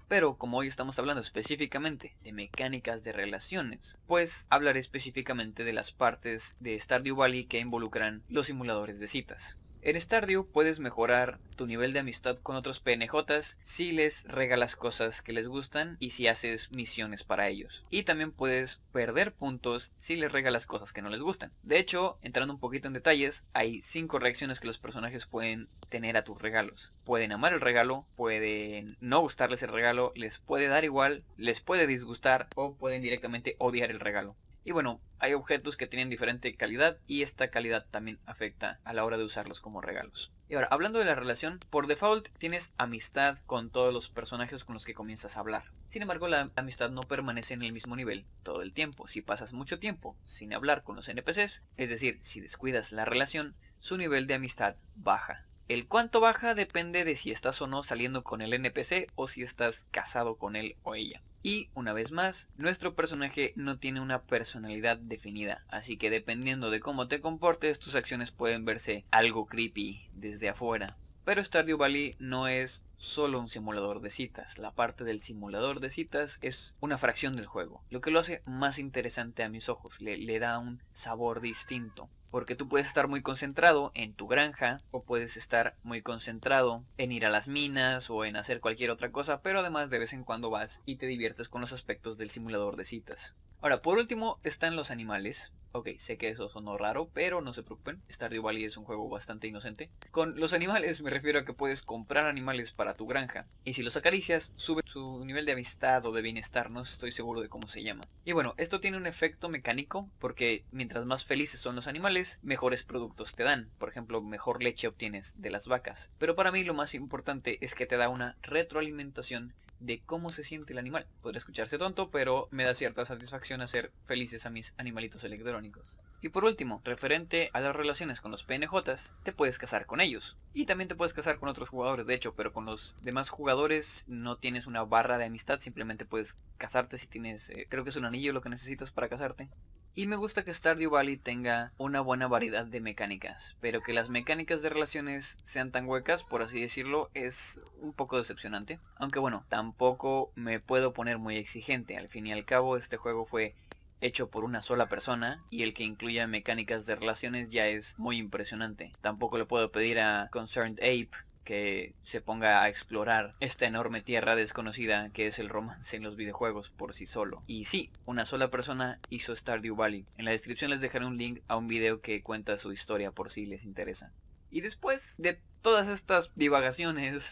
Pero 0.07 0.37
como 0.37 0.57
hoy 0.57 0.67
estamos 0.67 0.97
hablando 0.99 1.21
específicamente 1.21 2.15
de 2.23 2.31
mecánicas 2.31 3.03
de 3.03 3.11
relaciones, 3.11 3.97
pues 4.07 4.47
hablaré 4.49 4.79
específicamente 4.79 5.63
de 5.63 5.73
las 5.73 5.91
partes 5.91 6.55
de 6.59 6.79
Stardew 6.79 7.15
Valley 7.15 7.45
que 7.45 7.59
involucran 7.59 8.23
los 8.29 8.47
simuladores 8.47 8.99
de 8.99 9.07
citas. 9.07 9.57
En 9.87 9.95
Stardew 9.95 10.43
puedes 10.43 10.81
mejorar 10.81 11.39
tu 11.55 11.65
nivel 11.65 11.93
de 11.93 11.99
amistad 11.99 12.37
con 12.39 12.57
otros 12.57 12.81
PNJs 12.81 13.57
si 13.61 13.93
les 13.93 14.25
regalas 14.25 14.75
cosas 14.75 15.21
que 15.21 15.31
les 15.31 15.47
gustan 15.47 15.95
y 16.01 16.09
si 16.09 16.27
haces 16.27 16.69
misiones 16.73 17.23
para 17.23 17.47
ellos. 17.47 17.81
Y 17.89 18.03
también 18.03 18.33
puedes 18.33 18.81
perder 18.91 19.33
puntos 19.33 19.93
si 19.97 20.17
les 20.17 20.29
regalas 20.29 20.65
cosas 20.65 20.91
que 20.91 21.01
no 21.01 21.07
les 21.07 21.21
gustan. 21.21 21.53
De 21.63 21.79
hecho, 21.79 22.17
entrando 22.21 22.53
un 22.53 22.59
poquito 22.59 22.89
en 22.89 22.95
detalles, 22.95 23.45
hay 23.53 23.81
5 23.81 24.19
reacciones 24.19 24.59
que 24.59 24.67
los 24.67 24.77
personajes 24.77 25.25
pueden 25.25 25.69
tener 25.87 26.17
a 26.17 26.25
tus 26.25 26.41
regalos. 26.41 26.91
Pueden 27.05 27.31
amar 27.31 27.53
el 27.53 27.61
regalo, 27.61 28.05
pueden 28.17 28.97
no 28.99 29.21
gustarles 29.21 29.63
el 29.63 29.71
regalo, 29.71 30.11
les 30.15 30.37
puede 30.37 30.67
dar 30.67 30.83
igual, 30.83 31.23
les 31.37 31.61
puede 31.61 31.87
disgustar 31.87 32.49
o 32.57 32.75
pueden 32.75 33.01
directamente 33.01 33.55
odiar 33.57 33.89
el 33.89 34.01
regalo. 34.01 34.35
Y 34.67 34.73
bueno, 34.73 34.99
hay 35.17 35.33
objetos 35.33 35.77
que 35.77 35.87
tienen 35.87 36.09
diferente 36.09 36.53
calidad 36.57 36.97
y 37.07 37.21
esta 37.21 37.47
calidad 37.47 37.85
también 37.89 38.19
afecta 38.25 38.81
a 38.83 38.91
la 38.91 39.05
hora 39.05 39.17
de 39.17 39.23
usarlos 39.23 39.61
como 39.61 39.79
regalos. 39.79 40.33
Y 40.49 40.55
ahora, 40.55 40.67
hablando 40.69 40.99
de 40.99 41.05
la 41.05 41.15
relación, 41.15 41.61
por 41.69 41.87
default 41.87 42.27
tienes 42.37 42.73
amistad 42.77 43.37
con 43.45 43.69
todos 43.69 43.93
los 43.93 44.09
personajes 44.09 44.65
con 44.65 44.73
los 44.73 44.83
que 44.83 44.93
comienzas 44.93 45.37
a 45.37 45.39
hablar. 45.39 45.71
Sin 45.87 46.01
embargo, 46.01 46.27
la 46.27 46.51
amistad 46.57 46.89
no 46.89 47.03
permanece 47.03 47.53
en 47.53 47.63
el 47.63 47.71
mismo 47.71 47.95
nivel 47.95 48.25
todo 48.43 48.61
el 48.61 48.73
tiempo. 48.73 49.07
Si 49.07 49.21
pasas 49.21 49.53
mucho 49.53 49.79
tiempo 49.79 50.17
sin 50.25 50.53
hablar 50.53 50.83
con 50.83 50.97
los 50.97 51.07
NPCs, 51.07 51.63
es 51.77 51.89
decir, 51.89 52.17
si 52.19 52.41
descuidas 52.41 52.91
la 52.91 53.05
relación, 53.05 53.55
su 53.79 53.95
nivel 53.97 54.27
de 54.27 54.33
amistad 54.33 54.75
baja. 54.95 55.46
El 55.67 55.85
cuánto 55.85 56.21
baja 56.21 56.55
depende 56.55 57.03
de 57.03 57.17
si 57.17 57.29
estás 57.29 57.61
o 57.61 57.67
no 57.67 57.83
saliendo 57.83 58.23
con 58.23 58.41
el 58.41 58.53
NPC 58.53 59.11
o 59.15 59.27
si 59.27 59.43
estás 59.43 59.85
casado 59.91 60.37
con 60.37 60.55
él 60.55 60.77
o 60.83 60.95
ella. 60.95 61.21
Y 61.43 61.69
una 61.73 61.91
vez 61.91 62.13
más, 62.13 62.47
nuestro 62.55 62.95
personaje 62.95 63.51
no 63.57 63.77
tiene 63.77 63.99
una 63.99 64.23
personalidad 64.23 64.97
definida, 64.97 65.65
así 65.67 65.97
que 65.97 66.09
dependiendo 66.09 66.71
de 66.71 66.79
cómo 66.79 67.09
te 67.09 67.19
comportes, 67.19 67.79
tus 67.79 67.95
acciones 67.95 68.31
pueden 68.31 68.63
verse 68.63 69.03
algo 69.11 69.45
creepy 69.45 70.09
desde 70.13 70.47
afuera. 70.47 70.95
Pero 71.25 71.43
Stardew 71.43 71.77
Valley 71.77 72.15
no 72.17 72.47
es 72.47 72.85
solo 72.95 73.41
un 73.41 73.49
simulador 73.49 73.99
de 73.99 74.09
citas. 74.09 74.57
La 74.59 74.73
parte 74.73 75.03
del 75.03 75.19
simulador 75.19 75.81
de 75.81 75.89
citas 75.89 76.39
es 76.41 76.75
una 76.79 76.97
fracción 76.97 77.35
del 77.35 77.45
juego, 77.45 77.83
lo 77.89 77.99
que 77.99 78.11
lo 78.11 78.21
hace 78.21 78.41
más 78.47 78.79
interesante 78.79 79.43
a 79.43 79.49
mis 79.49 79.67
ojos, 79.67 79.99
le, 79.99 80.15
le 80.17 80.39
da 80.39 80.59
un 80.59 80.81
sabor 80.93 81.41
distinto. 81.41 82.09
Porque 82.31 82.55
tú 82.55 82.67
puedes 82.67 82.87
estar 82.87 83.07
muy 83.07 83.21
concentrado 83.21 83.91
en 83.95 84.13
tu 84.13 84.27
granja 84.27 84.81
o 84.91 85.03
puedes 85.03 85.37
estar 85.37 85.75
muy 85.83 86.01
concentrado 86.01 86.83
en 86.97 87.11
ir 87.11 87.25
a 87.25 87.29
las 87.29 87.47
minas 87.47 88.09
o 88.09 88.25
en 88.25 88.35
hacer 88.35 88.59
cualquier 88.59 88.91
otra 88.91 89.11
cosa, 89.11 89.41
pero 89.41 89.59
además 89.59 89.89
de 89.89 89.99
vez 89.99 90.13
en 90.13 90.23
cuando 90.23 90.49
vas 90.49 90.81
y 90.85 90.97
te 90.97 91.07
diviertes 91.07 91.49
con 91.49 91.61
los 91.61 91.73
aspectos 91.73 92.17
del 92.17 92.29
simulador 92.29 92.75
de 92.75 92.85
citas. 92.85 93.35
Ahora, 93.59 93.81
por 93.81 93.97
último 93.97 94.39
están 94.43 94.75
los 94.75 94.91
animales. 94.91 95.51
Ok, 95.71 95.89
sé 95.97 96.17
que 96.17 96.29
eso 96.29 96.47
sonó 96.47 96.77
raro, 96.77 97.09
pero 97.13 97.41
no 97.41 97.53
se 97.53 97.63
preocupen. 97.63 98.01
Stardew 98.09 98.43
Valley 98.43 98.63
es 98.63 98.77
un 98.77 98.85
juego 98.85 99.09
bastante 99.09 99.47
inocente. 99.47 99.89
Con 100.11 100.39
los 100.39 100.53
animales 100.53 101.01
me 101.01 101.09
refiero 101.09 101.39
a 101.39 101.45
que 101.45 101.53
puedes 101.53 101.81
comprar 101.81 102.27
animales 102.27 102.71
para 102.71 102.93
tu 102.95 103.07
granja. 103.07 103.47
Y 103.63 103.73
si 103.73 103.81
los 103.81 103.97
acaricias, 103.97 104.53
sube 104.55 104.81
su 104.85 105.25
nivel 105.25 105.45
de 105.45 105.53
amistad 105.53 106.05
o 106.05 106.11
de 106.11 106.21
bienestar. 106.21 106.69
No 106.69 106.81
estoy 106.81 107.11
seguro 107.11 107.41
de 107.41 107.49
cómo 107.49 107.67
se 107.67 107.83
llama. 107.83 108.03
Y 108.25 108.31
bueno, 108.31 108.53
esto 108.57 108.79
tiene 108.79 108.97
un 108.97 109.07
efecto 109.07 109.49
mecánico 109.49 110.09
porque 110.19 110.63
mientras 110.71 111.05
más 111.05 111.25
felices 111.25 111.59
son 111.59 111.75
los 111.75 111.87
animales, 111.87 112.39
mejores 112.43 112.83
productos 112.83 113.33
te 113.33 113.43
dan. 113.43 113.71
Por 113.79 113.89
ejemplo, 113.89 114.21
mejor 114.21 114.63
leche 114.63 114.87
obtienes 114.87 115.33
de 115.41 115.49
las 115.49 115.67
vacas. 115.67 116.11
Pero 116.19 116.35
para 116.35 116.51
mí 116.51 116.63
lo 116.63 116.75
más 116.75 116.93
importante 116.93 117.57
es 117.65 117.73
que 117.75 117.87
te 117.87 117.97
da 117.97 118.09
una 118.09 118.37
retroalimentación 118.43 119.53
de 119.79 120.01
cómo 120.01 120.31
se 120.31 120.43
siente 120.43 120.73
el 120.73 120.79
animal. 120.79 121.07
Podría 121.21 121.39
escucharse 121.39 121.77
tonto, 121.77 122.09
pero 122.09 122.47
me 122.51 122.63
da 122.63 122.73
cierta 122.73 123.05
satisfacción 123.05 123.61
hacer 123.61 123.91
felices 124.05 124.45
a 124.45 124.49
mis 124.49 124.73
animalitos 124.77 125.23
electrónicos. 125.23 125.97
Y 126.19 126.29
por 126.29 126.45
último, 126.45 126.81
referente 126.83 127.51
a 127.53 127.59
las 127.59 127.75
relaciones 127.75 128.21
con 128.21 128.31
los 128.31 128.43
PNJs, 128.43 129.13
te 129.23 129.33
puedes 129.33 129.59
casar 129.59 129.85
con 129.85 130.01
ellos. 130.01 130.35
Y 130.53 130.65
también 130.65 130.87
te 130.87 130.95
puedes 130.95 131.13
casar 131.13 131.37
con 131.37 131.47
otros 131.47 131.69
jugadores, 131.69 132.07
de 132.07 132.15
hecho, 132.15 132.33
pero 132.33 132.53
con 132.53 132.65
los 132.65 132.95
demás 133.03 133.29
jugadores 133.29 134.03
no 134.07 134.37
tienes 134.37 134.65
una 134.65 134.83
barra 134.83 135.19
de 135.19 135.25
amistad, 135.25 135.59
simplemente 135.59 136.05
puedes 136.05 136.35
casarte 136.57 136.97
si 136.97 137.05
tienes, 137.05 137.51
eh, 137.51 137.67
creo 137.69 137.83
que 137.83 137.91
es 137.91 137.95
un 137.95 138.05
anillo 138.05 138.33
lo 138.33 138.41
que 138.41 138.49
necesitas 138.49 138.91
para 138.91 139.09
casarte. 139.09 139.49
Y 139.97 140.05
me 140.05 140.15
gusta 140.15 140.43
que 140.43 140.53
Stardew 140.53 140.91
Valley 140.91 141.17
tenga 141.17 141.73
una 141.79 142.01
buena 142.01 142.27
variedad 142.27 142.67
de 142.67 142.81
mecánicas, 142.81 143.55
pero 143.59 143.81
que 143.81 143.93
las 143.93 144.11
mecánicas 144.11 144.61
de 144.61 144.69
relaciones 144.69 145.39
sean 145.43 145.71
tan 145.71 145.87
huecas, 145.87 146.23
por 146.23 146.43
así 146.43 146.61
decirlo, 146.61 147.09
es 147.15 147.59
un 147.81 147.93
poco 147.93 148.19
decepcionante. 148.19 148.79
Aunque 148.97 149.17
bueno, 149.17 149.43
tampoco 149.49 150.31
me 150.35 150.59
puedo 150.59 150.93
poner 150.93 151.17
muy 151.17 151.37
exigente, 151.37 151.97
al 151.97 152.09
fin 152.09 152.27
y 152.27 152.31
al 152.31 152.45
cabo 152.45 152.77
este 152.77 152.97
juego 152.97 153.25
fue 153.25 153.55
hecho 153.99 154.29
por 154.29 154.43
una 154.43 154.61
sola 154.61 154.87
persona 154.87 155.43
y 155.49 155.63
el 155.63 155.73
que 155.73 155.83
incluya 155.83 156.27
mecánicas 156.27 156.85
de 156.85 156.95
relaciones 156.95 157.49
ya 157.49 157.65
es 157.65 157.97
muy 157.97 158.17
impresionante. 158.17 158.91
Tampoco 159.01 159.39
le 159.39 159.45
puedo 159.45 159.71
pedir 159.71 159.99
a 159.99 160.29
Concerned 160.31 160.77
Ape 160.77 161.09
que 161.47 161.93
se 162.03 162.19
ponga 162.19 162.61
a 162.61 162.67
explorar 162.67 163.33
esta 163.39 163.65
enorme 163.65 164.01
tierra 164.01 164.35
desconocida 164.35 165.11
que 165.11 165.27
es 165.27 165.39
el 165.39 165.47
romance 165.47 165.95
en 165.95 166.03
los 166.03 166.17
videojuegos 166.17 166.71
por 166.71 166.93
sí 166.93 167.05
solo. 167.05 167.41
Y 167.47 167.63
sí, 167.63 167.89
una 168.05 168.25
sola 168.25 168.51
persona 168.51 168.99
hizo 169.09 169.33
Stardew 169.33 169.73
Valley. 169.73 170.03
En 170.17 170.25
la 170.25 170.31
descripción 170.31 170.71
les 170.71 170.81
dejaré 170.81 171.05
un 171.05 171.15
link 171.15 171.39
a 171.47 171.55
un 171.55 171.69
video 171.69 172.01
que 172.01 172.21
cuenta 172.21 172.57
su 172.57 172.73
historia 172.73 173.11
por 173.11 173.31
si 173.31 173.45
les 173.45 173.63
interesa. 173.63 174.11
Y 174.51 174.59
después 174.59 175.15
de 175.19 175.39
todas 175.61 175.87
estas 175.87 176.35
divagaciones 176.35 177.31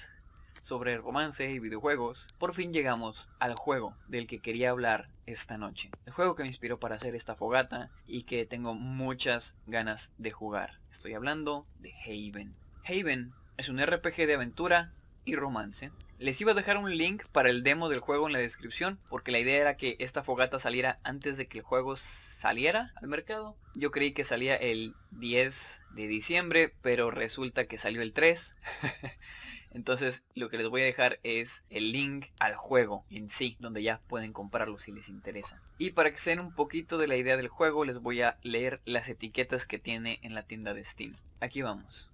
sobre 0.61 0.95
romance 0.95 1.51
y 1.51 1.59
videojuegos, 1.59 2.25
por 2.37 2.53
fin 2.53 2.71
llegamos 2.71 3.27
al 3.39 3.55
juego 3.55 3.97
del 4.07 4.27
que 4.27 4.39
quería 4.39 4.69
hablar 4.69 5.09
esta 5.25 5.57
noche. 5.57 5.91
El 6.05 6.13
juego 6.13 6.35
que 6.35 6.43
me 6.43 6.47
inspiró 6.47 6.79
para 6.79 6.95
hacer 6.95 7.15
esta 7.15 7.35
fogata 7.35 7.91
y 8.07 8.23
que 8.23 8.45
tengo 8.45 8.75
muchas 8.75 9.57
ganas 9.67 10.13
de 10.17 10.31
jugar. 10.31 10.79
Estoy 10.89 11.15
hablando 11.15 11.67
de 11.81 11.93
Haven. 12.05 12.55
Haven 12.85 13.33
es 13.57 13.69
un 13.69 13.79
RPG 13.79 14.27
de 14.27 14.33
aventura 14.33 14.93
y 15.23 15.35
romance. 15.35 15.91
Les 16.17 16.39
iba 16.39 16.51
a 16.51 16.55
dejar 16.55 16.77
un 16.77 16.95
link 16.95 17.25
para 17.31 17.49
el 17.49 17.63
demo 17.63 17.89
del 17.89 17.99
juego 17.99 18.27
en 18.27 18.33
la 18.33 18.39
descripción 18.39 18.99
porque 19.09 19.31
la 19.31 19.39
idea 19.39 19.59
era 19.59 19.75
que 19.75 19.97
esta 19.99 20.23
fogata 20.23 20.59
saliera 20.59 20.99
antes 21.03 21.35
de 21.37 21.47
que 21.47 21.57
el 21.59 21.63
juego 21.63 21.97
saliera 21.97 22.93
al 22.95 23.07
mercado. 23.07 23.57
Yo 23.73 23.91
creí 23.91 24.13
que 24.13 24.23
salía 24.23 24.55
el 24.55 24.95
10 25.11 25.83
de 25.91 26.07
diciembre, 26.07 26.73
pero 26.81 27.11
resulta 27.11 27.65
que 27.65 27.77
salió 27.77 28.01
el 28.01 28.13
3. 28.13 28.55
Entonces 29.71 30.23
lo 30.35 30.49
que 30.49 30.57
les 30.57 30.69
voy 30.69 30.81
a 30.81 30.85
dejar 30.85 31.19
es 31.23 31.65
el 31.69 31.91
link 31.91 32.27
al 32.39 32.55
juego 32.55 33.05
en 33.09 33.27
sí, 33.27 33.57
donde 33.59 33.83
ya 33.83 33.99
pueden 34.07 34.31
comprarlo 34.31 34.77
si 34.77 34.93
les 34.93 35.09
interesa. 35.09 35.61
Y 35.77 35.91
para 35.91 36.11
que 36.11 36.19
se 36.19 36.29
den 36.29 36.39
un 36.39 36.55
poquito 36.55 36.97
de 36.97 37.09
la 37.09 37.17
idea 37.17 37.35
del 37.35 37.49
juego, 37.49 37.83
les 37.83 37.99
voy 37.99 38.21
a 38.21 38.37
leer 38.41 38.81
las 38.85 39.09
etiquetas 39.09 39.65
que 39.65 39.79
tiene 39.79 40.19
en 40.21 40.33
la 40.33 40.43
tienda 40.43 40.73
de 40.73 40.85
Steam. 40.85 41.13
Aquí 41.41 41.61
vamos 41.61 42.09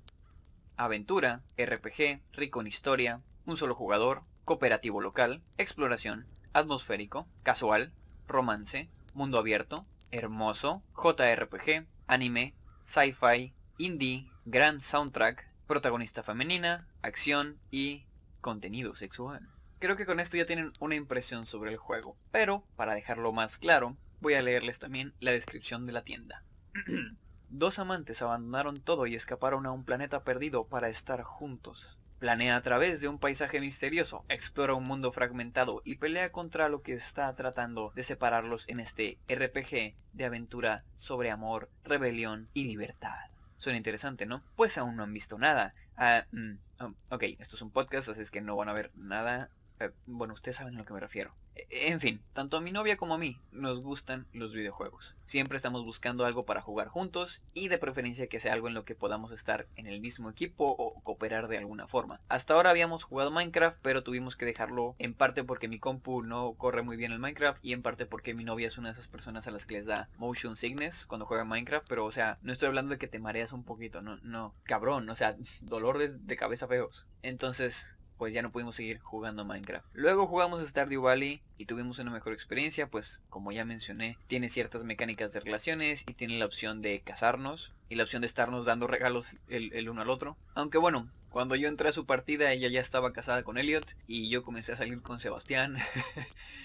aventura, 0.77 1.43
RPG, 1.57 2.21
rico 2.33 2.61
en 2.61 2.67
historia, 2.67 3.21
un 3.45 3.57
solo 3.57 3.75
jugador, 3.75 4.23
cooperativo 4.45 5.01
local, 5.01 5.41
exploración, 5.57 6.27
atmosférico, 6.53 7.27
casual, 7.43 7.93
romance, 8.27 8.89
mundo 9.13 9.37
abierto, 9.37 9.85
hermoso, 10.11 10.83
JRPG, 10.95 11.85
anime, 12.07 12.53
sci-fi, 12.83 13.53
indie, 13.77 14.27
gran 14.45 14.79
soundtrack, 14.79 15.49
protagonista 15.67 16.23
femenina, 16.23 16.87
acción 17.01 17.59
y 17.71 18.05
contenido 18.41 18.95
sexual. 18.95 19.49
Creo 19.79 19.95
que 19.95 20.05
con 20.05 20.19
esto 20.19 20.37
ya 20.37 20.45
tienen 20.45 20.73
una 20.79 20.95
impresión 20.95 21.45
sobre 21.45 21.71
el 21.71 21.77
juego, 21.77 22.15
pero 22.31 22.63
para 22.75 22.93
dejarlo 22.93 23.31
más 23.31 23.57
claro, 23.57 23.97
voy 24.19 24.35
a 24.35 24.41
leerles 24.41 24.79
también 24.79 25.13
la 25.19 25.31
descripción 25.31 25.85
de 25.85 25.93
la 25.93 26.03
tienda. 26.03 26.43
Dos 27.53 27.79
amantes 27.79 28.21
abandonaron 28.21 28.79
todo 28.79 29.07
y 29.07 29.15
escaparon 29.15 29.65
a 29.65 29.71
un 29.71 29.83
planeta 29.83 30.23
perdido 30.23 30.67
para 30.67 30.87
estar 30.87 31.21
juntos. 31.21 31.99
Planea 32.17 32.55
a 32.55 32.61
través 32.61 33.01
de 33.01 33.09
un 33.09 33.19
paisaje 33.19 33.59
misterioso, 33.59 34.23
explora 34.29 34.73
un 34.73 34.85
mundo 34.85 35.11
fragmentado 35.11 35.81
y 35.83 35.97
pelea 35.97 36.31
contra 36.31 36.69
lo 36.69 36.81
que 36.81 36.93
está 36.93 37.33
tratando 37.33 37.91
de 37.93 38.03
separarlos 38.03 38.69
en 38.69 38.79
este 38.79 39.19
RPG 39.27 39.95
de 40.13 40.25
aventura 40.25 40.85
sobre 40.95 41.29
amor, 41.29 41.69
rebelión 41.83 42.47
y 42.53 42.63
libertad. 42.63 43.19
Suena 43.57 43.75
interesante, 43.75 44.25
¿no? 44.25 44.45
Pues 44.55 44.77
aún 44.77 44.95
no 44.95 45.03
han 45.03 45.11
visto 45.11 45.37
nada. 45.37 45.75
Ah, 45.97 46.25
mm, 46.31 46.53
oh, 46.79 46.93
ok, 47.09 47.23
esto 47.37 47.57
es 47.57 47.61
un 47.61 47.71
podcast, 47.71 48.07
así 48.07 48.21
es 48.21 48.31
que 48.31 48.39
no 48.39 48.55
van 48.55 48.69
a 48.69 48.73
ver 48.73 48.91
nada 48.95 49.49
eh, 49.81 49.91
bueno, 50.05 50.33
ustedes 50.33 50.57
saben 50.57 50.75
a 50.75 50.79
lo 50.79 50.85
que 50.85 50.93
me 50.93 50.99
refiero. 50.99 51.33
E, 51.55 51.89
en 51.89 51.99
fin, 51.99 52.21
tanto 52.33 52.57
a 52.57 52.61
mi 52.61 52.71
novia 52.71 52.97
como 52.97 53.13
a 53.13 53.17
mí 53.17 53.39
nos 53.51 53.81
gustan 53.81 54.27
los 54.33 54.53
videojuegos. 54.53 55.15
Siempre 55.25 55.57
estamos 55.57 55.83
buscando 55.83 56.25
algo 56.25 56.45
para 56.45 56.61
jugar 56.61 56.87
juntos 56.87 57.41
y 57.53 57.67
de 57.67 57.77
preferencia 57.77 58.27
que 58.27 58.39
sea 58.39 58.53
algo 58.53 58.67
en 58.67 58.73
lo 58.73 58.85
que 58.85 58.95
podamos 58.95 59.31
estar 59.31 59.67
en 59.75 59.87
el 59.87 60.01
mismo 60.01 60.29
equipo 60.29 60.65
o 60.65 61.01
cooperar 61.01 61.47
de 61.47 61.57
alguna 61.57 61.87
forma. 61.87 62.21
Hasta 62.29 62.53
ahora 62.53 62.69
habíamos 62.69 63.03
jugado 63.03 63.31
Minecraft, 63.31 63.79
pero 63.81 64.03
tuvimos 64.03 64.35
que 64.35 64.45
dejarlo 64.45 64.95
en 64.99 65.13
parte 65.13 65.43
porque 65.43 65.67
mi 65.67 65.79
compu 65.79 66.21
no 66.21 66.53
corre 66.53 66.83
muy 66.83 66.97
bien 66.97 67.11
el 67.11 67.19
Minecraft 67.19 67.63
y 67.63 67.73
en 67.73 67.81
parte 67.81 68.05
porque 68.05 68.33
mi 68.33 68.43
novia 68.43 68.67
es 68.67 68.77
una 68.77 68.89
de 68.89 68.93
esas 68.93 69.07
personas 69.07 69.47
a 69.47 69.51
las 69.51 69.65
que 69.65 69.75
les 69.75 69.85
da 69.85 70.09
motion 70.17 70.55
sickness 70.55 71.05
cuando 71.05 71.25
juega 71.25 71.45
Minecraft, 71.45 71.87
pero 71.87 72.05
o 72.05 72.11
sea, 72.11 72.37
no 72.41 72.53
estoy 72.53 72.67
hablando 72.67 72.91
de 72.91 72.97
que 72.97 73.07
te 73.07 73.19
mareas 73.19 73.51
un 73.51 73.63
poquito, 73.63 74.01
no, 74.01 74.17
no, 74.17 74.53
cabrón, 74.63 75.09
o 75.09 75.15
sea, 75.15 75.35
dolores 75.61 76.27
de 76.27 76.35
cabeza 76.35 76.67
feos. 76.67 77.07
Entonces, 77.23 77.95
pues 78.21 78.35
ya 78.35 78.43
no 78.43 78.51
pudimos 78.51 78.75
seguir 78.75 78.99
jugando 78.99 79.45
Minecraft. 79.45 79.83
Luego 79.93 80.27
jugamos 80.27 80.61
Stardew 80.61 81.01
Valley 81.01 81.41
y 81.57 81.65
tuvimos 81.65 81.97
una 81.97 82.11
mejor 82.11 82.33
experiencia, 82.33 82.85
pues 82.85 83.19
como 83.31 83.51
ya 83.51 83.65
mencioné, 83.65 84.15
tiene 84.27 84.47
ciertas 84.47 84.83
mecánicas 84.83 85.33
de 85.33 85.39
relaciones 85.39 86.03
y 86.07 86.13
tiene 86.13 86.37
la 86.37 86.45
opción 86.45 86.83
de 86.83 87.01
casarnos 87.01 87.71
y 87.89 87.95
la 87.95 88.03
opción 88.03 88.21
de 88.21 88.27
estarnos 88.27 88.63
dando 88.63 88.85
regalos 88.85 89.25
el, 89.47 89.89
uno 89.89 90.03
al 90.03 90.11
otro. 90.11 90.37
Aunque 90.53 90.77
bueno, 90.77 91.09
cuando 91.31 91.55
yo 91.55 91.67
entré 91.67 91.89
a 91.89 91.93
su 91.93 92.05
partida 92.05 92.51
ella 92.51 92.67
ya 92.67 92.79
estaba 92.79 93.11
casada 93.11 93.41
con 93.41 93.57
Elliot 93.57 93.95
y 94.05 94.29
yo 94.29 94.43
comencé 94.43 94.73
a 94.73 94.77
salir 94.77 95.01
con 95.01 95.19
Sebastián. 95.19 95.77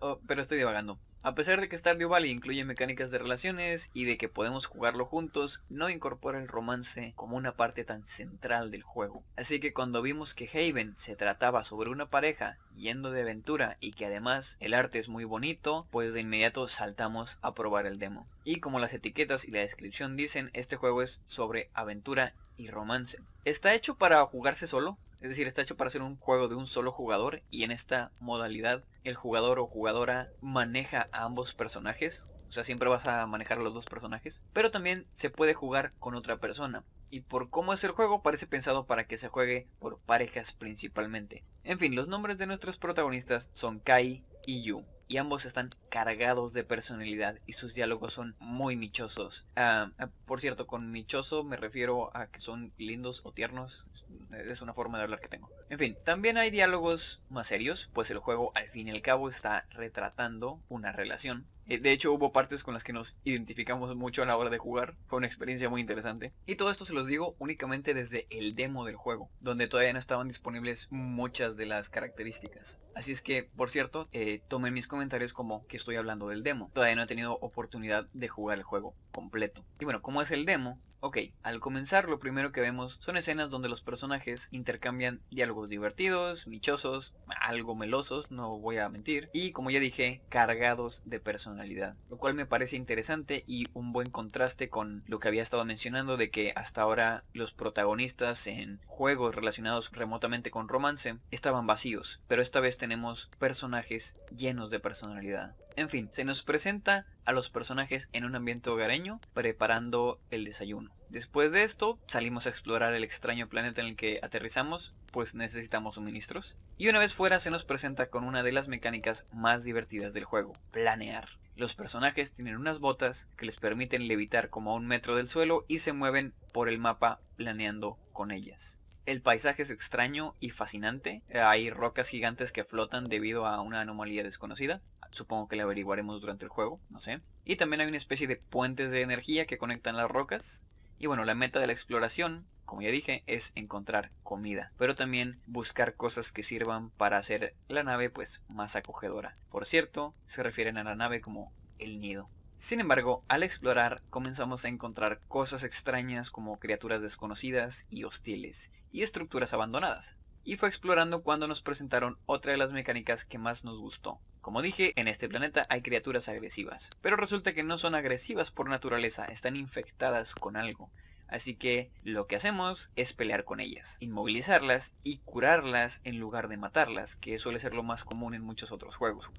Oh, 0.00 0.20
pero 0.26 0.42
estoy 0.42 0.58
divagando. 0.58 0.98
A 1.22 1.34
pesar 1.34 1.60
de 1.60 1.68
que 1.68 1.76
Stardew 1.76 2.08
Valley 2.08 2.30
incluye 2.30 2.64
mecánicas 2.64 3.10
de 3.10 3.18
relaciones 3.18 3.90
y 3.92 4.04
de 4.04 4.16
que 4.16 4.30
podemos 4.30 4.64
jugarlo 4.64 5.04
juntos, 5.04 5.62
no 5.68 5.90
incorpora 5.90 6.38
el 6.38 6.48
romance 6.48 7.12
como 7.14 7.36
una 7.36 7.52
parte 7.52 7.84
tan 7.84 8.06
central 8.06 8.70
del 8.70 8.82
juego. 8.82 9.22
Así 9.36 9.60
que 9.60 9.74
cuando 9.74 10.00
vimos 10.00 10.34
que 10.34 10.48
Haven 10.48 10.96
se 10.96 11.16
trataba 11.16 11.62
sobre 11.64 11.90
una 11.90 12.08
pareja 12.08 12.58
yendo 12.74 13.10
de 13.10 13.20
aventura 13.20 13.76
y 13.80 13.92
que 13.92 14.06
además 14.06 14.56
el 14.60 14.72
arte 14.72 14.98
es 14.98 15.08
muy 15.08 15.24
bonito, 15.24 15.86
pues 15.90 16.14
de 16.14 16.20
inmediato 16.20 16.68
saltamos 16.68 17.36
a 17.42 17.52
probar 17.52 17.84
el 17.86 17.98
demo. 17.98 18.26
Y 18.44 18.60
como 18.60 18.78
las 18.78 18.94
etiquetas 18.94 19.44
y 19.44 19.50
la 19.50 19.60
descripción 19.60 20.16
dicen, 20.16 20.50
este 20.54 20.76
juego 20.76 21.02
es 21.02 21.20
sobre 21.26 21.68
aventura 21.74 22.34
y 22.56 22.68
romance. 22.68 23.18
Está 23.44 23.74
hecho 23.74 23.94
para 23.96 24.24
jugarse 24.24 24.66
solo, 24.66 24.96
es 25.20 25.28
decir, 25.28 25.46
está 25.46 25.62
hecho 25.62 25.76
para 25.76 25.90
ser 25.90 26.02
un 26.02 26.16
juego 26.16 26.48
de 26.48 26.54
un 26.54 26.66
solo 26.66 26.92
jugador 26.92 27.42
y 27.50 27.64
en 27.64 27.70
esta 27.70 28.12
modalidad 28.20 28.84
el 29.04 29.14
jugador 29.14 29.58
o 29.58 29.66
jugadora 29.66 30.30
maneja 30.40 31.08
a 31.12 31.24
ambos 31.24 31.54
personajes. 31.54 32.26
O 32.48 32.52
sea, 32.52 32.64
siempre 32.64 32.88
vas 32.88 33.06
a 33.06 33.26
manejar 33.26 33.58
a 33.58 33.62
los 33.62 33.74
dos 33.74 33.84
personajes. 33.84 34.42
Pero 34.52 34.70
también 34.70 35.06
se 35.12 35.30
puede 35.30 35.54
jugar 35.54 35.92
con 35.98 36.14
otra 36.14 36.38
persona. 36.38 36.84
Y 37.10 37.20
por 37.20 37.50
cómo 37.50 37.72
es 37.72 37.84
el 37.84 37.90
juego, 37.90 38.22
parece 38.22 38.46
pensado 38.46 38.86
para 38.86 39.06
que 39.06 39.18
se 39.18 39.28
juegue 39.28 39.68
por 39.78 40.00
parejas 40.00 40.52
principalmente. 40.52 41.44
En 41.64 41.78
fin, 41.78 41.94
los 41.94 42.08
nombres 42.08 42.38
de 42.38 42.46
nuestros 42.46 42.76
protagonistas 42.76 43.50
son 43.52 43.78
Kai 43.78 44.24
y 44.46 44.62
Yu 44.62 44.84
y 45.10 45.16
ambos 45.16 45.44
están 45.44 45.70
cargados 45.88 46.52
de 46.52 46.62
personalidad 46.62 47.40
y 47.44 47.54
sus 47.54 47.74
diálogos 47.74 48.12
son 48.12 48.36
muy 48.38 48.76
michosos. 48.76 49.44
Ah, 49.56 49.90
ah, 49.98 50.08
por 50.24 50.40
cierto, 50.40 50.68
con 50.68 50.92
michoso 50.92 51.42
me 51.42 51.56
refiero 51.56 52.16
a 52.16 52.28
que 52.28 52.38
son 52.38 52.72
lindos 52.76 53.20
o 53.24 53.32
tiernos. 53.32 53.88
Es 54.30 54.62
una 54.62 54.72
forma 54.72 54.98
de 54.98 55.04
hablar 55.04 55.18
que 55.18 55.26
tengo. 55.26 55.50
En 55.70 55.78
fin, 55.78 55.96
también 56.04 56.36
hay 56.36 56.50
diálogos 56.50 57.22
más 57.28 57.46
serios, 57.46 57.90
pues 57.92 58.10
el 58.10 58.18
juego 58.18 58.50
al 58.56 58.68
fin 58.68 58.88
y 58.88 58.90
al 58.90 59.02
cabo 59.02 59.28
está 59.28 59.68
retratando 59.70 60.60
una 60.68 60.90
relación. 60.90 61.46
Eh, 61.68 61.78
de 61.78 61.92
hecho 61.92 62.12
hubo 62.12 62.32
partes 62.32 62.64
con 62.64 62.74
las 62.74 62.82
que 62.82 62.92
nos 62.92 63.14
identificamos 63.22 63.94
mucho 63.94 64.24
a 64.24 64.26
la 64.26 64.36
hora 64.36 64.50
de 64.50 64.58
jugar. 64.58 64.96
Fue 65.06 65.18
una 65.18 65.28
experiencia 65.28 65.70
muy 65.70 65.80
interesante. 65.80 66.32
Y 66.44 66.56
todo 66.56 66.72
esto 66.72 66.84
se 66.84 66.92
los 66.92 67.06
digo 67.06 67.36
únicamente 67.38 67.94
desde 67.94 68.26
el 68.30 68.56
demo 68.56 68.84
del 68.84 68.96
juego, 68.96 69.30
donde 69.40 69.68
todavía 69.68 69.92
no 69.92 70.00
estaban 70.00 70.26
disponibles 70.26 70.88
muchas 70.90 71.56
de 71.56 71.66
las 71.66 71.88
características. 71.88 72.80
Así 72.96 73.12
es 73.12 73.22
que, 73.22 73.44
por 73.44 73.70
cierto, 73.70 74.08
eh, 74.10 74.42
tomen 74.48 74.74
mis 74.74 74.88
comentarios 74.88 75.32
como 75.32 75.64
que 75.68 75.76
estoy 75.76 75.94
hablando 75.94 76.26
del 76.26 76.42
demo. 76.42 76.72
Todavía 76.74 76.96
no 76.96 77.02
he 77.02 77.06
tenido 77.06 77.38
oportunidad 77.40 78.08
de 78.12 78.26
jugar 78.26 78.58
el 78.58 78.64
juego 78.64 78.96
completo. 79.12 79.64
Y 79.78 79.84
bueno, 79.84 80.02
como 80.02 80.20
es 80.20 80.32
el 80.32 80.46
demo, 80.46 80.80
Ok, 81.02 81.16
al 81.42 81.60
comenzar 81.60 82.10
lo 82.10 82.18
primero 82.18 82.52
que 82.52 82.60
vemos 82.60 82.98
son 83.00 83.16
escenas 83.16 83.48
donde 83.48 83.70
los 83.70 83.80
personajes 83.80 84.48
intercambian 84.50 85.22
diálogos 85.30 85.70
divertidos, 85.70 86.46
michosos, 86.46 87.14
algo 87.40 87.74
melosos, 87.74 88.30
no 88.30 88.58
voy 88.58 88.76
a 88.76 88.90
mentir, 88.90 89.30
y 89.32 89.52
como 89.52 89.70
ya 89.70 89.80
dije, 89.80 90.20
cargados 90.28 91.00
de 91.06 91.18
personalidad, 91.18 91.96
lo 92.10 92.18
cual 92.18 92.34
me 92.34 92.44
parece 92.44 92.76
interesante 92.76 93.44
y 93.46 93.66
un 93.72 93.94
buen 93.94 94.10
contraste 94.10 94.68
con 94.68 95.02
lo 95.06 95.20
que 95.20 95.28
había 95.28 95.42
estado 95.42 95.64
mencionando 95.64 96.18
de 96.18 96.30
que 96.30 96.52
hasta 96.54 96.82
ahora 96.82 97.24
los 97.32 97.54
protagonistas 97.54 98.46
en 98.46 98.82
juegos 98.84 99.34
relacionados 99.34 99.90
remotamente 99.92 100.50
con 100.50 100.68
romance 100.68 101.16
estaban 101.30 101.66
vacíos, 101.66 102.20
pero 102.28 102.42
esta 102.42 102.60
vez 102.60 102.76
tenemos 102.76 103.30
personajes 103.38 104.16
llenos 104.36 104.68
de 104.70 104.80
personalidad. 104.80 105.56
En 105.76 105.88
fin, 105.88 106.10
se 106.12 106.24
nos 106.24 106.42
presenta 106.42 107.06
a 107.24 107.32
los 107.32 107.50
personajes 107.50 108.08
en 108.12 108.24
un 108.24 108.34
ambiente 108.34 108.70
hogareño 108.70 109.20
preparando 109.32 110.20
el 110.30 110.44
desayuno. 110.44 110.92
Después 111.08 111.52
de 111.52 111.64
esto, 111.64 111.98
salimos 112.06 112.46
a 112.46 112.50
explorar 112.50 112.94
el 112.94 113.04
extraño 113.04 113.48
planeta 113.48 113.80
en 113.80 113.88
el 113.88 113.96
que 113.96 114.20
aterrizamos, 114.22 114.94
pues 115.10 115.34
necesitamos 115.34 115.96
suministros. 115.96 116.56
Y 116.76 116.88
una 116.88 116.98
vez 116.98 117.14
fuera 117.14 117.40
se 117.40 117.50
nos 117.50 117.64
presenta 117.64 118.10
con 118.10 118.24
una 118.24 118.42
de 118.42 118.52
las 118.52 118.68
mecánicas 118.68 119.26
más 119.32 119.64
divertidas 119.64 120.12
del 120.12 120.24
juego, 120.24 120.52
planear. 120.70 121.28
Los 121.56 121.74
personajes 121.74 122.32
tienen 122.32 122.56
unas 122.56 122.78
botas 122.78 123.26
que 123.36 123.46
les 123.46 123.56
permiten 123.56 124.08
levitar 124.08 124.50
como 124.50 124.70
a 124.70 124.74
un 124.74 124.86
metro 124.86 125.16
del 125.16 125.28
suelo 125.28 125.64
y 125.68 125.80
se 125.80 125.92
mueven 125.92 126.32
por 126.52 126.68
el 126.68 126.78
mapa 126.78 127.20
planeando 127.36 127.98
con 128.12 128.30
ellas. 128.30 128.78
El 129.06 129.22
paisaje 129.22 129.62
es 129.62 129.70
extraño 129.70 130.36
y 130.40 130.50
fascinante. 130.50 131.22
Hay 131.34 131.70
rocas 131.70 132.08
gigantes 132.08 132.52
que 132.52 132.64
flotan 132.64 133.08
debido 133.08 133.46
a 133.46 133.60
una 133.60 133.80
anomalía 133.80 134.22
desconocida. 134.22 134.82
Supongo 135.10 135.48
que 135.48 135.56
la 135.56 135.64
averiguaremos 135.64 136.20
durante 136.20 136.44
el 136.44 136.50
juego, 136.50 136.80
no 136.88 137.00
sé. 137.00 137.20
Y 137.44 137.56
también 137.56 137.80
hay 137.80 137.88
una 137.88 137.96
especie 137.96 138.26
de 138.26 138.36
puentes 138.36 138.90
de 138.90 139.02
energía 139.02 139.46
que 139.46 139.58
conectan 139.58 139.96
las 139.96 140.10
rocas. 140.10 140.62
Y 140.98 141.06
bueno, 141.06 141.24
la 141.24 141.34
meta 141.34 141.58
de 141.58 141.66
la 141.66 141.72
exploración, 141.72 142.46
como 142.64 142.82
ya 142.82 142.90
dije, 142.90 143.24
es 143.26 143.52
encontrar 143.54 144.12
comida. 144.22 144.72
Pero 144.78 144.94
también 144.94 145.40
buscar 145.46 145.96
cosas 145.96 146.30
que 146.30 146.42
sirvan 146.42 146.90
para 146.90 147.18
hacer 147.18 147.54
la 147.68 147.82
nave 147.82 148.10
pues 148.10 148.40
más 148.48 148.76
acogedora. 148.76 149.36
Por 149.50 149.66
cierto, 149.66 150.14
se 150.28 150.42
refieren 150.42 150.78
a 150.78 150.84
la 150.84 150.94
nave 150.94 151.20
como 151.20 151.52
el 151.78 152.00
nido. 152.00 152.30
Sin 152.60 152.78
embargo, 152.78 153.24
al 153.28 153.42
explorar 153.42 154.02
comenzamos 154.10 154.66
a 154.66 154.68
encontrar 154.68 155.22
cosas 155.28 155.64
extrañas 155.64 156.30
como 156.30 156.58
criaturas 156.58 157.00
desconocidas 157.00 157.86
y 157.88 158.04
hostiles, 158.04 158.70
y 158.92 159.02
estructuras 159.02 159.54
abandonadas. 159.54 160.14
Y 160.44 160.58
fue 160.58 160.68
explorando 160.68 161.22
cuando 161.22 161.48
nos 161.48 161.62
presentaron 161.62 162.18
otra 162.26 162.52
de 162.52 162.58
las 162.58 162.72
mecánicas 162.72 163.24
que 163.24 163.38
más 163.38 163.64
nos 163.64 163.78
gustó. 163.78 164.20
Como 164.40 164.62
dije, 164.62 164.92
en 164.96 165.06
este 165.06 165.28
planeta 165.28 165.66
hay 165.68 165.82
criaturas 165.82 166.28
agresivas, 166.28 166.88
pero 167.02 167.16
resulta 167.16 167.52
que 167.52 167.62
no 167.62 167.76
son 167.76 167.94
agresivas 167.94 168.50
por 168.50 168.68
naturaleza, 168.68 169.26
están 169.26 169.54
infectadas 169.54 170.34
con 170.34 170.56
algo. 170.56 170.90
Así 171.28 171.54
que 171.54 171.92
lo 172.02 172.26
que 172.26 172.36
hacemos 172.36 172.90
es 172.96 173.12
pelear 173.12 173.44
con 173.44 173.60
ellas, 173.60 173.98
inmovilizarlas 174.00 174.94
y 175.02 175.18
curarlas 175.18 176.00
en 176.04 176.18
lugar 176.18 176.48
de 176.48 176.56
matarlas, 176.56 177.16
que 177.16 177.38
suele 177.38 177.60
ser 177.60 177.74
lo 177.74 177.82
más 177.82 178.04
común 178.04 178.34
en 178.34 178.42
muchos 178.42 178.72
otros 178.72 178.96
juegos. 178.96 179.30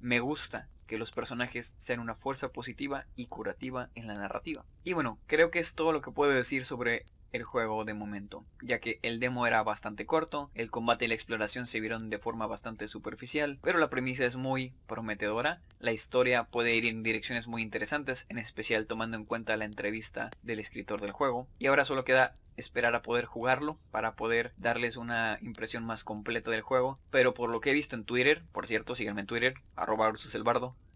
Me 0.00 0.20
gusta 0.20 0.68
que 0.86 0.98
los 0.98 1.10
personajes 1.10 1.74
sean 1.78 2.00
una 2.00 2.14
fuerza 2.14 2.52
positiva 2.52 3.06
y 3.16 3.26
curativa 3.26 3.90
en 3.96 4.06
la 4.06 4.14
narrativa. 4.14 4.64
Y 4.84 4.92
bueno, 4.92 5.18
creo 5.26 5.50
que 5.50 5.58
es 5.58 5.74
todo 5.74 5.92
lo 5.92 6.00
que 6.00 6.12
puedo 6.12 6.32
decir 6.32 6.64
sobre 6.64 7.04
el 7.32 7.42
juego 7.42 7.84
de 7.84 7.94
momento, 7.94 8.44
ya 8.62 8.78
que 8.80 8.98
el 9.02 9.20
demo 9.20 9.46
era 9.46 9.62
bastante 9.62 10.06
corto, 10.06 10.50
el 10.54 10.70
combate 10.70 11.04
y 11.04 11.08
la 11.08 11.14
exploración 11.14 11.66
se 11.66 11.80
vieron 11.80 12.10
de 12.10 12.18
forma 12.18 12.46
bastante 12.46 12.88
superficial, 12.88 13.58
pero 13.62 13.78
la 13.78 13.90
premisa 13.90 14.24
es 14.24 14.36
muy 14.36 14.74
prometedora, 14.86 15.60
la 15.78 15.92
historia 15.92 16.44
puede 16.44 16.74
ir 16.74 16.86
en 16.86 17.02
direcciones 17.02 17.46
muy 17.46 17.62
interesantes, 17.62 18.26
en 18.28 18.38
especial 18.38 18.86
tomando 18.86 19.16
en 19.16 19.24
cuenta 19.24 19.56
la 19.56 19.64
entrevista 19.64 20.30
del 20.42 20.60
escritor 20.60 21.00
del 21.00 21.12
juego, 21.12 21.48
y 21.58 21.66
ahora 21.66 21.84
solo 21.84 22.04
queda 22.04 22.34
esperar 22.58 22.94
a 22.94 23.02
poder 23.02 23.24
jugarlo 23.24 23.78
para 23.90 24.14
poder 24.14 24.52
darles 24.56 24.96
una 24.96 25.38
impresión 25.42 25.84
más 25.84 26.04
completa 26.04 26.50
del 26.50 26.62
juego. 26.62 26.98
Pero 27.10 27.32
por 27.32 27.50
lo 27.50 27.60
que 27.60 27.70
he 27.70 27.74
visto 27.74 27.94
en 27.94 28.04
Twitter, 28.04 28.42
por 28.52 28.66
cierto, 28.66 28.94
síganme 28.94 29.20
en 29.22 29.26
Twitter, 29.28 29.54
arroba 29.76 30.12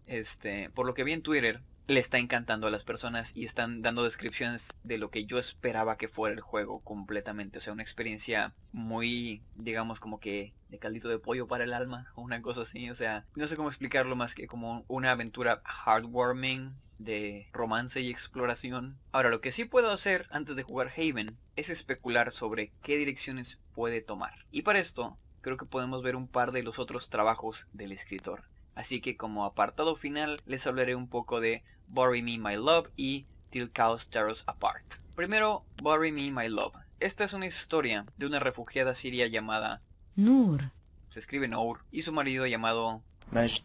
Este, 0.07 0.69
por 0.71 0.85
lo 0.85 0.93
que 0.93 1.03
vi 1.03 1.13
en 1.13 1.21
Twitter, 1.21 1.61
le 1.87 1.99
está 1.99 2.17
encantando 2.17 2.67
a 2.67 2.71
las 2.71 2.83
personas 2.83 3.35
y 3.35 3.43
están 3.43 3.81
dando 3.81 4.03
descripciones 4.03 4.77
de 4.83 4.97
lo 4.97 5.09
que 5.09 5.25
yo 5.25 5.37
esperaba 5.37 5.97
que 5.97 6.07
fuera 6.07 6.33
el 6.33 6.41
juego 6.41 6.79
completamente. 6.81 7.57
O 7.57 7.61
sea, 7.61 7.73
una 7.73 7.83
experiencia 7.83 8.53
muy, 8.71 9.41
digamos, 9.55 9.99
como 9.99 10.19
que 10.19 10.53
de 10.69 10.79
caldito 10.79 11.09
de 11.09 11.19
pollo 11.19 11.47
para 11.47 11.65
el 11.65 11.73
alma 11.73 12.11
o 12.15 12.21
una 12.23 12.41
cosa 12.41 12.61
así. 12.61 12.89
O 12.89 12.95
sea, 12.95 13.25
no 13.35 13.47
sé 13.47 13.57
cómo 13.57 13.69
explicarlo 13.69 14.15
más 14.15 14.33
que 14.33 14.47
como 14.47 14.85
una 14.87 15.11
aventura 15.11 15.61
heartwarming 15.85 16.73
de 16.99 17.49
romance 17.51 17.99
y 17.99 18.09
exploración. 18.09 18.97
Ahora, 19.11 19.29
lo 19.29 19.41
que 19.41 19.51
sí 19.51 19.65
puedo 19.65 19.91
hacer 19.91 20.27
antes 20.31 20.55
de 20.55 20.63
jugar 20.63 20.91
Haven 20.95 21.37
es 21.57 21.69
especular 21.69 22.31
sobre 22.31 22.71
qué 22.81 22.95
direcciones 22.95 23.59
puede 23.73 23.99
tomar. 23.99 24.45
Y 24.51 24.61
para 24.61 24.79
esto, 24.79 25.17
creo 25.41 25.57
que 25.57 25.65
podemos 25.65 26.01
ver 26.01 26.15
un 26.15 26.29
par 26.29 26.53
de 26.53 26.63
los 26.63 26.79
otros 26.79 27.09
trabajos 27.09 27.67
del 27.73 27.91
escritor. 27.91 28.45
Así 28.75 29.01
que 29.01 29.17
como 29.17 29.45
apartado 29.45 29.95
final 29.95 30.41
les 30.45 30.65
hablaré 30.67 30.95
un 30.95 31.07
poco 31.07 31.39
de 31.39 31.63
Bury 31.87 32.21
Me 32.21 32.37
My 32.37 32.55
Love 32.55 32.89
y 32.95 33.25
Till 33.49 33.71
Cows 33.71 34.07
Tear 34.07 34.27
Us 34.27 34.43
Apart. 34.47 34.95
Primero, 35.15 35.63
Bury 35.81 36.11
Me 36.11 36.31
My 36.31 36.49
Love. 36.49 36.73
Esta 36.99 37.23
es 37.23 37.33
una 37.33 37.45
historia 37.45 38.05
de 38.17 38.25
una 38.25 38.39
refugiada 38.39 38.95
siria 38.95 39.27
llamada 39.27 39.81
Nur, 40.15 40.71
se 41.09 41.19
escribe 41.19 41.47
Nour, 41.47 41.79
y 41.91 42.03
su 42.03 42.11
marido 42.11 42.47
llamado 42.47 43.03
Majd. 43.31 43.63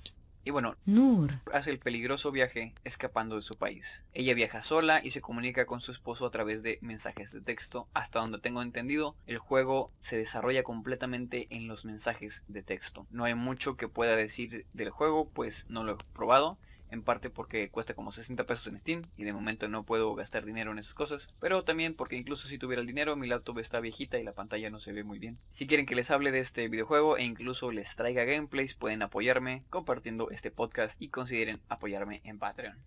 Y 0.49 0.51
bueno, 0.51 0.77
Nur, 0.87 1.35
hace 1.53 1.71
el 1.71 1.79
peligroso 1.79 2.33
viaje 2.33 2.73
escapando 2.83 3.37
de 3.37 3.43
su 3.43 3.55
país. 3.57 4.03
Ella 4.15 4.33
viaja 4.33 4.63
sola 4.63 5.03
y 5.05 5.11
se 5.11 5.21
comunica 5.21 5.67
con 5.67 5.83
su 5.83 5.93
esposo 5.93 6.25
a 6.25 6.31
través 6.31 6.63
de 6.63 6.79
mensajes 6.81 7.33
de 7.33 7.43
texto. 7.43 7.87
Hasta 7.93 8.21
donde 8.21 8.39
tengo 8.39 8.63
entendido, 8.63 9.15
el 9.27 9.37
juego 9.37 9.93
se 10.01 10.17
desarrolla 10.17 10.63
completamente 10.63 11.49
en 11.51 11.69
los 11.69 11.85
mensajes 11.85 12.45
de 12.49 12.63
texto. 12.63 13.07
No 13.11 13.25
hay 13.25 13.35
mucho 13.35 13.77
que 13.77 13.89
pueda 13.89 14.17
decir 14.17 14.65
del 14.73 14.89
juego, 14.89 15.29
pues 15.29 15.67
no 15.69 15.85
lo 15.85 15.93
he 15.93 15.97
probado. 16.15 16.57
En 16.91 17.03
parte 17.03 17.31
porque 17.31 17.71
cuesta 17.71 17.95
como 17.95 18.13
60 18.13 18.45
pesos 18.47 18.67
en 18.69 18.79
Steam 18.79 19.03
y 19.17 19.25
de 19.25 19.33
momento 19.33 19.69
no 19.69 19.85
puedo 19.85 20.15
gastar 20.15 20.45
dinero 20.45 20.73
en 20.73 20.79
esas 20.79 20.95
cosas. 20.95 21.29
Pero 21.41 21.65
también 21.65 21.95
porque 21.95 22.17
incluso 22.17 22.49
si 22.49 22.59
tuviera 22.59 22.81
el 22.81 22.87
dinero 22.87 23.17
mi 23.17 23.27
laptop 23.27 23.59
está 23.59 23.81
viejita 23.81 24.19
y 24.19 24.25
la 24.25 24.35
pantalla 24.35 24.71
no 24.71 24.81
se 24.81 24.93
ve 24.93 25.05
muy 25.05 25.19
bien. 25.19 25.39
Si 25.51 25.67
quieren 25.67 25.87
que 25.87 25.95
les 25.95 26.11
hable 26.11 26.31
de 26.31 26.41
este 26.41 26.69
videojuego 26.69 27.17
e 27.17 27.25
incluso 27.25 27.73
les 27.73 27.95
traiga 27.97 28.25
gameplays 28.25 28.75
pueden 28.75 29.03
apoyarme 29.03 29.65
compartiendo 29.71 30.31
este 30.31 30.51
podcast 30.51 31.01
y 31.01 31.09
consideren 31.09 31.61
apoyarme 31.69 32.21
en 32.25 32.39
Patreon. 32.39 32.79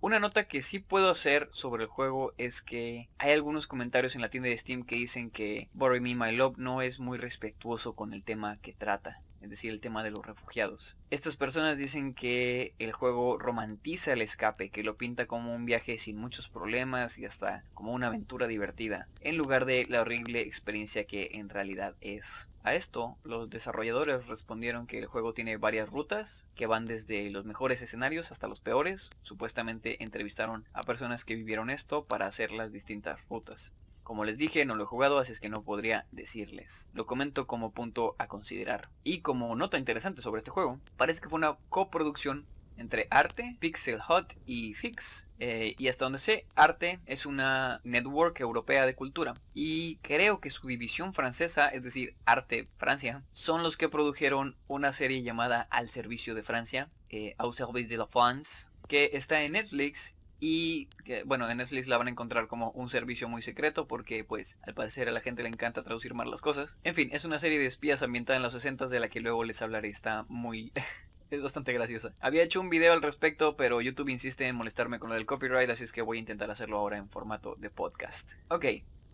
Una 0.00 0.20
nota 0.20 0.46
que 0.46 0.62
sí 0.62 0.78
puedo 0.78 1.10
hacer 1.10 1.48
sobre 1.50 1.82
el 1.82 1.88
juego 1.88 2.32
es 2.38 2.62
que 2.62 3.08
hay 3.18 3.32
algunos 3.32 3.66
comentarios 3.66 4.14
en 4.14 4.20
la 4.20 4.30
tienda 4.30 4.48
de 4.48 4.56
Steam 4.56 4.84
que 4.84 4.94
dicen 4.94 5.30
que 5.30 5.68
Bury 5.72 6.00
Me 6.00 6.14
My 6.14 6.30
Love 6.30 6.56
no 6.56 6.82
es 6.82 7.00
muy 7.00 7.18
respetuoso 7.18 7.96
con 7.96 8.12
el 8.12 8.22
tema 8.22 8.58
que 8.58 8.72
trata 8.72 9.20
es 9.40 9.50
decir, 9.50 9.70
el 9.70 9.80
tema 9.80 10.02
de 10.02 10.10
los 10.10 10.26
refugiados. 10.26 10.96
Estas 11.10 11.36
personas 11.36 11.78
dicen 11.78 12.14
que 12.14 12.74
el 12.78 12.92
juego 12.92 13.38
romantiza 13.38 14.12
el 14.12 14.22
escape, 14.22 14.70
que 14.70 14.84
lo 14.84 14.96
pinta 14.96 15.26
como 15.26 15.54
un 15.54 15.64
viaje 15.64 15.98
sin 15.98 16.16
muchos 16.16 16.48
problemas 16.48 17.18
y 17.18 17.24
hasta 17.24 17.64
como 17.74 17.92
una 17.92 18.08
aventura 18.08 18.46
divertida, 18.46 19.08
en 19.20 19.36
lugar 19.36 19.64
de 19.64 19.86
la 19.88 20.00
horrible 20.00 20.40
experiencia 20.40 21.04
que 21.04 21.30
en 21.34 21.48
realidad 21.48 21.94
es. 22.00 22.48
A 22.64 22.74
esto, 22.74 23.16
los 23.22 23.48
desarrolladores 23.48 24.26
respondieron 24.26 24.86
que 24.86 24.98
el 24.98 25.06
juego 25.06 25.32
tiene 25.32 25.56
varias 25.56 25.90
rutas, 25.90 26.44
que 26.54 26.66
van 26.66 26.84
desde 26.84 27.30
los 27.30 27.46
mejores 27.46 27.80
escenarios 27.80 28.30
hasta 28.30 28.48
los 28.48 28.60
peores. 28.60 29.08
Supuestamente 29.22 30.02
entrevistaron 30.02 30.66
a 30.74 30.82
personas 30.82 31.24
que 31.24 31.36
vivieron 31.36 31.70
esto 31.70 32.04
para 32.04 32.26
hacer 32.26 32.52
las 32.52 32.70
distintas 32.70 33.26
rutas. 33.28 33.72
Como 34.08 34.24
les 34.24 34.38
dije, 34.38 34.64
no 34.64 34.74
lo 34.74 34.84
he 34.84 34.86
jugado, 34.86 35.18
así 35.18 35.32
es 35.32 35.38
que 35.38 35.50
no 35.50 35.62
podría 35.62 36.06
decirles. 36.12 36.88
Lo 36.94 37.04
comento 37.04 37.46
como 37.46 37.72
punto 37.72 38.16
a 38.16 38.26
considerar. 38.26 38.88
Y 39.04 39.20
como 39.20 39.54
nota 39.54 39.76
interesante 39.76 40.22
sobre 40.22 40.38
este 40.38 40.50
juego, 40.50 40.80
parece 40.96 41.20
que 41.20 41.28
fue 41.28 41.36
una 41.36 41.58
coproducción 41.68 42.46
entre 42.78 43.06
Arte, 43.10 43.58
Pixel 43.60 44.00
Hut 44.00 44.32
y 44.46 44.72
Fix. 44.72 45.28
Eh, 45.40 45.74
y 45.76 45.88
hasta 45.88 46.06
donde 46.06 46.20
sé, 46.20 46.46
Arte 46.54 47.00
es 47.04 47.26
una 47.26 47.82
network 47.84 48.40
europea 48.40 48.86
de 48.86 48.94
cultura. 48.94 49.34
Y 49.52 49.96
creo 49.96 50.40
que 50.40 50.50
su 50.50 50.66
división 50.66 51.12
francesa, 51.12 51.68
es 51.68 51.82
decir, 51.82 52.16
Arte 52.24 52.66
Francia, 52.78 53.22
son 53.34 53.62
los 53.62 53.76
que 53.76 53.90
produjeron 53.90 54.56
una 54.68 54.94
serie 54.94 55.22
llamada 55.22 55.68
Al 55.70 55.90
Servicio 55.90 56.34
de 56.34 56.42
Francia, 56.42 56.88
eh, 57.10 57.34
Au 57.36 57.52
Service 57.52 57.90
de 57.90 57.98
la 57.98 58.06
France, 58.06 58.70
que 58.88 59.10
está 59.12 59.42
en 59.42 59.52
Netflix 59.52 60.14
y 60.40 60.88
bueno, 61.26 61.48
en 61.50 61.58
Netflix 61.58 61.88
la 61.88 61.98
van 61.98 62.06
a 62.06 62.10
encontrar 62.10 62.46
como 62.46 62.70
un 62.72 62.88
servicio 62.88 63.28
muy 63.28 63.42
secreto 63.42 63.88
porque 63.88 64.24
pues 64.24 64.56
al 64.62 64.74
parecer 64.74 65.08
a 65.08 65.12
la 65.12 65.20
gente 65.20 65.42
le 65.42 65.48
encanta 65.48 65.82
traducir 65.82 66.14
mal 66.14 66.30
las 66.30 66.40
cosas. 66.40 66.76
En 66.84 66.94
fin, 66.94 67.10
es 67.12 67.24
una 67.24 67.38
serie 67.38 67.58
de 67.58 67.66
espías 67.66 68.02
ambientada 68.02 68.36
en 68.36 68.42
los 68.42 68.52
60 68.52 68.86
de 68.86 69.00
la 69.00 69.08
que 69.08 69.20
luego 69.20 69.44
les 69.44 69.62
hablaré. 69.62 69.88
Está 69.88 70.26
muy... 70.28 70.72
es 71.30 71.42
bastante 71.42 71.72
graciosa. 71.72 72.14
Había 72.20 72.42
hecho 72.42 72.60
un 72.60 72.70
video 72.70 72.92
al 72.92 73.02
respecto, 73.02 73.56
pero 73.56 73.80
YouTube 73.80 74.08
insiste 74.08 74.46
en 74.46 74.56
molestarme 74.56 74.98
con 74.98 75.10
lo 75.10 75.16
del 75.16 75.26
copyright, 75.26 75.70
así 75.70 75.84
es 75.84 75.92
que 75.92 76.02
voy 76.02 76.18
a 76.18 76.20
intentar 76.20 76.50
hacerlo 76.50 76.78
ahora 76.78 76.96
en 76.96 77.04
formato 77.04 77.56
de 77.58 77.70
podcast. 77.70 78.32
Ok, 78.48 78.66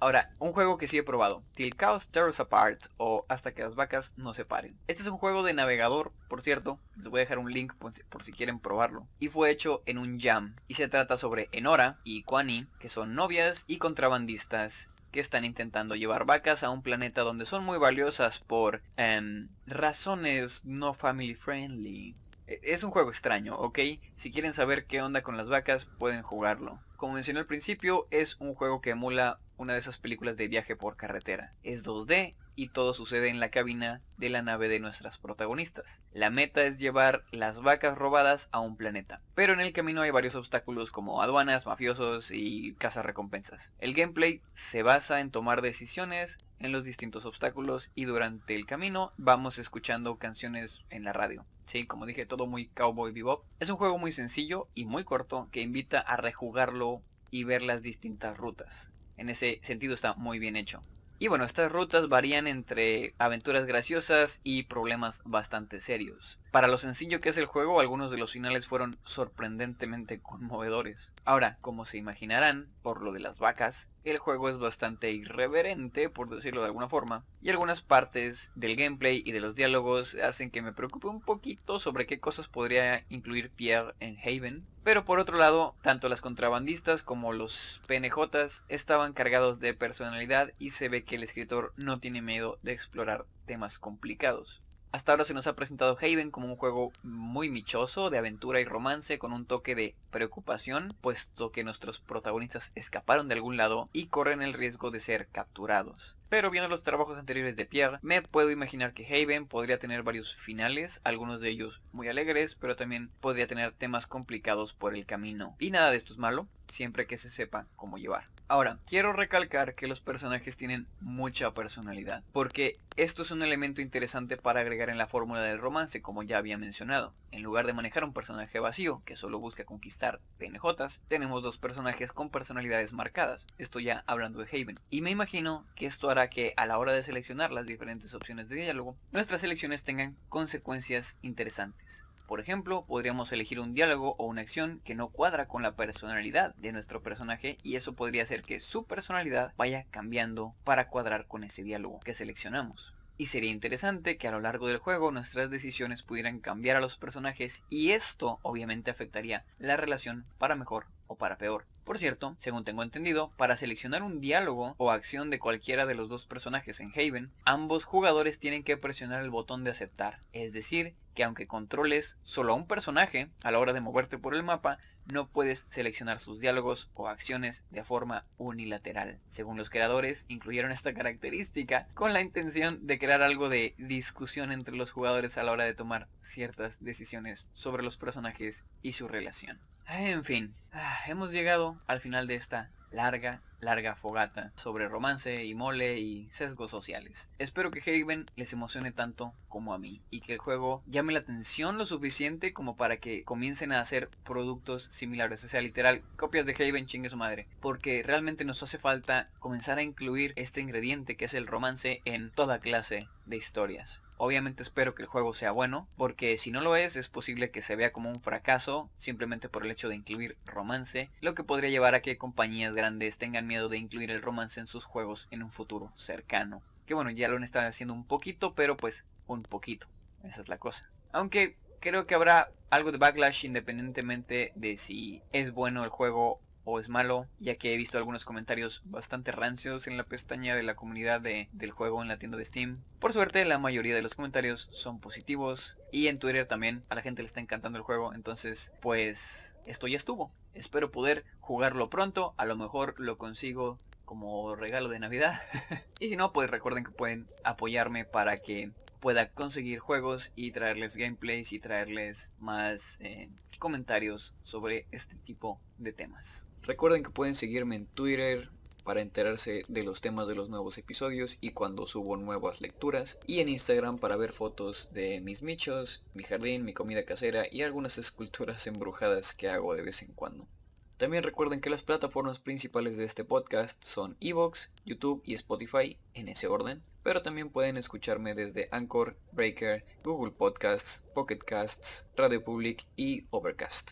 Ahora, 0.04 0.28
un 0.38 0.52
juego 0.52 0.76
que 0.76 0.86
sí 0.86 0.98
he 0.98 1.02
probado, 1.02 1.46
Till 1.54 1.74
Cows 1.76 2.08
Tear 2.08 2.28
Us 2.28 2.38
Apart 2.38 2.78
o 2.98 3.24
Hasta 3.30 3.54
que 3.54 3.62
las 3.62 3.74
vacas 3.74 4.12
no 4.16 4.34
se 4.34 4.44
paren. 4.44 4.78
Este 4.86 5.00
es 5.00 5.08
un 5.08 5.16
juego 5.16 5.42
de 5.42 5.54
navegador, 5.54 6.12
por 6.28 6.42
cierto, 6.42 6.78
les 6.94 7.08
voy 7.08 7.20
a 7.20 7.22
dejar 7.22 7.38
un 7.38 7.50
link 7.50 7.72
por 7.78 7.94
si, 7.94 8.02
por 8.02 8.22
si 8.22 8.30
quieren 8.34 8.60
probarlo. 8.60 9.08
Y 9.18 9.28
fue 9.28 9.50
hecho 9.50 9.82
en 9.86 9.96
un 9.96 10.20
jam, 10.20 10.56
y 10.68 10.74
se 10.74 10.88
trata 10.88 11.16
sobre 11.16 11.48
Enora 11.52 12.00
y 12.04 12.22
Kwani, 12.24 12.68
que 12.78 12.90
son 12.90 13.14
novias 13.14 13.64
y 13.66 13.78
contrabandistas 13.78 14.90
que 15.10 15.20
están 15.20 15.46
intentando 15.46 15.94
llevar 15.94 16.26
vacas 16.26 16.64
a 16.64 16.68
un 16.68 16.82
planeta 16.82 17.22
donde 17.22 17.46
son 17.46 17.64
muy 17.64 17.78
valiosas 17.78 18.40
por 18.40 18.82
em, 18.98 19.48
razones 19.64 20.66
no 20.66 20.92
family 20.92 21.34
friendly. 21.34 22.14
E- 22.46 22.60
Es 22.62 22.84
un 22.84 22.90
juego 22.90 23.08
extraño, 23.08 23.54
¿ok? 23.56 23.78
Si 24.16 24.30
quieren 24.30 24.52
saber 24.52 24.86
qué 24.86 25.00
onda 25.00 25.22
con 25.22 25.38
las 25.38 25.48
vacas, 25.48 25.86
pueden 25.96 26.22
jugarlo. 26.22 26.82
Como 27.04 27.16
mencioné 27.16 27.40
al 27.40 27.46
principio, 27.46 28.08
es 28.10 28.36
un 28.40 28.54
juego 28.54 28.80
que 28.80 28.88
emula 28.88 29.38
una 29.58 29.74
de 29.74 29.78
esas 29.78 29.98
películas 29.98 30.38
de 30.38 30.48
viaje 30.48 30.74
por 30.74 30.96
carretera. 30.96 31.50
Es 31.62 31.84
2D 31.84 32.34
y 32.56 32.68
todo 32.68 32.94
sucede 32.94 33.28
en 33.28 33.40
la 33.40 33.50
cabina 33.50 34.00
de 34.16 34.30
la 34.30 34.40
nave 34.40 34.68
de 34.68 34.80
nuestras 34.80 35.18
protagonistas. 35.18 36.00
La 36.14 36.30
meta 36.30 36.62
es 36.62 36.78
llevar 36.78 37.26
las 37.30 37.60
vacas 37.60 37.98
robadas 37.98 38.48
a 38.52 38.60
un 38.60 38.78
planeta. 38.78 39.20
Pero 39.34 39.52
en 39.52 39.60
el 39.60 39.74
camino 39.74 40.00
hay 40.00 40.12
varios 40.12 40.34
obstáculos 40.34 40.92
como 40.92 41.20
aduanas, 41.20 41.66
mafiosos 41.66 42.30
y 42.30 42.74
recompensas. 43.02 43.74
El 43.80 43.92
gameplay 43.92 44.40
se 44.54 44.82
basa 44.82 45.20
en 45.20 45.30
tomar 45.30 45.60
decisiones 45.60 46.38
en 46.58 46.72
los 46.72 46.84
distintos 46.84 47.24
obstáculos 47.24 47.90
y 47.94 48.04
durante 48.04 48.54
el 48.54 48.66
camino 48.66 49.12
vamos 49.16 49.58
escuchando 49.58 50.16
canciones 50.18 50.82
en 50.90 51.04
la 51.04 51.12
radio. 51.12 51.44
Sí, 51.66 51.86
como 51.86 52.06
dije, 52.06 52.26
todo 52.26 52.46
muy 52.46 52.66
cowboy 52.68 53.12
bebop. 53.12 53.44
Es 53.60 53.70
un 53.70 53.76
juego 53.76 53.98
muy 53.98 54.12
sencillo 54.12 54.68
y 54.74 54.84
muy 54.84 55.04
corto 55.04 55.48
que 55.50 55.62
invita 55.62 55.98
a 55.98 56.16
rejugarlo 56.16 57.02
y 57.30 57.44
ver 57.44 57.62
las 57.62 57.82
distintas 57.82 58.38
rutas. 58.38 58.90
En 59.16 59.28
ese 59.28 59.60
sentido 59.62 59.94
está 59.94 60.14
muy 60.14 60.38
bien 60.38 60.56
hecho. 60.56 60.82
Y 61.18 61.28
bueno, 61.28 61.44
estas 61.44 61.70
rutas 61.70 62.08
varían 62.08 62.46
entre 62.46 63.14
aventuras 63.18 63.66
graciosas 63.66 64.40
y 64.42 64.64
problemas 64.64 65.22
bastante 65.24 65.80
serios. 65.80 66.38
Para 66.50 66.66
lo 66.66 66.76
sencillo 66.76 67.20
que 67.20 67.28
es 67.28 67.36
el 67.36 67.46
juego, 67.46 67.80
algunos 67.80 68.10
de 68.10 68.18
los 68.18 68.32
finales 68.32 68.66
fueron 68.66 68.98
sorprendentemente 69.04 70.20
conmovedores. 70.20 71.12
Ahora, 71.24 71.56
como 71.60 71.86
se 71.86 71.98
imaginarán, 71.98 72.68
por 72.82 73.00
lo 73.00 73.12
de 73.12 73.20
las 73.20 73.38
vacas, 73.38 73.88
el 74.04 74.18
juego 74.18 74.48
es 74.48 74.58
bastante 74.58 75.12
irreverente, 75.12 76.10
por 76.10 76.28
decirlo 76.28 76.60
de 76.60 76.66
alguna 76.66 76.88
forma, 76.88 77.24
y 77.40 77.50
algunas 77.50 77.82
partes 77.82 78.50
del 78.54 78.76
gameplay 78.76 79.22
y 79.24 79.32
de 79.32 79.40
los 79.40 79.54
diálogos 79.54 80.14
hacen 80.16 80.50
que 80.50 80.62
me 80.62 80.72
preocupe 80.72 81.08
un 81.08 81.20
poquito 81.20 81.78
sobre 81.78 82.06
qué 82.06 82.20
cosas 82.20 82.48
podría 82.48 83.04
incluir 83.08 83.50
Pierre 83.50 83.94
en 84.00 84.18
Haven. 84.18 84.66
Pero 84.82 85.04
por 85.04 85.18
otro 85.18 85.38
lado, 85.38 85.74
tanto 85.82 86.08
las 86.08 86.20
contrabandistas 86.20 87.02
como 87.02 87.32
los 87.32 87.80
PNJs 87.86 88.64
estaban 88.68 89.14
cargados 89.14 89.58
de 89.58 89.72
personalidad 89.72 90.52
y 90.58 90.70
se 90.70 90.88
ve 90.90 91.04
que 91.04 91.16
el 91.16 91.22
escritor 91.22 91.72
no 91.76 92.00
tiene 92.00 92.20
miedo 92.20 92.58
de 92.62 92.72
explorar 92.72 93.26
temas 93.46 93.78
complicados. 93.78 94.63
Hasta 94.94 95.10
ahora 95.10 95.24
se 95.24 95.34
nos 95.34 95.48
ha 95.48 95.56
presentado 95.56 95.98
Haven 96.00 96.30
como 96.30 96.46
un 96.46 96.54
juego 96.54 96.92
muy 97.02 97.50
michoso, 97.50 98.10
de 98.10 98.18
aventura 98.18 98.60
y 98.60 98.64
romance, 98.64 99.18
con 99.18 99.32
un 99.32 99.44
toque 99.44 99.74
de 99.74 99.96
preocupación, 100.12 100.94
puesto 101.00 101.50
que 101.50 101.64
nuestros 101.64 101.98
protagonistas 101.98 102.70
escaparon 102.76 103.26
de 103.26 103.34
algún 103.34 103.56
lado 103.56 103.88
y 103.92 104.06
corren 104.06 104.40
el 104.40 104.52
riesgo 104.52 104.92
de 104.92 105.00
ser 105.00 105.26
capturados. 105.26 106.16
Pero 106.28 106.48
viendo 106.52 106.68
los 106.68 106.84
trabajos 106.84 107.18
anteriores 107.18 107.56
de 107.56 107.66
Pierre, 107.66 107.98
me 108.02 108.22
puedo 108.22 108.52
imaginar 108.52 108.94
que 108.94 109.04
Haven 109.04 109.48
podría 109.48 109.80
tener 109.80 110.04
varios 110.04 110.32
finales, 110.32 111.00
algunos 111.02 111.40
de 111.40 111.48
ellos 111.48 111.82
muy 111.90 112.06
alegres, 112.06 112.54
pero 112.54 112.76
también 112.76 113.10
podría 113.20 113.48
tener 113.48 113.72
temas 113.72 114.06
complicados 114.06 114.74
por 114.74 114.94
el 114.94 115.06
camino. 115.06 115.56
Y 115.58 115.72
nada 115.72 115.90
de 115.90 115.96
esto 115.96 116.12
es 116.12 116.20
malo, 116.20 116.46
siempre 116.68 117.08
que 117.08 117.18
se 117.18 117.30
sepa 117.30 117.66
cómo 117.74 117.98
llevar. 117.98 118.33
Ahora, 118.46 118.78
quiero 118.86 119.14
recalcar 119.14 119.74
que 119.74 119.86
los 119.86 120.02
personajes 120.02 120.58
tienen 120.58 120.86
mucha 121.00 121.54
personalidad, 121.54 122.22
porque 122.30 122.78
esto 122.94 123.22
es 123.22 123.30
un 123.30 123.42
elemento 123.42 123.80
interesante 123.80 124.36
para 124.36 124.60
agregar 124.60 124.90
en 124.90 124.98
la 124.98 125.06
fórmula 125.06 125.40
del 125.40 125.58
romance, 125.58 126.02
como 126.02 126.22
ya 126.22 126.36
había 126.36 126.58
mencionado. 126.58 127.14
En 127.30 127.42
lugar 127.42 127.66
de 127.66 127.72
manejar 127.72 128.04
un 128.04 128.12
personaje 128.12 128.60
vacío, 128.60 129.02
que 129.06 129.16
solo 129.16 129.38
busca 129.38 129.64
conquistar 129.64 130.20
PNJs, 130.36 131.00
tenemos 131.08 131.42
dos 131.42 131.56
personajes 131.56 132.12
con 132.12 132.28
personalidades 132.28 132.92
marcadas, 132.92 133.46
esto 133.56 133.80
ya 133.80 134.04
hablando 134.06 134.40
de 134.40 134.48
Haven. 134.48 134.78
Y 134.90 135.00
me 135.00 135.10
imagino 135.10 135.66
que 135.74 135.86
esto 135.86 136.10
hará 136.10 136.28
que 136.28 136.52
a 136.58 136.66
la 136.66 136.78
hora 136.78 136.92
de 136.92 137.02
seleccionar 137.02 137.50
las 137.50 137.64
diferentes 137.64 138.12
opciones 138.12 138.50
de 138.50 138.56
diálogo, 138.56 138.98
nuestras 139.10 139.42
elecciones 139.42 139.84
tengan 139.84 140.18
consecuencias 140.28 141.16
interesantes. 141.22 142.04
Por 142.26 142.40
ejemplo, 142.40 142.86
podríamos 142.86 143.30
elegir 143.32 143.60
un 143.60 143.74
diálogo 143.74 144.16
o 144.18 144.24
una 144.24 144.40
acción 144.40 144.80
que 144.84 144.94
no 144.94 145.08
cuadra 145.08 145.46
con 145.46 145.62
la 145.62 145.76
personalidad 145.76 146.54
de 146.54 146.72
nuestro 146.72 147.02
personaje 147.02 147.58
y 147.62 147.76
eso 147.76 147.94
podría 147.94 148.22
hacer 148.22 148.40
que 148.42 148.60
su 148.60 148.84
personalidad 148.86 149.52
vaya 149.58 149.84
cambiando 149.90 150.54
para 150.64 150.88
cuadrar 150.88 151.26
con 151.26 151.44
ese 151.44 151.62
diálogo 151.62 152.00
que 152.00 152.14
seleccionamos. 152.14 152.94
Y 153.18 153.26
sería 153.26 153.50
interesante 153.50 154.16
que 154.16 154.26
a 154.26 154.32
lo 154.32 154.40
largo 154.40 154.66
del 154.68 154.78
juego 154.78 155.12
nuestras 155.12 155.50
decisiones 155.50 156.02
pudieran 156.02 156.40
cambiar 156.40 156.78
a 156.78 156.80
los 156.80 156.96
personajes 156.96 157.62
y 157.68 157.90
esto 157.90 158.40
obviamente 158.42 158.90
afectaría 158.90 159.44
la 159.58 159.76
relación 159.76 160.24
para 160.38 160.56
mejor 160.56 160.86
o 161.06 161.16
para 161.16 161.38
peor. 161.38 161.66
Por 161.84 161.98
cierto, 161.98 162.34
según 162.38 162.64
tengo 162.64 162.82
entendido, 162.82 163.30
para 163.36 163.58
seleccionar 163.58 164.02
un 164.02 164.20
diálogo 164.20 164.74
o 164.78 164.90
acción 164.90 165.28
de 165.28 165.38
cualquiera 165.38 165.84
de 165.84 165.94
los 165.94 166.08
dos 166.08 166.24
personajes 166.24 166.80
en 166.80 166.92
Haven, 166.96 167.30
ambos 167.44 167.84
jugadores 167.84 168.38
tienen 168.38 168.64
que 168.64 168.78
presionar 168.78 169.22
el 169.22 169.30
botón 169.30 169.64
de 169.64 169.70
aceptar. 169.70 170.20
Es 170.32 170.54
decir, 170.54 170.94
que 171.14 171.24
aunque 171.24 171.46
controles 171.46 172.18
solo 172.22 172.52
a 172.52 172.56
un 172.56 172.66
personaje 172.66 173.28
a 173.42 173.50
la 173.50 173.58
hora 173.58 173.74
de 173.74 173.80
moverte 173.80 174.18
por 174.18 174.34
el 174.34 174.42
mapa, 174.42 174.78
no 175.06 175.28
puedes 175.28 175.66
seleccionar 175.68 176.20
sus 176.20 176.40
diálogos 176.40 176.88
o 176.94 177.08
acciones 177.08 177.64
de 177.70 177.84
forma 177.84 178.24
unilateral. 178.38 179.20
Según 179.28 179.58
los 179.58 179.68
creadores, 179.68 180.24
incluyeron 180.28 180.72
esta 180.72 180.94
característica 180.94 181.86
con 181.94 182.14
la 182.14 182.22
intención 182.22 182.86
de 182.86 182.98
crear 182.98 183.22
algo 183.22 183.50
de 183.50 183.74
discusión 183.76 184.52
entre 184.52 184.74
los 184.74 184.90
jugadores 184.90 185.36
a 185.36 185.42
la 185.42 185.52
hora 185.52 185.64
de 185.64 185.74
tomar 185.74 186.08
ciertas 186.22 186.82
decisiones 186.82 187.48
sobre 187.52 187.82
los 187.82 187.98
personajes 187.98 188.64
y 188.82 188.94
su 188.94 189.06
relación. 189.06 189.60
En 189.88 190.24
fin, 190.24 190.54
ah, 190.72 190.98
hemos 191.06 191.30
llegado 191.30 191.76
al 191.86 192.00
final 192.00 192.26
de 192.26 192.36
esta 192.36 192.70
larga, 192.90 193.42
larga 193.60 193.96
fogata 193.96 194.52
sobre 194.56 194.88
romance 194.88 195.44
y 195.44 195.54
mole 195.54 195.98
y 195.98 196.28
sesgos 196.30 196.70
sociales. 196.70 197.28
Espero 197.38 197.70
que 197.70 197.80
Haven 197.80 198.26
les 198.36 198.52
emocione 198.52 198.92
tanto 198.92 199.34
como 199.48 199.74
a 199.74 199.78
mí 199.78 200.00
y 200.10 200.20
que 200.20 200.32
el 200.32 200.38
juego 200.38 200.82
llame 200.86 201.12
la 201.12 201.18
atención 201.18 201.76
lo 201.76 201.86
suficiente 201.86 202.52
como 202.52 202.76
para 202.76 202.96
que 202.96 203.24
comiencen 203.24 203.72
a 203.72 203.80
hacer 203.80 204.08
productos 204.24 204.88
similares, 204.90 205.44
o 205.44 205.48
sea, 205.48 205.60
literal, 205.60 206.02
copias 206.16 206.46
de 206.46 206.54
Haven 206.54 206.86
chingue 206.86 207.10
su 207.10 207.16
madre, 207.16 207.46
porque 207.60 208.02
realmente 208.02 208.44
nos 208.44 208.62
hace 208.62 208.78
falta 208.78 209.28
comenzar 209.38 209.78
a 209.78 209.82
incluir 209.82 210.32
este 210.36 210.60
ingrediente 210.60 211.16
que 211.16 211.26
es 211.26 211.34
el 211.34 211.46
romance 211.46 212.00
en 212.04 212.30
toda 212.30 212.58
clase 212.58 213.08
de 213.26 213.36
historias. 213.36 214.00
Obviamente 214.16 214.62
espero 214.62 214.94
que 214.94 215.02
el 215.02 215.08
juego 215.08 215.34
sea 215.34 215.50
bueno, 215.50 215.88
porque 215.96 216.38
si 216.38 216.50
no 216.50 216.60
lo 216.60 216.76
es, 216.76 216.96
es 216.96 217.08
posible 217.08 217.50
que 217.50 217.62
se 217.62 217.76
vea 217.76 217.92
como 217.92 218.10
un 218.10 218.20
fracaso, 218.20 218.90
simplemente 218.96 219.48
por 219.48 219.64
el 219.64 219.70
hecho 219.70 219.88
de 219.88 219.96
incluir 219.96 220.36
romance, 220.46 221.10
lo 221.20 221.34
que 221.34 221.44
podría 221.44 221.70
llevar 221.70 221.94
a 221.94 222.02
que 222.02 222.18
compañías 222.18 222.74
grandes 222.74 223.18
tengan 223.18 223.46
miedo 223.46 223.68
de 223.68 223.78
incluir 223.78 224.10
el 224.10 224.22
romance 224.22 224.60
en 224.60 224.66
sus 224.66 224.84
juegos 224.84 225.26
en 225.30 225.42
un 225.42 225.50
futuro 225.50 225.92
cercano. 225.96 226.62
Que 226.86 226.94
bueno, 226.94 227.10
ya 227.10 227.28
lo 227.28 227.36
han 227.36 227.44
estado 227.44 227.68
haciendo 227.68 227.94
un 227.94 228.04
poquito, 228.04 228.54
pero 228.54 228.76
pues 228.76 229.04
un 229.26 229.42
poquito. 229.42 229.88
Esa 230.22 230.40
es 230.40 230.48
la 230.48 230.58
cosa. 230.58 230.90
Aunque 231.12 231.56
creo 231.80 232.06
que 232.06 232.14
habrá 232.14 232.50
algo 232.70 232.92
de 232.92 232.98
backlash 232.98 233.44
independientemente 233.44 234.52
de 234.54 234.76
si 234.76 235.22
es 235.32 235.52
bueno 235.52 235.84
el 235.84 235.90
juego 235.90 236.40
o 236.64 236.78
es 236.78 236.88
malo, 236.88 237.26
ya 237.40 237.56
que 237.56 237.74
he 237.74 237.76
visto 237.76 237.98
algunos 237.98 238.24
comentarios 238.24 238.82
bastante 238.84 239.32
rancios 239.32 239.86
en 239.86 239.96
la 239.96 240.04
pestaña 240.04 240.56
de 240.56 240.62
la 240.62 240.76
comunidad 240.76 241.20
de, 241.20 241.48
del 241.52 241.70
juego 241.70 242.02
en 242.02 242.08
la 242.08 242.18
tienda 242.18 242.38
de 242.38 242.44
Steam. 242.44 242.82
Por 242.98 243.12
suerte 243.12 243.44
la 243.44 243.58
mayoría 243.58 243.94
de 243.94 244.02
los 244.02 244.14
comentarios 244.14 244.68
son 244.72 245.00
positivos 245.00 245.76
y 245.92 246.08
en 246.08 246.18
Twitter 246.18 246.46
también 246.46 246.82
a 246.88 246.94
la 246.94 247.02
gente 247.02 247.22
le 247.22 247.26
está 247.26 247.40
encantando 247.40 247.78
el 247.78 247.84
juego, 247.84 248.14
entonces 248.14 248.72
pues 248.80 249.56
esto 249.66 249.86
ya 249.86 249.96
estuvo. 249.96 250.32
Espero 250.54 250.90
poder 250.90 251.24
jugarlo 251.40 251.90
pronto, 251.90 252.34
a 252.36 252.44
lo 252.44 252.56
mejor 252.56 252.94
lo 252.98 253.18
consigo 253.18 253.78
como 254.04 254.54
regalo 254.54 254.88
de 254.88 254.98
Navidad. 254.98 255.40
y 256.00 256.08
si 256.08 256.16
no, 256.16 256.32
pues 256.32 256.50
recuerden 256.50 256.84
que 256.84 256.90
pueden 256.90 257.26
apoyarme 257.42 258.04
para 258.04 258.38
que 258.38 258.70
pueda 259.00 259.30
conseguir 259.30 259.80
juegos 259.80 260.32
y 260.34 260.52
traerles 260.52 260.96
gameplays 260.96 261.52
y 261.52 261.58
traerles 261.58 262.30
más 262.38 262.98
eh, 263.00 263.28
comentarios 263.58 264.34
sobre 264.42 264.86
este 264.92 265.16
tipo 265.16 265.60
de 265.78 265.92
temas. 265.92 266.43
Recuerden 266.66 267.02
que 267.02 267.10
pueden 267.10 267.34
seguirme 267.34 267.76
en 267.76 267.84
Twitter 267.84 268.48
para 268.84 269.02
enterarse 269.02 269.64
de 269.68 269.82
los 269.82 270.00
temas 270.00 270.26
de 270.26 270.34
los 270.34 270.48
nuevos 270.48 270.78
episodios 270.78 271.36
y 271.42 271.50
cuando 271.50 271.86
subo 271.86 272.16
nuevas 272.16 272.62
lecturas. 272.62 273.18
Y 273.26 273.40
en 273.40 273.50
Instagram 273.50 273.98
para 273.98 274.16
ver 274.16 274.32
fotos 274.32 274.88
de 274.90 275.20
mis 275.20 275.42
michos, 275.42 276.02
mi 276.14 276.24
jardín, 276.24 276.64
mi 276.64 276.72
comida 276.72 277.04
casera 277.04 277.44
y 277.50 277.60
algunas 277.60 277.98
esculturas 277.98 278.66
embrujadas 278.66 279.34
que 279.34 279.50
hago 279.50 279.74
de 279.74 279.82
vez 279.82 280.00
en 280.00 280.12
cuando. 280.14 280.48
También 280.96 281.22
recuerden 281.22 281.60
que 281.60 281.68
las 281.68 281.82
plataformas 281.82 282.40
principales 282.40 282.96
de 282.96 283.04
este 283.04 283.24
podcast 283.24 283.84
son 283.84 284.16
Evox, 284.20 284.70
YouTube 284.86 285.20
y 285.26 285.34
Spotify 285.34 285.98
en 286.14 286.28
ese 286.28 286.46
orden, 286.46 286.82
pero 287.02 287.20
también 287.20 287.50
pueden 287.50 287.76
escucharme 287.76 288.34
desde 288.34 288.70
Anchor, 288.70 289.18
Breaker, 289.32 289.84
Google 290.02 290.32
Podcasts, 290.32 291.02
Pocket 291.14 291.40
Casts, 291.40 292.06
Radio 292.16 292.42
Public 292.42 292.86
y 292.96 293.24
Overcast. 293.28 293.90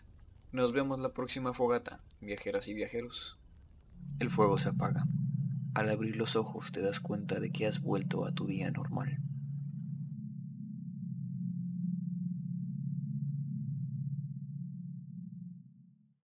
Nos 0.53 0.73
vemos 0.73 1.01
la 1.01 1.13
próxima 1.13 1.53
fogata, 1.53 2.01
viajeras 2.23 2.69
y 2.69 2.75
viajeros. 2.75 3.39
El 4.19 4.31
fuego 4.31 4.57
se 4.57 4.71
apaga. 4.71 5.05
Al 5.75 5.91
abrir 5.91 6.17
los 6.17 6.37
ojos 6.37 6.73
te 6.73 6.81
das 6.81 7.01
cuenta 7.01 7.41
de 7.41 7.51
que 7.51 7.67
has 7.67 7.81
vuelto 7.81 8.25
a 8.25 8.33
tu 8.33 8.47
día 8.47 8.71
normal. 8.71 9.19